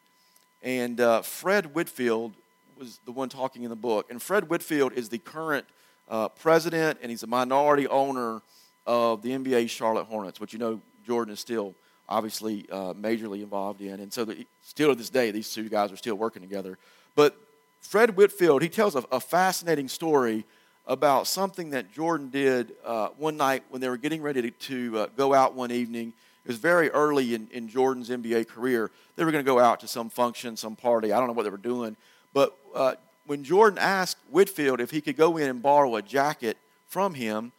and 0.62 1.00
uh, 1.00 1.22
Fred 1.22 1.74
Whitfield 1.74 2.35
was 2.79 3.00
the 3.05 3.11
one 3.11 3.29
talking 3.29 3.64
in 3.64 3.68
the 3.70 3.74
book. 3.74 4.07
And 4.11 4.22
Fred 4.22 4.48
Whitfield 4.48 4.92
is 4.92 5.09
the 5.09 5.18
current 5.18 5.66
uh, 6.09 6.29
president, 6.29 7.00
and 7.03 7.11
he's 7.11 7.24
a 7.24 7.26
minority 7.26 7.88
owner 7.88 8.42
of 8.87 9.22
the 9.22 9.31
NBA 9.31 9.68
Charlotte 9.70 10.05
Hornets, 10.05 10.38
which 10.38 10.53
you 10.53 10.61
know 10.61 10.81
Jordan 11.07 11.35
is 11.35 11.41
still 11.41 11.75
obviously 12.09 12.67
uh, 12.71 12.93
majorly 12.95 13.43
involved 13.43 13.81
in. 13.81 14.01
And 14.01 14.13
so, 14.13 14.25
the, 14.25 14.47
still 14.63 14.91
to 14.91 14.95
this 14.95 15.11
day, 15.11 15.31
these 15.31 15.53
two 15.53 15.69
guys 15.69 15.93
are 15.93 15.97
still 15.97 16.17
working 16.17 16.43
together. 16.43 16.79
But 17.15 17.37
Fred 17.81 18.17
Whitfield, 18.17 18.63
he 18.63 18.69
tells 18.69 18.95
a, 18.95 19.05
a 19.13 19.21
fascinating 19.21 19.89
story 19.89 20.45
about 20.87 21.27
something 21.27 21.71
that 21.71 21.93
Jordan 21.93 22.31
did 22.31 22.73
uh, 22.85 23.09
one 23.17 23.37
night 23.37 23.63
when 23.71 23.81
they 23.81 23.89
were 23.89 23.97
getting 23.97 24.23
ready 24.23 24.43
to, 24.43 24.51
to 24.51 24.99
uh, 24.99 25.07
go 25.17 25.33
out 25.33 25.55
one 25.55 25.71
evening. 25.71 26.13
It 26.45 26.49
was 26.49 26.59
very 26.59 26.91
early 26.91 27.35
in, 27.35 27.49
in 27.53 27.69
Jordan's 27.69 28.11
NBA 28.11 28.49
career. 28.49 28.91
They 29.17 29.25
were 29.25 29.31
going 29.31 29.45
to 29.45 29.49
go 29.49 29.61
out 29.61 29.81
to 29.81 29.89
some 29.89 30.09
function, 30.09 30.57
some 30.57 30.75
party. 30.75 31.13
I 31.13 31.19
don't 31.19 31.29
know 31.29 31.33
what 31.33 31.45
they 31.45 31.51
were 31.51 31.57
doing. 31.59 31.97
But 32.33 32.57
uh, 32.75 32.95
when 33.27 33.45
Jordan 33.45 33.79
asked 33.79 34.19
Whitfield 34.31 34.81
if 34.81 34.91
he 34.91 35.01
could 35.01 35.17
go 35.17 35.37
in 35.37 35.49
and 35.49 35.63
borrow 35.63 35.95
a 35.97 36.03
jacket 36.03 36.57
from 36.87 37.15
him, 37.15 37.53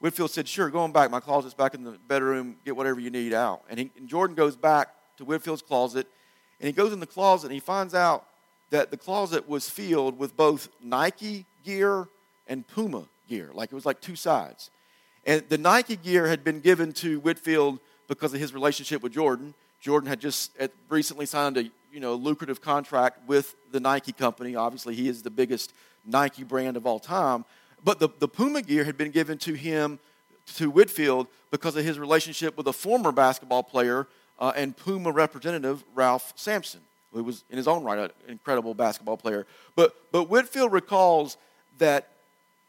Whitfield 0.00 0.30
said, 0.30 0.48
Sure, 0.48 0.70
go 0.70 0.80
on 0.80 0.92
back. 0.92 1.10
My 1.10 1.20
closet's 1.20 1.54
back 1.54 1.74
in 1.74 1.84
the 1.84 1.98
bedroom. 2.06 2.56
Get 2.64 2.76
whatever 2.76 3.00
you 3.00 3.10
need 3.10 3.32
out. 3.32 3.62
And, 3.68 3.78
he, 3.78 3.90
and 3.96 4.08
Jordan 4.08 4.36
goes 4.36 4.56
back 4.56 4.88
to 5.16 5.24
Whitfield's 5.24 5.62
closet, 5.62 6.06
and 6.60 6.66
he 6.66 6.72
goes 6.72 6.92
in 6.92 7.00
the 7.00 7.06
closet 7.06 7.46
and 7.46 7.54
he 7.54 7.60
finds 7.60 7.94
out 7.94 8.26
that 8.70 8.90
the 8.90 8.96
closet 8.96 9.48
was 9.48 9.68
filled 9.68 10.18
with 10.18 10.36
both 10.36 10.68
Nike 10.82 11.46
gear 11.64 12.08
and 12.46 12.66
Puma 12.66 13.04
gear. 13.28 13.50
Like 13.52 13.72
it 13.72 13.74
was 13.74 13.86
like 13.86 14.00
two 14.00 14.16
sides. 14.16 14.70
And 15.24 15.42
the 15.48 15.58
Nike 15.58 15.96
gear 15.96 16.26
had 16.26 16.44
been 16.44 16.60
given 16.60 16.92
to 16.94 17.20
Whitfield 17.20 17.80
because 18.08 18.32
of 18.34 18.40
his 18.40 18.54
relationship 18.54 19.02
with 19.02 19.12
Jordan. 19.12 19.54
Jordan 19.80 20.08
had 20.08 20.20
just 20.20 20.52
recently 20.88 21.26
signed 21.26 21.56
a 21.56 21.64
you 21.92 22.00
know, 22.00 22.14
lucrative 22.14 22.60
contract 22.60 23.26
with 23.26 23.54
the 23.70 23.80
Nike 23.80 24.12
company. 24.12 24.54
Obviously, 24.54 24.94
he 24.94 25.08
is 25.08 25.22
the 25.22 25.30
biggest 25.30 25.72
Nike 26.04 26.44
brand 26.44 26.76
of 26.76 26.86
all 26.86 26.98
time. 26.98 27.44
But 27.84 28.00
the, 28.00 28.08
the 28.18 28.28
Puma 28.28 28.62
gear 28.62 28.84
had 28.84 28.98
been 28.98 29.10
given 29.10 29.38
to 29.38 29.54
him, 29.54 29.98
to 30.56 30.70
Whitfield, 30.70 31.26
because 31.50 31.76
of 31.76 31.84
his 31.84 31.98
relationship 31.98 32.56
with 32.56 32.66
a 32.66 32.72
former 32.72 33.12
basketball 33.12 33.62
player 33.62 34.06
uh, 34.38 34.52
and 34.54 34.76
Puma 34.76 35.10
representative, 35.10 35.82
Ralph 35.94 36.32
Sampson, 36.36 36.80
who 37.12 37.24
was 37.24 37.44
in 37.50 37.56
his 37.56 37.66
own 37.66 37.84
right 37.84 37.98
an 37.98 38.10
incredible 38.28 38.74
basketball 38.74 39.16
player. 39.16 39.46
But, 39.74 39.94
but 40.12 40.24
Whitfield 40.24 40.72
recalls 40.72 41.36
that 41.78 42.08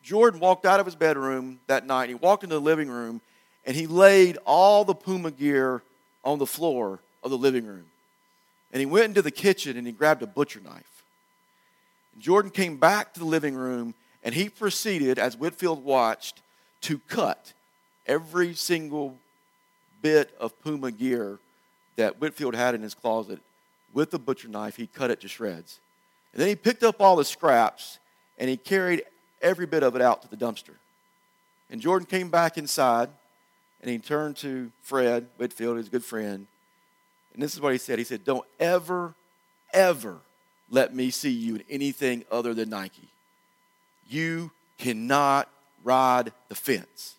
Jordan 0.01 0.39
walked 0.39 0.65
out 0.65 0.79
of 0.79 0.85
his 0.85 0.95
bedroom 0.95 1.59
that 1.67 1.85
night. 1.85 2.09
He 2.09 2.15
walked 2.15 2.43
into 2.43 2.55
the 2.55 2.61
living 2.61 2.89
room 2.89 3.21
and 3.65 3.75
he 3.75 3.87
laid 3.87 4.37
all 4.45 4.85
the 4.85 4.95
Puma 4.95 5.31
gear 5.31 5.83
on 6.23 6.39
the 6.39 6.45
floor 6.45 6.99
of 7.23 7.31
the 7.31 7.37
living 7.37 7.65
room. 7.65 7.85
And 8.71 8.79
he 8.79 8.85
went 8.85 9.05
into 9.05 9.21
the 9.21 9.31
kitchen 9.31 9.77
and 9.77 9.85
he 9.85 9.93
grabbed 9.93 10.21
a 10.21 10.27
butcher 10.27 10.61
knife. 10.61 11.03
Jordan 12.17 12.51
came 12.51 12.77
back 12.77 13.13
to 13.13 13.19
the 13.19 13.25
living 13.25 13.55
room 13.55 13.93
and 14.23 14.35
he 14.35 14.49
proceeded, 14.49 15.17
as 15.17 15.37
Whitfield 15.37 15.83
watched, 15.83 16.41
to 16.81 16.99
cut 17.07 17.53
every 18.05 18.53
single 18.53 19.17
bit 20.01 20.35
of 20.39 20.59
Puma 20.61 20.91
gear 20.91 21.39
that 21.95 22.19
Whitfield 22.19 22.55
had 22.55 22.75
in 22.75 22.81
his 22.81 22.93
closet 22.93 23.39
with 23.93 24.13
a 24.13 24.19
butcher 24.19 24.47
knife. 24.47 24.75
He 24.75 24.87
cut 24.87 25.11
it 25.11 25.21
to 25.21 25.27
shreds. 25.27 25.79
And 26.33 26.41
then 26.41 26.47
he 26.47 26.55
picked 26.55 26.83
up 26.83 27.01
all 27.01 27.15
the 27.15 27.25
scraps 27.25 27.99
and 28.37 28.49
he 28.49 28.57
carried 28.57 29.03
every 29.41 29.65
bit 29.65 29.83
of 29.83 29.95
it 29.95 30.01
out 30.01 30.21
to 30.21 30.29
the 30.29 30.37
dumpster. 30.37 30.75
And 31.69 31.81
Jordan 31.81 32.05
came 32.05 32.29
back 32.29 32.57
inside 32.57 33.09
and 33.81 33.89
he 33.89 33.97
turned 33.97 34.37
to 34.37 34.71
Fred 34.81 35.27
Whitfield, 35.37 35.77
his 35.77 35.89
good 35.89 36.03
friend, 36.03 36.47
and 37.33 37.43
this 37.43 37.53
is 37.53 37.61
what 37.61 37.71
he 37.71 37.77
said. 37.77 37.99
He 37.99 38.05
said, 38.05 38.25
Don't 38.25 38.45
ever, 38.59 39.13
ever 39.73 40.17
let 40.69 40.93
me 40.93 41.09
see 41.09 41.29
you 41.29 41.55
in 41.55 41.63
anything 41.69 42.25
other 42.31 42.53
than 42.53 42.69
Nike. 42.69 43.07
You 44.09 44.51
cannot 44.77 45.49
ride 45.83 46.31
the 46.49 46.55
fence. 46.55 47.15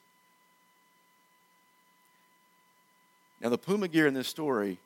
Now, 3.41 3.49
the 3.49 3.59
Puma 3.59 3.89
gear 3.89 4.07
in 4.07 4.15
this 4.15 4.29
story 4.29 4.79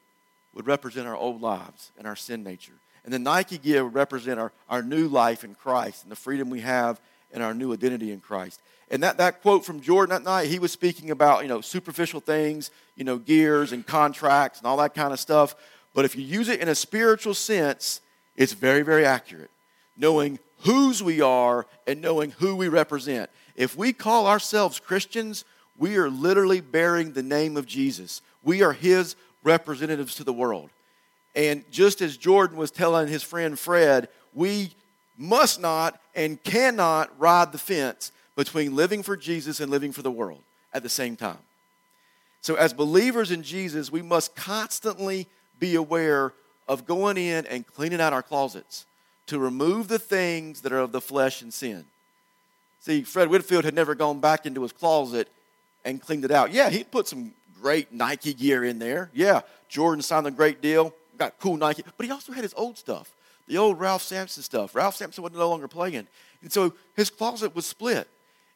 would 0.54 0.66
represent 0.66 1.08
our 1.08 1.16
old 1.16 1.40
lives 1.40 1.90
and 1.98 2.06
our 2.06 2.14
sin 2.14 2.44
nature. 2.44 2.74
And 3.04 3.12
the 3.12 3.18
Nike 3.18 3.58
gear 3.58 3.84
would 3.84 3.94
represent 3.94 4.38
our, 4.38 4.52
our 4.70 4.82
new 4.82 5.08
life 5.08 5.44
in 5.44 5.54
Christ 5.54 6.04
and 6.04 6.12
the 6.12 6.16
freedom 6.16 6.50
we 6.50 6.60
have 6.60 7.00
and 7.32 7.42
our 7.42 7.52
new 7.52 7.72
identity 7.72 8.12
in 8.12 8.20
Christ. 8.20 8.60
And 8.90 9.02
that, 9.02 9.16
that 9.18 9.42
quote 9.42 9.64
from 9.64 9.80
Jordan 9.80 10.10
that 10.10 10.22
night, 10.22 10.48
he 10.48 10.58
was 10.58 10.70
speaking 10.70 11.10
about, 11.10 11.42
you 11.42 11.48
know, 11.48 11.60
superficial 11.60 12.20
things, 12.20 12.70
you 12.96 13.04
know, 13.04 13.18
gears 13.18 13.72
and 13.72 13.84
contracts 13.84 14.60
and 14.60 14.66
all 14.66 14.76
that 14.76 14.94
kind 14.94 15.12
of 15.12 15.18
stuff. 15.18 15.56
But 15.94 16.04
if 16.04 16.16
you 16.16 16.22
use 16.22 16.48
it 16.48 16.60
in 16.60 16.68
a 16.68 16.74
spiritual 16.74 17.34
sense, 17.34 18.00
it's 18.36 18.52
very, 18.52 18.82
very 18.82 19.04
accurate. 19.04 19.50
Knowing 19.96 20.38
whose 20.60 21.02
we 21.02 21.20
are 21.20 21.66
and 21.86 22.00
knowing 22.00 22.30
who 22.32 22.56
we 22.56 22.68
represent. 22.68 23.30
If 23.54 23.76
we 23.76 23.92
call 23.92 24.26
ourselves 24.26 24.80
Christians, 24.80 25.44
we 25.76 25.96
are 25.96 26.08
literally 26.08 26.60
bearing 26.60 27.12
the 27.12 27.22
name 27.22 27.56
of 27.56 27.66
Jesus. 27.66 28.22
We 28.42 28.62
are 28.62 28.72
his 28.72 29.16
representatives 29.42 30.14
to 30.16 30.24
the 30.24 30.32
world. 30.32 30.70
And 31.34 31.64
just 31.70 32.00
as 32.00 32.16
Jordan 32.16 32.56
was 32.56 32.70
telling 32.70 33.08
his 33.08 33.22
friend 33.22 33.58
Fred, 33.58 34.08
we 34.32 34.72
must 35.16 35.60
not 35.60 36.00
and 36.14 36.42
cannot 36.42 37.10
ride 37.20 37.52
the 37.52 37.58
fence 37.58 38.12
between 38.36 38.74
living 38.74 39.02
for 39.02 39.16
Jesus 39.16 39.60
and 39.60 39.70
living 39.70 39.92
for 39.92 40.02
the 40.02 40.10
world 40.10 40.42
at 40.72 40.82
the 40.82 40.88
same 40.88 41.16
time. 41.16 41.38
So, 42.40 42.56
as 42.56 42.72
believers 42.72 43.30
in 43.30 43.42
Jesus, 43.42 43.90
we 43.90 44.02
must 44.02 44.36
constantly 44.36 45.28
be 45.58 45.76
aware 45.76 46.34
of 46.68 46.84
going 46.84 47.16
in 47.16 47.46
and 47.46 47.66
cleaning 47.66 48.00
out 48.00 48.12
our 48.12 48.22
closets 48.22 48.86
to 49.26 49.38
remove 49.38 49.88
the 49.88 49.98
things 49.98 50.60
that 50.62 50.72
are 50.72 50.80
of 50.80 50.92
the 50.92 51.00
flesh 51.00 51.42
and 51.42 51.52
sin. 51.52 51.84
See, 52.80 53.02
Fred 53.02 53.28
Whitfield 53.28 53.64
had 53.64 53.74
never 53.74 53.94
gone 53.94 54.20
back 54.20 54.44
into 54.44 54.62
his 54.62 54.72
closet 54.72 55.28
and 55.84 56.00
cleaned 56.02 56.24
it 56.24 56.30
out. 56.30 56.52
Yeah, 56.52 56.68
he 56.68 56.84
put 56.84 57.08
some 57.08 57.32
great 57.60 57.92
Nike 57.92 58.34
gear 58.34 58.62
in 58.64 58.78
there. 58.78 59.10
Yeah, 59.14 59.40
Jordan 59.68 60.02
signed 60.02 60.26
a 60.26 60.30
great 60.30 60.60
deal, 60.60 60.94
got 61.16 61.38
cool 61.38 61.56
Nike, 61.56 61.82
but 61.96 62.04
he 62.04 62.12
also 62.12 62.32
had 62.32 62.42
his 62.42 62.54
old 62.56 62.76
stuff, 62.76 63.10
the 63.48 63.56
old 63.56 63.80
Ralph 63.80 64.02
Sampson 64.02 64.42
stuff. 64.42 64.74
Ralph 64.74 64.96
Sampson 64.96 65.24
was 65.24 65.32
no 65.32 65.48
longer 65.48 65.68
playing. 65.68 66.06
And 66.42 66.52
so 66.52 66.74
his 66.94 67.08
closet 67.08 67.54
was 67.54 67.64
split. 67.64 68.06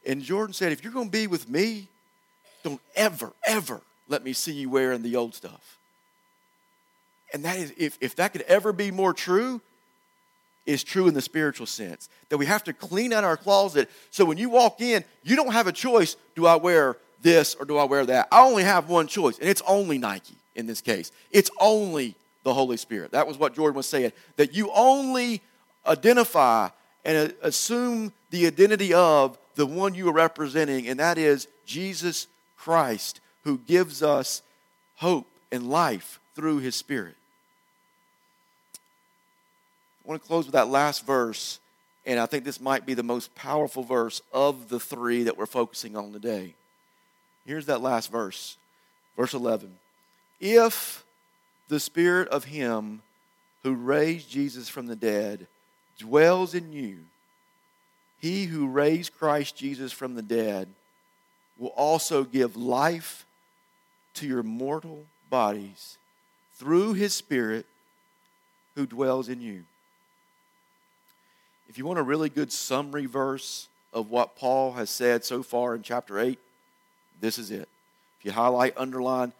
And 0.06 0.22
Jordan 0.22 0.52
said, 0.52 0.72
if 0.72 0.84
you're 0.84 0.92
going 0.92 1.08
to 1.08 1.12
be 1.12 1.26
with 1.26 1.48
me, 1.48 1.88
don't 2.62 2.80
ever, 2.94 3.32
ever 3.46 3.80
let 4.08 4.22
me 4.22 4.32
see 4.32 4.52
you 4.52 4.70
wearing 4.70 5.02
the 5.02 5.16
old 5.16 5.34
stuff. 5.34 5.78
And 7.32 7.44
that 7.44 7.58
is, 7.58 7.72
if, 7.76 7.98
if 8.00 8.16
that 8.16 8.32
could 8.32 8.42
ever 8.42 8.72
be 8.72 8.90
more 8.90 9.12
true, 9.12 9.60
is 10.68 10.84
true 10.84 11.08
in 11.08 11.14
the 11.14 11.22
spiritual 11.22 11.66
sense. 11.66 12.10
That 12.28 12.36
we 12.36 12.44
have 12.44 12.62
to 12.64 12.74
clean 12.74 13.14
out 13.14 13.24
our 13.24 13.38
closet 13.38 13.88
so 14.10 14.26
when 14.26 14.36
you 14.36 14.50
walk 14.50 14.82
in, 14.82 15.02
you 15.24 15.34
don't 15.34 15.52
have 15.52 15.66
a 15.66 15.72
choice 15.72 16.16
do 16.36 16.46
I 16.46 16.56
wear 16.56 16.98
this 17.22 17.54
or 17.54 17.64
do 17.64 17.78
I 17.78 17.84
wear 17.84 18.04
that? 18.06 18.28
I 18.30 18.42
only 18.42 18.64
have 18.64 18.88
one 18.88 19.06
choice, 19.06 19.38
and 19.38 19.48
it's 19.48 19.62
only 19.66 19.96
Nike 19.96 20.36
in 20.54 20.66
this 20.66 20.82
case. 20.82 21.10
It's 21.30 21.50
only 21.58 22.14
the 22.44 22.52
Holy 22.52 22.76
Spirit. 22.76 23.12
That 23.12 23.26
was 23.26 23.38
what 23.38 23.54
Jordan 23.54 23.76
was 23.76 23.88
saying. 23.88 24.12
That 24.36 24.54
you 24.54 24.70
only 24.74 25.40
identify 25.86 26.68
and 27.02 27.34
assume 27.42 28.12
the 28.30 28.46
identity 28.46 28.92
of 28.92 29.38
the 29.54 29.64
one 29.64 29.94
you 29.94 30.06
are 30.10 30.12
representing, 30.12 30.86
and 30.86 31.00
that 31.00 31.16
is 31.16 31.48
Jesus 31.64 32.26
Christ, 32.58 33.20
who 33.44 33.56
gives 33.56 34.02
us 34.02 34.42
hope 34.96 35.26
and 35.50 35.70
life 35.70 36.20
through 36.34 36.58
his 36.58 36.76
Spirit. 36.76 37.14
I 40.08 40.10
want 40.12 40.22
to 40.22 40.26
close 40.26 40.46
with 40.46 40.54
that 40.54 40.68
last 40.68 41.04
verse, 41.04 41.60
and 42.06 42.18
I 42.18 42.24
think 42.24 42.44
this 42.44 42.62
might 42.62 42.86
be 42.86 42.94
the 42.94 43.02
most 43.02 43.34
powerful 43.34 43.82
verse 43.82 44.22
of 44.32 44.70
the 44.70 44.80
three 44.80 45.24
that 45.24 45.36
we're 45.36 45.44
focusing 45.44 45.96
on 45.96 46.14
today. 46.14 46.54
Here's 47.44 47.66
that 47.66 47.82
last 47.82 48.10
verse, 48.10 48.56
verse 49.18 49.34
11. 49.34 49.70
If 50.40 51.04
the 51.68 51.78
Spirit 51.78 52.28
of 52.28 52.44
Him 52.44 53.02
who 53.62 53.74
raised 53.74 54.30
Jesus 54.30 54.66
from 54.66 54.86
the 54.86 54.96
dead 54.96 55.46
dwells 55.98 56.54
in 56.54 56.72
you, 56.72 57.00
he 58.18 58.46
who 58.46 58.66
raised 58.66 59.12
Christ 59.18 59.56
Jesus 59.56 59.92
from 59.92 60.14
the 60.14 60.22
dead 60.22 60.68
will 61.58 61.68
also 61.76 62.24
give 62.24 62.56
life 62.56 63.26
to 64.14 64.26
your 64.26 64.42
mortal 64.42 65.04
bodies 65.28 65.98
through 66.54 66.94
his 66.94 67.12
Spirit 67.12 67.66
who 68.74 68.86
dwells 68.86 69.28
in 69.28 69.42
you. 69.42 69.64
If 71.68 71.76
you 71.76 71.84
want 71.84 71.98
a 71.98 72.02
really 72.02 72.28
good 72.28 72.50
summary 72.50 73.06
verse 73.06 73.68
of 73.92 74.10
what 74.10 74.36
Paul 74.36 74.72
has 74.72 74.90
said 74.90 75.24
so 75.24 75.42
far 75.42 75.74
in 75.74 75.82
chapter 75.82 76.18
8, 76.18 76.38
this 77.20 77.38
is 77.38 77.50
it. 77.50 77.68
If 78.18 78.24
you 78.24 78.32
highlight, 78.32 78.76
underline, 78.76 79.32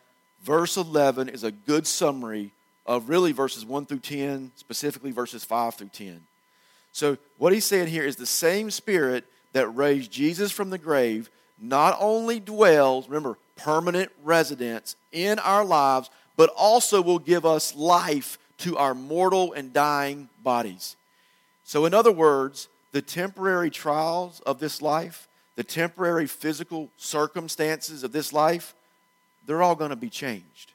verse 0.43 0.77
11 0.77 1.29
is 1.29 1.45
a 1.45 1.51
good 1.51 1.87
summary 1.87 2.53
of 2.87 3.09
really 3.09 3.33
verses 3.33 3.65
1 3.65 3.87
through 3.87 4.01
10, 4.01 4.53
specifically 4.57 5.11
verses 5.11 5.45
5 5.45 5.75
through 5.75 5.91
10. 5.93 6.21
So, 6.93 7.19
what 7.37 7.53
he's 7.53 7.65
saying 7.65 7.89
here 7.89 8.05
is 8.05 8.17
the 8.17 8.27
same 8.27 8.71
spirit 8.71 9.25
that 9.53 9.69
raised 9.69 10.11
Jesus 10.11 10.51
from 10.51 10.71
the 10.71 10.79
grave 10.79 11.31
not 11.61 11.97
only 11.99 12.41
dwells, 12.41 13.09
remember, 13.09 13.37
permanent 13.57 14.11
residence 14.23 14.97
in 15.13 15.39
our 15.41 15.65
lives, 15.65 16.11
but 16.37 16.51
also 16.57 17.03
will 17.03 17.19
give 17.19 17.45
us 17.45 17.75
life 17.75 18.39
to 18.59 18.77
our 18.77 18.95
mortal 18.95 19.53
and 19.53 19.73
dying 19.73 20.29
bodies. 20.43 20.97
So, 21.69 21.85
in 21.85 21.93
other 21.93 22.11
words, 22.11 22.67
the 22.93 23.03
temporary 23.03 23.69
trials 23.69 24.41
of 24.47 24.59
this 24.59 24.81
life, 24.81 25.29
the 25.55 25.63
temporary 25.63 26.27
physical 26.27 26.89
circumstances 26.97 28.03
of 28.03 28.11
this 28.11 28.33
life, 28.33 28.75
they're 29.45 29.61
all 29.61 29.75
going 29.75 29.91
to 29.91 29.97
be 29.97 30.09
changed. 30.09 30.73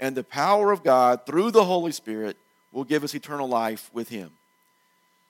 And 0.00 0.16
the 0.16 0.24
power 0.24 0.72
of 0.72 0.82
God 0.82 1.26
through 1.26 1.52
the 1.52 1.62
Holy 1.62 1.92
Spirit 1.92 2.36
will 2.72 2.82
give 2.82 3.04
us 3.04 3.14
eternal 3.14 3.48
life 3.48 3.88
with 3.94 4.08
Him. 4.08 4.32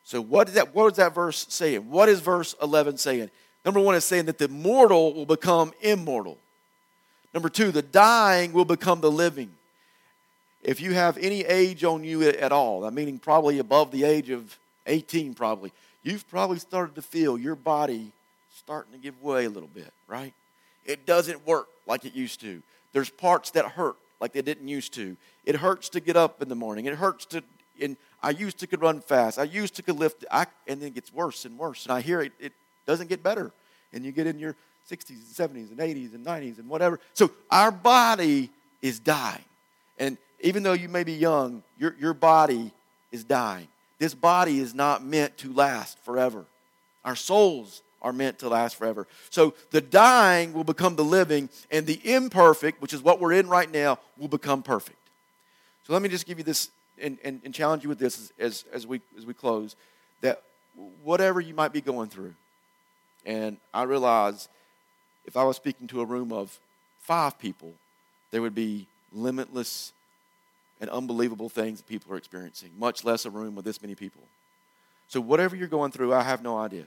So, 0.03 0.23
what 0.23 0.49
is 0.49 0.55
that, 0.55 0.75
what 0.75 0.93
is 0.93 0.97
that 0.97 1.15
verse 1.15 1.45
saying? 1.51 1.91
What 1.91 2.09
is 2.09 2.21
verse 2.21 2.55
11 2.63 2.97
saying? 2.97 3.31
Number 3.67 3.81
one 3.81 3.95
is 3.95 4.07
saying 4.07 4.25
that 4.25 4.39
the 4.39 4.49
mortal 4.49 5.13
will 5.13 5.27
become 5.27 5.75
immortal. 5.83 6.39
Number 7.35 7.51
two, 7.51 7.71
the 7.71 7.83
dying 7.83 8.55
will 8.55 8.65
become 8.65 9.03
the 9.03 9.13
living. 9.13 9.53
If 10.63 10.81
you 10.81 10.95
have 10.95 11.19
any 11.19 11.43
age 11.43 11.85
on 11.85 12.03
you 12.03 12.23
at 12.23 12.51
all, 12.51 12.81
that 12.81 12.95
meaning 12.95 13.19
probably 13.19 13.59
above 13.59 13.91
the 13.91 14.05
age 14.05 14.31
of 14.31 14.59
18, 14.87 15.35
probably, 15.35 15.73
you've 16.03 16.29
probably 16.29 16.59
started 16.59 16.95
to 16.97 17.03
feel 17.03 17.39
your 17.39 17.55
body 17.55 18.13
starting 18.57 18.93
to 18.93 18.99
give 18.99 19.21
way 19.23 19.45
a 19.45 19.51
little 19.51 19.69
bit, 19.69 19.93
right? 20.09 20.33
It 20.85 21.07
doesn't 21.07 21.47
work 21.47 21.69
like 21.87 22.05
it 22.05 22.15
used 22.15 22.41
to. 22.41 22.63
There's 22.93 23.11
parts 23.11 23.51
that 23.53 23.65
hurt 23.65 23.97
like 24.21 24.33
they 24.33 24.43
didn't 24.43 24.69
used 24.69 24.93
to. 24.95 25.17
It 25.45 25.57
hurts 25.57 25.89
to 25.91 26.01
get 26.01 26.17
up 26.17 26.43
in 26.43 26.49
the 26.49 26.55
morning. 26.55 26.87
It 26.87 26.95
hurts 26.95 27.25
to, 27.27 27.43
and 27.81 27.97
I 28.23 28.31
used 28.31 28.59
to 28.59 28.67
could 28.67 28.81
run 28.81 29.01
fast. 29.01 29.39
I 29.39 29.45
used 29.45 29.75
to 29.77 29.83
could 29.83 29.99
lift, 29.99 30.25
I, 30.31 30.47
and 30.69 30.81
then 30.81 30.89
it 30.89 30.95
gets 30.95 31.13
worse 31.13 31.45
and 31.45 31.59
worse. 31.59 31.85
And 31.85 31.93
I 31.93 32.01
hear 32.01 32.21
it, 32.21 32.33
it 32.39 32.53
doesn't 32.87 33.09
get 33.09 33.23
better. 33.23 33.53
And 33.93 34.05
you 34.05 34.13
get 34.13 34.27
in 34.27 34.39
your 34.39 34.55
60s 34.91 35.11
and 35.11 35.55
70s 35.55 35.71
and 35.71 35.79
80s 35.79 36.15
and 36.15 36.25
90s 36.25 36.59
and 36.59 36.69
whatever. 36.69 37.01
So 37.15 37.31
our 37.51 37.71
body 37.71 38.51
is 38.81 38.99
dying. 38.99 39.45
And 39.99 40.19
even 40.41 40.63
though 40.63 40.73
you 40.73 40.89
may 40.89 41.05
be 41.05 41.15
young, 41.15 41.63
your, 41.79 41.95
your 41.99 42.15
body 42.15 42.73
is 43.11 43.25
dying. 43.25 43.69
This 44.03 44.17
body 44.17 44.59
is 44.59 44.75
not 44.75 45.05
meant 45.05 45.39
to 45.39 45.53
last 45.53 45.97
forever. 46.01 46.45
Our 47.05 47.15
souls 47.15 47.83
are 48.01 48.13
meant 48.13 48.41
to 48.41 48.49
last 48.49 48.75
forever. 48.75 49.07
So 49.31 49.55
the 49.71 49.81
dying 49.81 50.53
will 50.53 50.65
become 50.65 50.97
the 50.97 51.05
living, 51.05 51.49
and 51.71 51.87
the 51.87 52.01
imperfect, 52.03 52.83
which 52.83 52.93
is 52.93 53.01
what 53.01 53.21
we're 53.21 53.35
in 53.35 53.49
right 53.49 53.71
now, 53.71 54.01
will 54.19 54.27
become 54.27 54.65
perfect. 54.65 54.99
So 55.87 55.93
let 55.93 56.03
me 56.03 56.09
just 56.09 56.27
give 56.27 56.37
you 56.37 56.43
this 56.43 56.71
and, 57.01 57.17
and, 57.23 57.43
and 57.45 57.55
challenge 57.55 57.85
you 57.85 57.89
with 57.89 58.01
this 58.01 58.19
as, 58.19 58.33
as, 58.41 58.65
as, 58.73 58.87
we, 58.89 59.03
as 59.17 59.25
we 59.25 59.35
close 59.35 59.77
that 60.21 60.43
whatever 61.05 61.41
you 61.41 61.55
might 61.55 61.73
be 61.73 61.81
going 61.81 62.09
through, 62.09 62.35
and 63.25 63.57
I 63.73 63.85
realize 63.85 64.49
if 65.27 65.37
I 65.37 65.45
was 65.45 65.55
speaking 65.55 65.87
to 65.87 66.01
a 66.01 66.05
room 66.05 66.33
of 66.33 66.59
five 66.99 67.39
people, 67.39 67.73
there 68.33 68.43
would 68.43 68.57
be 68.57 68.89
limitless 69.13 69.93
and 70.83 70.91
unbelievable 70.91 71.49
things 71.49 71.79
that 71.79 71.87
people 71.87 72.13
are 72.13 72.17
experiencing, 72.17 72.71
much 72.77 73.05
less 73.05 73.25
a 73.25 73.31
room 73.31 73.55
with 73.55 73.65
this 73.65 73.81
many 73.81 73.95
people. 73.95 74.23
So, 75.07 75.21
whatever 75.21 75.55
you're 75.55 75.69
going 75.69 75.93
through, 75.93 76.13
I 76.13 76.23
have 76.25 76.43
no 76.43 76.59
idea. 76.59 76.87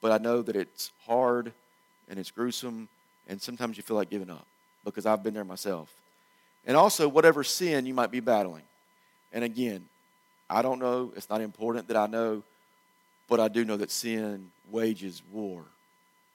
But 0.00 0.12
I 0.12 0.18
know 0.18 0.40
that 0.40 0.56
it's 0.56 0.90
hard 1.06 1.52
and 2.08 2.18
it's 2.18 2.30
gruesome, 2.30 2.88
and 3.28 3.40
sometimes 3.40 3.76
you 3.76 3.82
feel 3.82 3.96
like 3.96 4.08
giving 4.08 4.30
up 4.30 4.46
because 4.82 5.04
I've 5.04 5.22
been 5.22 5.34
there 5.34 5.44
myself. 5.44 5.92
And 6.66 6.74
also, 6.74 7.06
whatever 7.06 7.44
sin 7.44 7.84
you 7.84 7.92
might 7.92 8.10
be 8.10 8.20
battling. 8.20 8.62
And 9.30 9.44
again, 9.44 9.84
I 10.48 10.62
don't 10.62 10.78
know, 10.78 11.12
it's 11.14 11.28
not 11.28 11.42
important 11.42 11.88
that 11.88 11.98
I 11.98 12.06
know, 12.06 12.42
but 13.28 13.40
I 13.40 13.48
do 13.48 13.62
know 13.62 13.76
that 13.76 13.90
sin 13.90 14.50
wages 14.70 15.22
war 15.30 15.64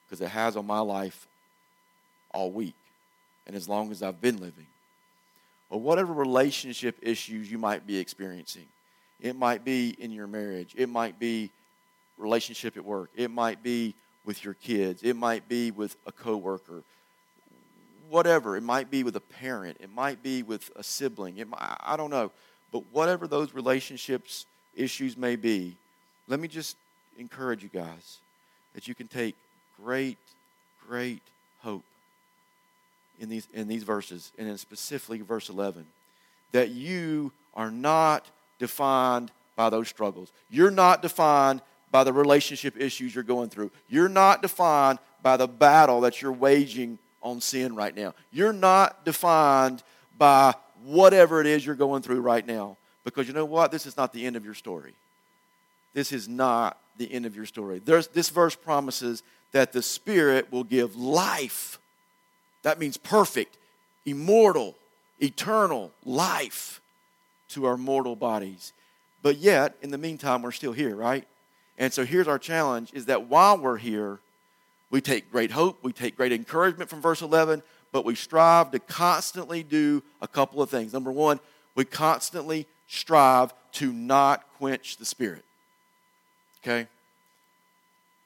because 0.06 0.20
it 0.20 0.28
has 0.28 0.56
on 0.56 0.64
my 0.64 0.78
life 0.78 1.26
all 2.32 2.52
week 2.52 2.76
and 3.48 3.56
as 3.56 3.68
long 3.68 3.90
as 3.90 4.00
I've 4.00 4.20
been 4.20 4.36
living. 4.36 4.66
Or 5.74 5.80
whatever 5.80 6.12
relationship 6.12 7.00
issues 7.02 7.50
you 7.50 7.58
might 7.58 7.84
be 7.84 7.98
experiencing. 7.98 8.66
It 9.20 9.34
might 9.34 9.64
be 9.64 9.96
in 9.98 10.12
your 10.12 10.28
marriage, 10.28 10.72
it 10.76 10.88
might 10.88 11.18
be 11.18 11.50
relationship 12.16 12.76
at 12.76 12.84
work, 12.84 13.10
it 13.16 13.28
might 13.28 13.60
be 13.60 13.96
with 14.24 14.44
your 14.44 14.54
kids, 14.54 15.02
it 15.02 15.16
might 15.16 15.48
be 15.48 15.72
with 15.72 15.96
a 16.06 16.12
coworker. 16.12 16.84
Whatever, 18.08 18.56
it 18.56 18.60
might 18.60 18.88
be 18.88 19.02
with 19.02 19.16
a 19.16 19.20
parent, 19.20 19.78
it 19.80 19.92
might 19.92 20.22
be 20.22 20.44
with 20.44 20.70
a 20.76 20.84
sibling, 20.84 21.38
it 21.38 21.48
might, 21.48 21.76
I 21.80 21.96
don't 21.96 22.10
know. 22.10 22.30
But 22.70 22.84
whatever 22.92 23.26
those 23.26 23.52
relationships 23.52 24.46
issues 24.76 25.16
may 25.16 25.34
be, 25.34 25.76
let 26.28 26.38
me 26.38 26.46
just 26.46 26.76
encourage 27.18 27.64
you 27.64 27.68
guys 27.68 28.18
that 28.76 28.86
you 28.86 28.94
can 28.94 29.08
take 29.08 29.34
great, 29.82 30.18
great 30.86 31.22
hope 31.62 31.82
in 33.20 33.28
these, 33.28 33.48
in 33.52 33.68
these 33.68 33.82
verses, 33.82 34.32
and 34.38 34.48
in 34.48 34.58
specifically 34.58 35.20
verse 35.20 35.48
11, 35.48 35.86
that 36.52 36.70
you 36.70 37.32
are 37.54 37.70
not 37.70 38.26
defined 38.58 39.30
by 39.56 39.70
those 39.70 39.88
struggles. 39.88 40.32
You're 40.50 40.70
not 40.70 41.02
defined 41.02 41.62
by 41.90 42.04
the 42.04 42.12
relationship 42.12 42.76
issues 42.76 43.14
you're 43.14 43.24
going 43.24 43.50
through. 43.50 43.70
You're 43.88 44.08
not 44.08 44.42
defined 44.42 44.98
by 45.22 45.36
the 45.36 45.46
battle 45.46 46.00
that 46.02 46.20
you're 46.20 46.32
waging 46.32 46.98
on 47.22 47.40
sin 47.40 47.74
right 47.74 47.94
now. 47.94 48.14
You're 48.32 48.52
not 48.52 49.04
defined 49.04 49.82
by 50.18 50.54
whatever 50.84 51.40
it 51.40 51.46
is 51.46 51.64
you're 51.64 51.74
going 51.74 52.02
through 52.02 52.20
right 52.20 52.46
now. 52.46 52.76
Because 53.04 53.28
you 53.28 53.34
know 53.34 53.44
what? 53.44 53.70
This 53.70 53.86
is 53.86 53.96
not 53.96 54.12
the 54.12 54.24
end 54.26 54.36
of 54.36 54.44
your 54.44 54.54
story. 54.54 54.94
This 55.92 56.12
is 56.12 56.28
not 56.28 56.78
the 56.96 57.12
end 57.12 57.26
of 57.26 57.36
your 57.36 57.46
story. 57.46 57.80
There's, 57.84 58.08
this 58.08 58.30
verse 58.30 58.54
promises 58.54 59.22
that 59.52 59.72
the 59.72 59.82
Spirit 59.82 60.50
will 60.52 60.64
give 60.64 60.96
life. 60.96 61.78
That 62.64 62.78
means 62.78 62.96
perfect, 62.96 63.56
immortal, 64.04 64.74
eternal 65.20 65.92
life 66.04 66.80
to 67.50 67.66
our 67.66 67.76
mortal 67.76 68.16
bodies. 68.16 68.72
But 69.22 69.38
yet, 69.38 69.76
in 69.80 69.90
the 69.90 69.98
meantime, 69.98 70.42
we're 70.42 70.50
still 70.50 70.72
here, 70.72 70.96
right? 70.96 71.26
And 71.78 71.92
so 71.92 72.04
here's 72.04 72.26
our 72.26 72.38
challenge 72.38 72.90
is 72.92 73.06
that 73.06 73.28
while 73.28 73.56
we're 73.58 73.76
here, 73.76 74.18
we 74.90 75.00
take 75.00 75.30
great 75.30 75.50
hope, 75.50 75.82
we 75.82 75.92
take 75.92 76.16
great 76.16 76.32
encouragement 76.32 76.90
from 76.90 77.00
verse 77.00 77.22
11, 77.22 77.62
but 77.92 78.04
we 78.04 78.14
strive 78.14 78.70
to 78.72 78.78
constantly 78.78 79.62
do 79.62 80.02
a 80.20 80.28
couple 80.28 80.62
of 80.62 80.70
things. 80.70 80.92
Number 80.92 81.12
one, 81.12 81.40
we 81.74 81.84
constantly 81.84 82.66
strive 82.86 83.52
to 83.72 83.92
not 83.92 84.44
quench 84.56 84.96
the 84.96 85.04
Spirit. 85.04 85.44
Okay? 86.62 86.88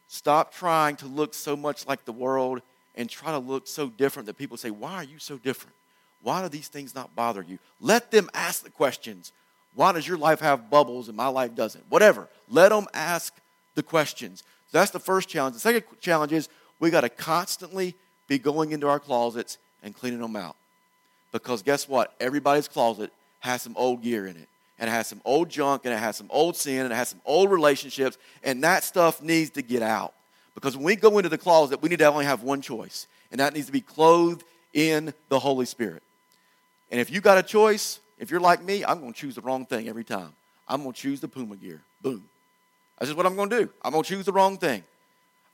Stop 0.09 0.55
trying 0.55 0.97
to 0.97 1.07
look 1.07 1.35
so 1.35 1.57
much 1.57 1.87
like 1.87 2.05
the 2.05 2.13
world 2.13 2.63
and 2.99 3.09
try 3.09 3.31
to 3.31 3.39
look 3.39 3.67
so 3.67 3.89
different 3.89 4.27
that 4.27 4.37
people 4.37 4.59
say, 4.59 4.71
Why 4.71 4.95
are 4.95 5.05
you 5.05 5.19
so 5.19 5.39
different? 5.39 5.75
Why 6.21 6.43
do 6.43 6.49
these 6.49 6.69
things 6.69 6.95
not 6.95 7.15
bother 7.15 7.43
you? 7.43 7.59
Let 7.81 8.11
them 8.11 8.29
ask 8.35 8.65
the 8.65 8.71
questions. 8.71 9.33
Why 9.75 9.93
does 9.93 10.07
your 10.07 10.19
life 10.19 10.41
have 10.41 10.69
bubbles 10.69 11.07
and 11.09 11.17
my 11.17 11.29
life 11.29 11.55
doesn't? 11.55 11.85
Whatever. 11.89 12.29
Let 12.51 12.71
them 12.71 12.87
ask 12.93 13.33
the 13.77 13.85
questions. 13.85 14.43
So 14.71 14.79
that's 14.79 14.91
the 14.91 14.99
first 14.99 15.29
challenge. 15.29 15.55
The 15.55 15.61
second 15.61 15.85
challenge 16.01 16.33
is 16.33 16.49
we 16.81 16.91
got 16.91 17.03
to 17.03 17.09
constantly 17.09 17.95
be 18.27 18.39
going 18.39 18.73
into 18.73 18.89
our 18.89 18.99
closets 18.99 19.59
and 19.83 19.95
cleaning 19.95 20.21
them 20.21 20.35
out. 20.35 20.57
Because 21.31 21.63
guess 21.63 21.89
what? 21.89 22.15
Everybody's 22.19 22.67
closet 22.67 23.13
has 23.41 23.63
some 23.63 23.75
old 23.77 24.03
gear 24.03 24.27
in 24.27 24.37
it. 24.37 24.49
And 24.81 24.89
it 24.89 24.93
has 24.93 25.07
some 25.07 25.21
old 25.25 25.49
junk 25.49 25.83
and 25.85 25.95
it 25.95 25.99
has 25.99 26.17
some 26.17 26.29
old 26.31 26.57
sin 26.57 26.85
and 26.85 26.93
it 26.93 26.97
has 26.97 27.09
some 27.11 27.21
old 27.25 27.51
relationships. 27.51 28.19
And 28.43 28.65
that 28.65 28.83
stuff 28.83 29.23
needs 29.23 29.51
to 29.51 29.63
get 29.63 29.83
out. 29.83 30.15
Because 30.61 30.77
when 30.77 30.85
we 30.85 30.97
go 30.97 31.19
into 31.19 31.29
the 31.29 31.39
closet, 31.39 31.81
we 31.81 31.89
need 31.89 32.01
to 32.01 32.07
only 32.07 32.25
have 32.25 32.43
one 32.43 32.61
choice. 32.61 33.07
And 33.31 33.39
that 33.39 33.55
needs 33.55 33.67
to 33.67 33.73
be 33.73 33.81
clothed 33.81 34.43
in 34.75 35.15
the 35.29 35.39
Holy 35.39 35.67
Spirit. 35.67 36.03
And 36.91 37.01
if 37.01 37.13
you 37.13 37.21
got 37.21 37.39
a 37.39 37.45
choice, 37.45 38.01
if 38.19 38.29
you're 38.29 38.41
like 38.41 38.61
me, 38.65 38.85
I'm 38.85 38.99
going 39.01 39.13
to 39.13 39.19
choose 39.19 39.37
the 39.37 39.41
wrong 39.41 39.67
thing 39.67 39.89
every 39.89 40.03
time. 40.03 40.33
I'm 40.67 40.83
going 40.83 40.95
to 40.95 41.01
choose 41.01 41.21
the 41.21 41.29
Puma 41.29 41.55
gear. 41.55 41.81
Boom. 42.03 42.25
That's 42.99 43.09
just 43.09 43.17
what 43.17 43.25
I'm 43.25 43.37
going 43.37 43.51
to 43.51 43.61
do. 43.61 43.71
I'm 43.83 43.93
going 43.93 44.03
to 44.03 44.09
choose 44.09 44.25
the 44.25 44.33
wrong 44.33 44.59
thing. 44.59 44.83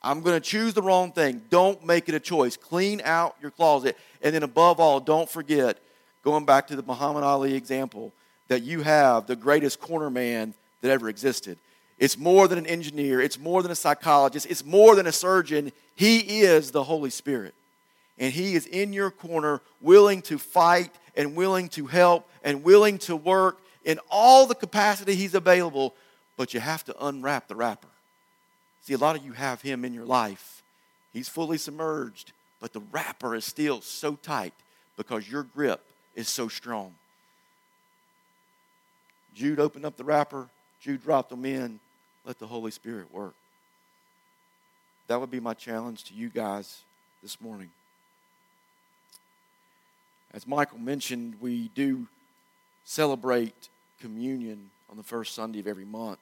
I'm 0.02 0.22
going 0.22 0.40
to 0.40 0.40
choose 0.40 0.72
the 0.72 0.82
wrong 0.82 1.12
thing. 1.12 1.42
Don't 1.50 1.84
make 1.84 2.08
it 2.08 2.14
a 2.14 2.20
choice. 2.20 2.56
Clean 2.56 3.02
out 3.04 3.36
your 3.42 3.50
closet. 3.50 3.98
And 4.22 4.34
then, 4.34 4.42
above 4.42 4.80
all, 4.80 5.00
don't 5.00 5.28
forget, 5.28 5.80
going 6.22 6.46
back 6.46 6.66
to 6.68 6.76
the 6.76 6.82
Muhammad 6.82 7.24
Ali 7.24 7.54
example, 7.54 8.12
that 8.48 8.62
you 8.62 8.80
have 8.82 9.26
the 9.26 9.36
greatest 9.36 9.80
corner 9.80 10.08
man 10.08 10.54
that 10.80 10.90
ever 10.90 11.10
existed. 11.10 11.58
It's 11.98 12.18
more 12.18 12.48
than 12.48 12.58
an 12.58 12.66
engineer. 12.66 13.20
It's 13.20 13.38
more 13.38 13.62
than 13.62 13.70
a 13.70 13.76
psychologist. 13.76 14.46
It's 14.50 14.64
more 14.64 14.96
than 14.96 15.06
a 15.06 15.12
surgeon. 15.12 15.72
He 15.94 16.40
is 16.40 16.70
the 16.70 16.82
Holy 16.82 17.10
Spirit. 17.10 17.54
And 18.18 18.32
He 18.32 18.54
is 18.54 18.66
in 18.66 18.92
your 18.92 19.10
corner, 19.10 19.60
willing 19.80 20.22
to 20.22 20.38
fight 20.38 20.90
and 21.16 21.36
willing 21.36 21.68
to 21.70 21.86
help 21.86 22.28
and 22.42 22.64
willing 22.64 22.98
to 22.98 23.16
work 23.16 23.58
in 23.84 24.00
all 24.10 24.46
the 24.46 24.54
capacity 24.54 25.14
He's 25.14 25.34
available. 25.34 25.94
But 26.36 26.52
you 26.52 26.60
have 26.60 26.84
to 26.84 27.06
unwrap 27.06 27.46
the 27.46 27.54
wrapper. 27.54 27.88
See, 28.82 28.94
a 28.94 28.98
lot 28.98 29.16
of 29.16 29.24
you 29.24 29.32
have 29.32 29.62
Him 29.62 29.84
in 29.84 29.94
your 29.94 30.04
life. 30.04 30.62
He's 31.12 31.28
fully 31.28 31.58
submerged, 31.58 32.32
but 32.60 32.72
the 32.72 32.82
wrapper 32.90 33.36
is 33.36 33.44
still 33.44 33.80
so 33.80 34.16
tight 34.16 34.52
because 34.96 35.30
your 35.30 35.44
grip 35.44 35.80
is 36.16 36.28
so 36.28 36.48
strong. 36.48 36.94
Jude 39.34 39.60
opened 39.60 39.86
up 39.86 39.96
the 39.96 40.04
wrapper, 40.04 40.48
Jude 40.80 41.02
dropped 41.02 41.30
them 41.30 41.44
in. 41.44 41.80
Let 42.24 42.38
the 42.38 42.46
Holy 42.46 42.70
Spirit 42.70 43.12
work. 43.12 43.34
That 45.08 45.20
would 45.20 45.30
be 45.30 45.40
my 45.40 45.54
challenge 45.54 46.04
to 46.04 46.14
you 46.14 46.30
guys 46.30 46.80
this 47.22 47.40
morning. 47.40 47.70
As 50.32 50.46
Michael 50.46 50.78
mentioned, 50.78 51.34
we 51.40 51.68
do 51.74 52.06
celebrate 52.84 53.68
communion 54.00 54.70
on 54.90 54.96
the 54.96 55.02
first 55.02 55.34
Sunday 55.34 55.60
of 55.60 55.66
every 55.66 55.84
month. 55.84 56.18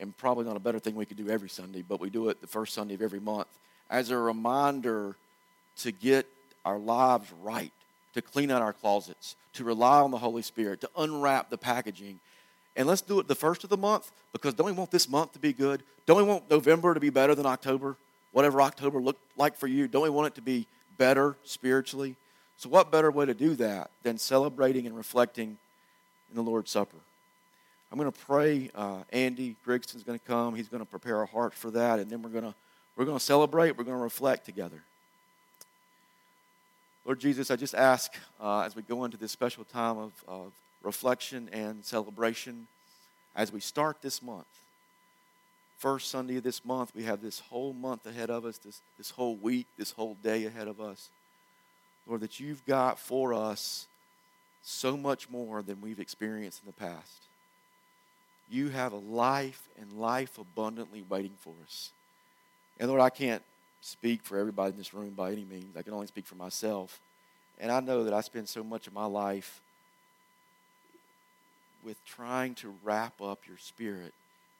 And 0.00 0.16
probably 0.16 0.44
not 0.44 0.56
a 0.56 0.60
better 0.60 0.78
thing 0.78 0.94
we 0.94 1.06
could 1.06 1.16
do 1.16 1.28
every 1.28 1.48
Sunday, 1.48 1.82
but 1.82 2.00
we 2.00 2.08
do 2.08 2.28
it 2.28 2.40
the 2.40 2.46
first 2.46 2.72
Sunday 2.74 2.94
of 2.94 3.02
every 3.02 3.20
month 3.20 3.48
as 3.90 4.10
a 4.10 4.16
reminder 4.16 5.16
to 5.78 5.92
get 5.92 6.26
our 6.64 6.78
lives 6.78 7.30
right, 7.42 7.72
to 8.14 8.22
clean 8.22 8.50
out 8.50 8.62
our 8.62 8.72
closets, 8.72 9.36
to 9.54 9.64
rely 9.64 10.00
on 10.00 10.10
the 10.10 10.18
Holy 10.18 10.42
Spirit, 10.42 10.80
to 10.80 10.90
unwrap 10.96 11.50
the 11.50 11.58
packaging. 11.58 12.20
And 12.78 12.86
let's 12.86 13.00
do 13.00 13.18
it 13.18 13.26
the 13.26 13.34
first 13.34 13.64
of 13.64 13.70
the 13.70 13.76
month 13.76 14.12
because 14.32 14.54
don't 14.54 14.66
we 14.66 14.72
want 14.72 14.92
this 14.92 15.08
month 15.08 15.32
to 15.32 15.40
be 15.40 15.52
good? 15.52 15.82
Don't 16.06 16.16
we 16.16 16.22
want 16.22 16.48
November 16.48 16.94
to 16.94 17.00
be 17.00 17.10
better 17.10 17.34
than 17.34 17.44
October? 17.44 17.96
Whatever 18.30 18.62
October 18.62 19.00
looked 19.00 19.20
like 19.36 19.56
for 19.56 19.66
you, 19.66 19.88
don't 19.88 20.04
we 20.04 20.10
want 20.10 20.28
it 20.28 20.34
to 20.36 20.40
be 20.40 20.64
better 20.96 21.36
spiritually? 21.42 22.14
So, 22.56 22.68
what 22.68 22.92
better 22.92 23.10
way 23.10 23.26
to 23.26 23.34
do 23.34 23.56
that 23.56 23.90
than 24.04 24.16
celebrating 24.16 24.86
and 24.86 24.96
reflecting 24.96 25.58
in 26.30 26.36
the 26.36 26.42
Lord's 26.42 26.70
Supper? 26.70 26.96
I'm 27.90 27.98
going 27.98 28.10
to 28.10 28.18
pray. 28.18 28.70
Uh, 28.74 29.02
Andy 29.12 29.56
Grigson's 29.64 30.04
going 30.04 30.18
to 30.18 30.24
come. 30.24 30.54
He's 30.54 30.68
going 30.68 30.82
to 30.82 30.88
prepare 30.88 31.16
our 31.16 31.26
hearts 31.26 31.58
for 31.58 31.72
that, 31.72 31.98
and 31.98 32.08
then 32.08 32.22
we're 32.22 32.30
going 32.30 32.44
to 32.44 32.54
we're 32.96 33.06
going 33.06 33.18
to 33.18 33.24
celebrate. 33.24 33.76
We're 33.76 33.84
going 33.84 33.96
to 33.96 34.02
reflect 34.02 34.44
together. 34.44 34.82
Lord 37.04 37.18
Jesus, 37.18 37.50
I 37.50 37.56
just 37.56 37.74
ask 37.74 38.12
uh, 38.40 38.60
as 38.60 38.76
we 38.76 38.82
go 38.82 39.04
into 39.04 39.16
this 39.16 39.32
special 39.32 39.64
time 39.64 39.98
of, 39.98 40.12
of 40.28 40.52
reflection 40.82 41.48
and 41.52 41.84
celebration, 41.84 42.66
as 43.34 43.52
we 43.52 43.60
start 43.60 43.98
this 44.02 44.22
month, 44.22 44.46
first 45.76 46.10
Sunday 46.10 46.36
of 46.36 46.42
this 46.42 46.64
month, 46.64 46.92
we 46.94 47.04
have 47.04 47.22
this 47.22 47.38
whole 47.38 47.72
month 47.72 48.06
ahead 48.06 48.30
of 48.30 48.44
us, 48.44 48.58
this, 48.58 48.80
this 48.96 49.10
whole 49.10 49.36
week, 49.36 49.66
this 49.76 49.92
whole 49.92 50.16
day 50.22 50.44
ahead 50.46 50.68
of 50.68 50.80
us. 50.80 51.10
Lord, 52.06 52.20
that 52.22 52.40
you've 52.40 52.64
got 52.66 52.98
for 52.98 53.34
us 53.34 53.86
so 54.62 54.96
much 54.96 55.30
more 55.30 55.62
than 55.62 55.80
we've 55.80 56.00
experienced 56.00 56.62
in 56.62 56.66
the 56.66 56.72
past. 56.72 57.22
You 58.50 58.68
have 58.70 58.92
a 58.92 58.96
life 58.96 59.68
and 59.80 60.00
life 60.00 60.38
abundantly 60.38 61.04
waiting 61.08 61.34
for 61.38 61.52
us. 61.64 61.90
And 62.80 62.88
Lord, 62.88 63.00
I 63.00 63.10
can't 63.10 63.42
speak 63.80 64.22
for 64.22 64.38
everybody 64.38 64.72
in 64.72 64.78
this 64.78 64.94
room 64.94 65.10
by 65.10 65.32
any 65.32 65.44
means. 65.44 65.76
I 65.76 65.82
can 65.82 65.92
only 65.92 66.06
speak 66.06 66.26
for 66.26 66.34
myself. 66.34 67.00
And 67.60 67.70
I 67.70 67.80
know 67.80 68.04
that 68.04 68.14
I 68.14 68.20
spend 68.20 68.48
so 68.48 68.64
much 68.64 68.86
of 68.86 68.92
my 68.92 69.04
life 69.04 69.60
with 71.84 72.04
trying 72.04 72.54
to 72.56 72.74
wrap 72.82 73.20
up 73.20 73.40
your 73.46 73.58
spirit 73.58 74.12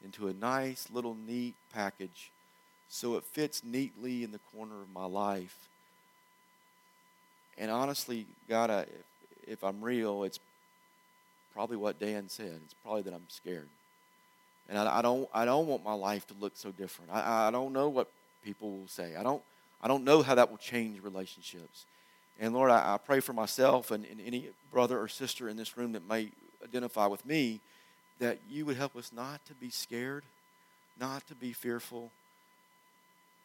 into 0.05 0.29
a 0.29 0.33
nice 0.33 0.89
little 0.93 1.17
neat 1.27 1.55
package 1.73 2.31
so 2.89 3.17
it 3.17 3.25
fits 3.25 3.63
neatly 3.65 4.25
in 4.25 4.33
the 4.33 4.41
corner 4.55 4.81
of 4.81 4.91
my 4.93 5.05
life. 5.05 5.69
And 7.59 7.71
honestly, 7.71 8.27
God, 8.49 8.71
I, 8.71 8.81
if, 8.81 8.89
if 9.47 9.65
I'm 9.65 9.83
real, 9.83 10.25
it's 10.25 10.39
probably 11.53 11.77
what 11.77 11.99
Dan 11.99 12.29
said. 12.29 12.61
It's 12.65 12.75
probably 12.83 13.03
that 13.03 13.13
I'm 13.13 13.29
scared. 13.29 13.69
And 14.69 14.79
I, 14.79 14.99
I, 14.99 15.03
don't, 15.03 15.29
I 15.35 15.45
don't 15.45 15.67
want 15.67 15.85
my 15.85 15.95
life 15.95 16.27
to 16.29 16.35
look 16.41 16.53
so 16.55 16.71
different. 16.71 17.11
I, 17.13 17.49
I 17.49 17.51
don't 17.51 17.73
know 17.73 17.89
what 17.89 18.09
people 18.45 18.71
will 18.71 18.89
say. 18.89 19.17
I 19.17 19.23
don't, 19.23 19.43
I 19.83 19.89
don't 19.89 20.05
know 20.05 20.23
how 20.23 20.35
that 20.35 20.51
will 20.51 20.59
change 20.59 21.03
relationships. 21.03 21.85
And 22.41 22.55
Lord, 22.55 22.71
I, 22.71 22.95
I 22.95 22.99
pray 22.99 23.21
for 23.21 23.33
myself 23.33 23.91
and, 23.91 24.07
and 24.07 24.21
any 24.25 24.49
brother 24.73 25.01
or 25.01 25.09
sister 25.09 25.49
in 25.49 25.57
this 25.57 25.77
room 25.77 25.93
that 25.93 26.09
may 26.09 26.31
identify 26.63 27.07
with 27.07 27.25
me 27.25 27.61
that 28.19 28.39
you 28.51 28.67
would 28.67 28.77
help 28.77 28.97
us 28.97 29.13
not 29.15 29.45
to 29.47 29.55
be 29.55 29.71
scared, 29.71 30.25
not 30.99 31.27
to 31.29 31.35
be 31.35 31.53
fearful, 31.53 32.11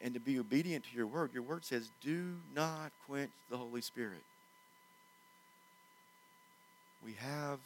and 0.02 0.14
to 0.14 0.20
be 0.20 0.40
obedient 0.40 0.84
to 0.86 0.98
your 0.98 1.08
word. 1.08 1.32
Your 1.34 1.44
word 1.44 1.64
says, 1.64 1.90
do 2.02 2.36
not 2.56 2.92
quench 3.08 3.32
the 3.50 3.58
Holy 3.58 3.82
Spirit. 3.82 4.24
We 7.06 7.14
have 7.20 7.60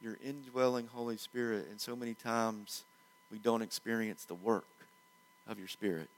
your 0.00 0.16
indwelling 0.24 0.88
Holy 0.92 1.16
Spirit, 1.16 1.66
and 1.70 1.80
so 1.80 1.96
many 1.96 2.14
times 2.14 2.84
we 3.32 3.38
don't 3.38 3.62
experience 3.62 4.24
the 4.24 4.34
work 4.34 4.66
of 5.48 5.58
your 5.58 5.68
Spirit. 5.68 6.08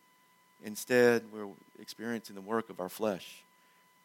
Instead, 0.64 1.22
we're 1.33 1.49
experiencing 1.81 2.35
the 2.35 2.41
work 2.41 2.70
of 2.70 2.81
our 2.81 2.89
flesh. 2.89 3.43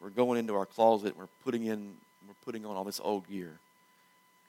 We're 0.02 0.10
going 0.10 0.40
into 0.40 0.56
our 0.56 0.66
closet, 0.66 1.18
we're 1.18 1.28
putting 1.44 1.66
in, 1.66 1.94
we're 2.28 2.34
putting 2.44 2.66
on 2.66 2.76
all 2.76 2.84
this 2.84 3.02
old 3.04 3.28
gear. 3.28 3.60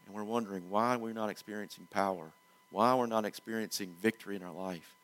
And 0.07 0.15
we're 0.15 0.25
wondering 0.25 0.69
why 0.69 0.97
we're 0.97 1.13
not 1.13 1.31
experiencing 1.31 1.87
power, 1.91 2.31
why 2.71 2.95
we're 2.95 3.07
not 3.07 3.25
experiencing 3.25 3.95
victory 4.01 4.37
in 4.37 4.43
our 4.43 4.53
life. 4.53 4.95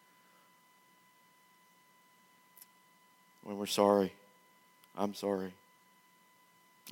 When 3.43 3.57
we're 3.57 3.67
sorry, 3.67 4.13
I'm 4.97 5.15
sorry. 5.15 5.53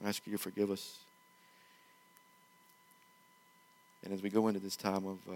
I 0.04 0.08
ask 0.08 0.22
you 0.26 0.32
to 0.32 0.38
forgive 0.38 0.70
us. 0.70 0.98
And 4.04 4.12
as 4.14 4.22
we 4.22 4.30
go 4.30 4.46
into 4.48 4.60
this 4.60 4.76
time 4.76 5.04
of 5.06 5.18
uh, 5.28 5.34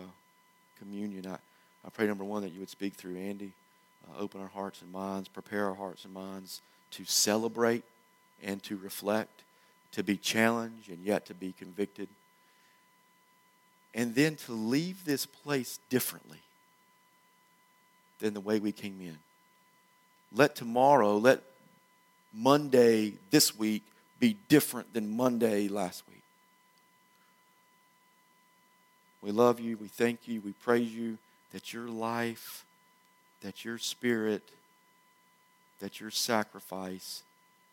communion, 0.78 1.26
I, 1.26 1.38
I 1.84 1.90
pray, 1.92 2.06
number 2.06 2.24
one, 2.24 2.42
that 2.42 2.52
you 2.52 2.60
would 2.60 2.70
speak 2.70 2.94
through 2.94 3.16
Andy, 3.16 3.52
uh, 4.08 4.20
open 4.20 4.40
our 4.40 4.48
hearts 4.48 4.80
and 4.82 4.92
minds, 4.92 5.28
prepare 5.28 5.66
our 5.66 5.74
hearts 5.74 6.04
and 6.04 6.14
minds 6.14 6.60
to 6.92 7.04
celebrate 7.04 7.82
and 8.42 8.62
to 8.62 8.76
reflect, 8.76 9.42
to 9.92 10.02
be 10.02 10.16
challenged 10.16 10.88
and 10.88 11.04
yet 11.04 11.26
to 11.26 11.34
be 11.34 11.52
convicted, 11.58 12.08
and 13.94 14.14
then 14.14 14.36
to 14.36 14.52
leave 14.52 15.04
this 15.04 15.26
place 15.26 15.78
differently 15.88 16.40
than 18.20 18.34
the 18.34 18.40
way 18.40 18.58
we 18.60 18.72
came 18.72 19.00
in. 19.00 19.18
Let 20.32 20.54
tomorrow, 20.54 21.16
let 21.16 21.42
Monday 22.32 23.14
this 23.30 23.58
week 23.58 23.82
be 24.20 24.36
different 24.48 24.92
than 24.94 25.16
Monday 25.16 25.68
last 25.68 26.04
week. 26.08 26.22
We 29.22 29.32
love 29.32 29.60
you. 29.60 29.76
We 29.76 29.88
thank 29.88 30.28
you. 30.28 30.40
We 30.40 30.52
praise 30.52 30.92
you 30.92 31.18
that 31.52 31.72
your 31.72 31.88
life, 31.88 32.64
that 33.42 33.64
your 33.64 33.78
spirit, 33.78 34.42
that 35.80 36.00
your 36.00 36.10
sacrifice 36.10 37.22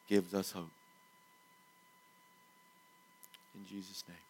gives 0.08 0.34
us 0.34 0.52
hope. 0.52 0.72
In 3.56 3.66
Jesus' 3.68 4.04
name. 4.08 4.27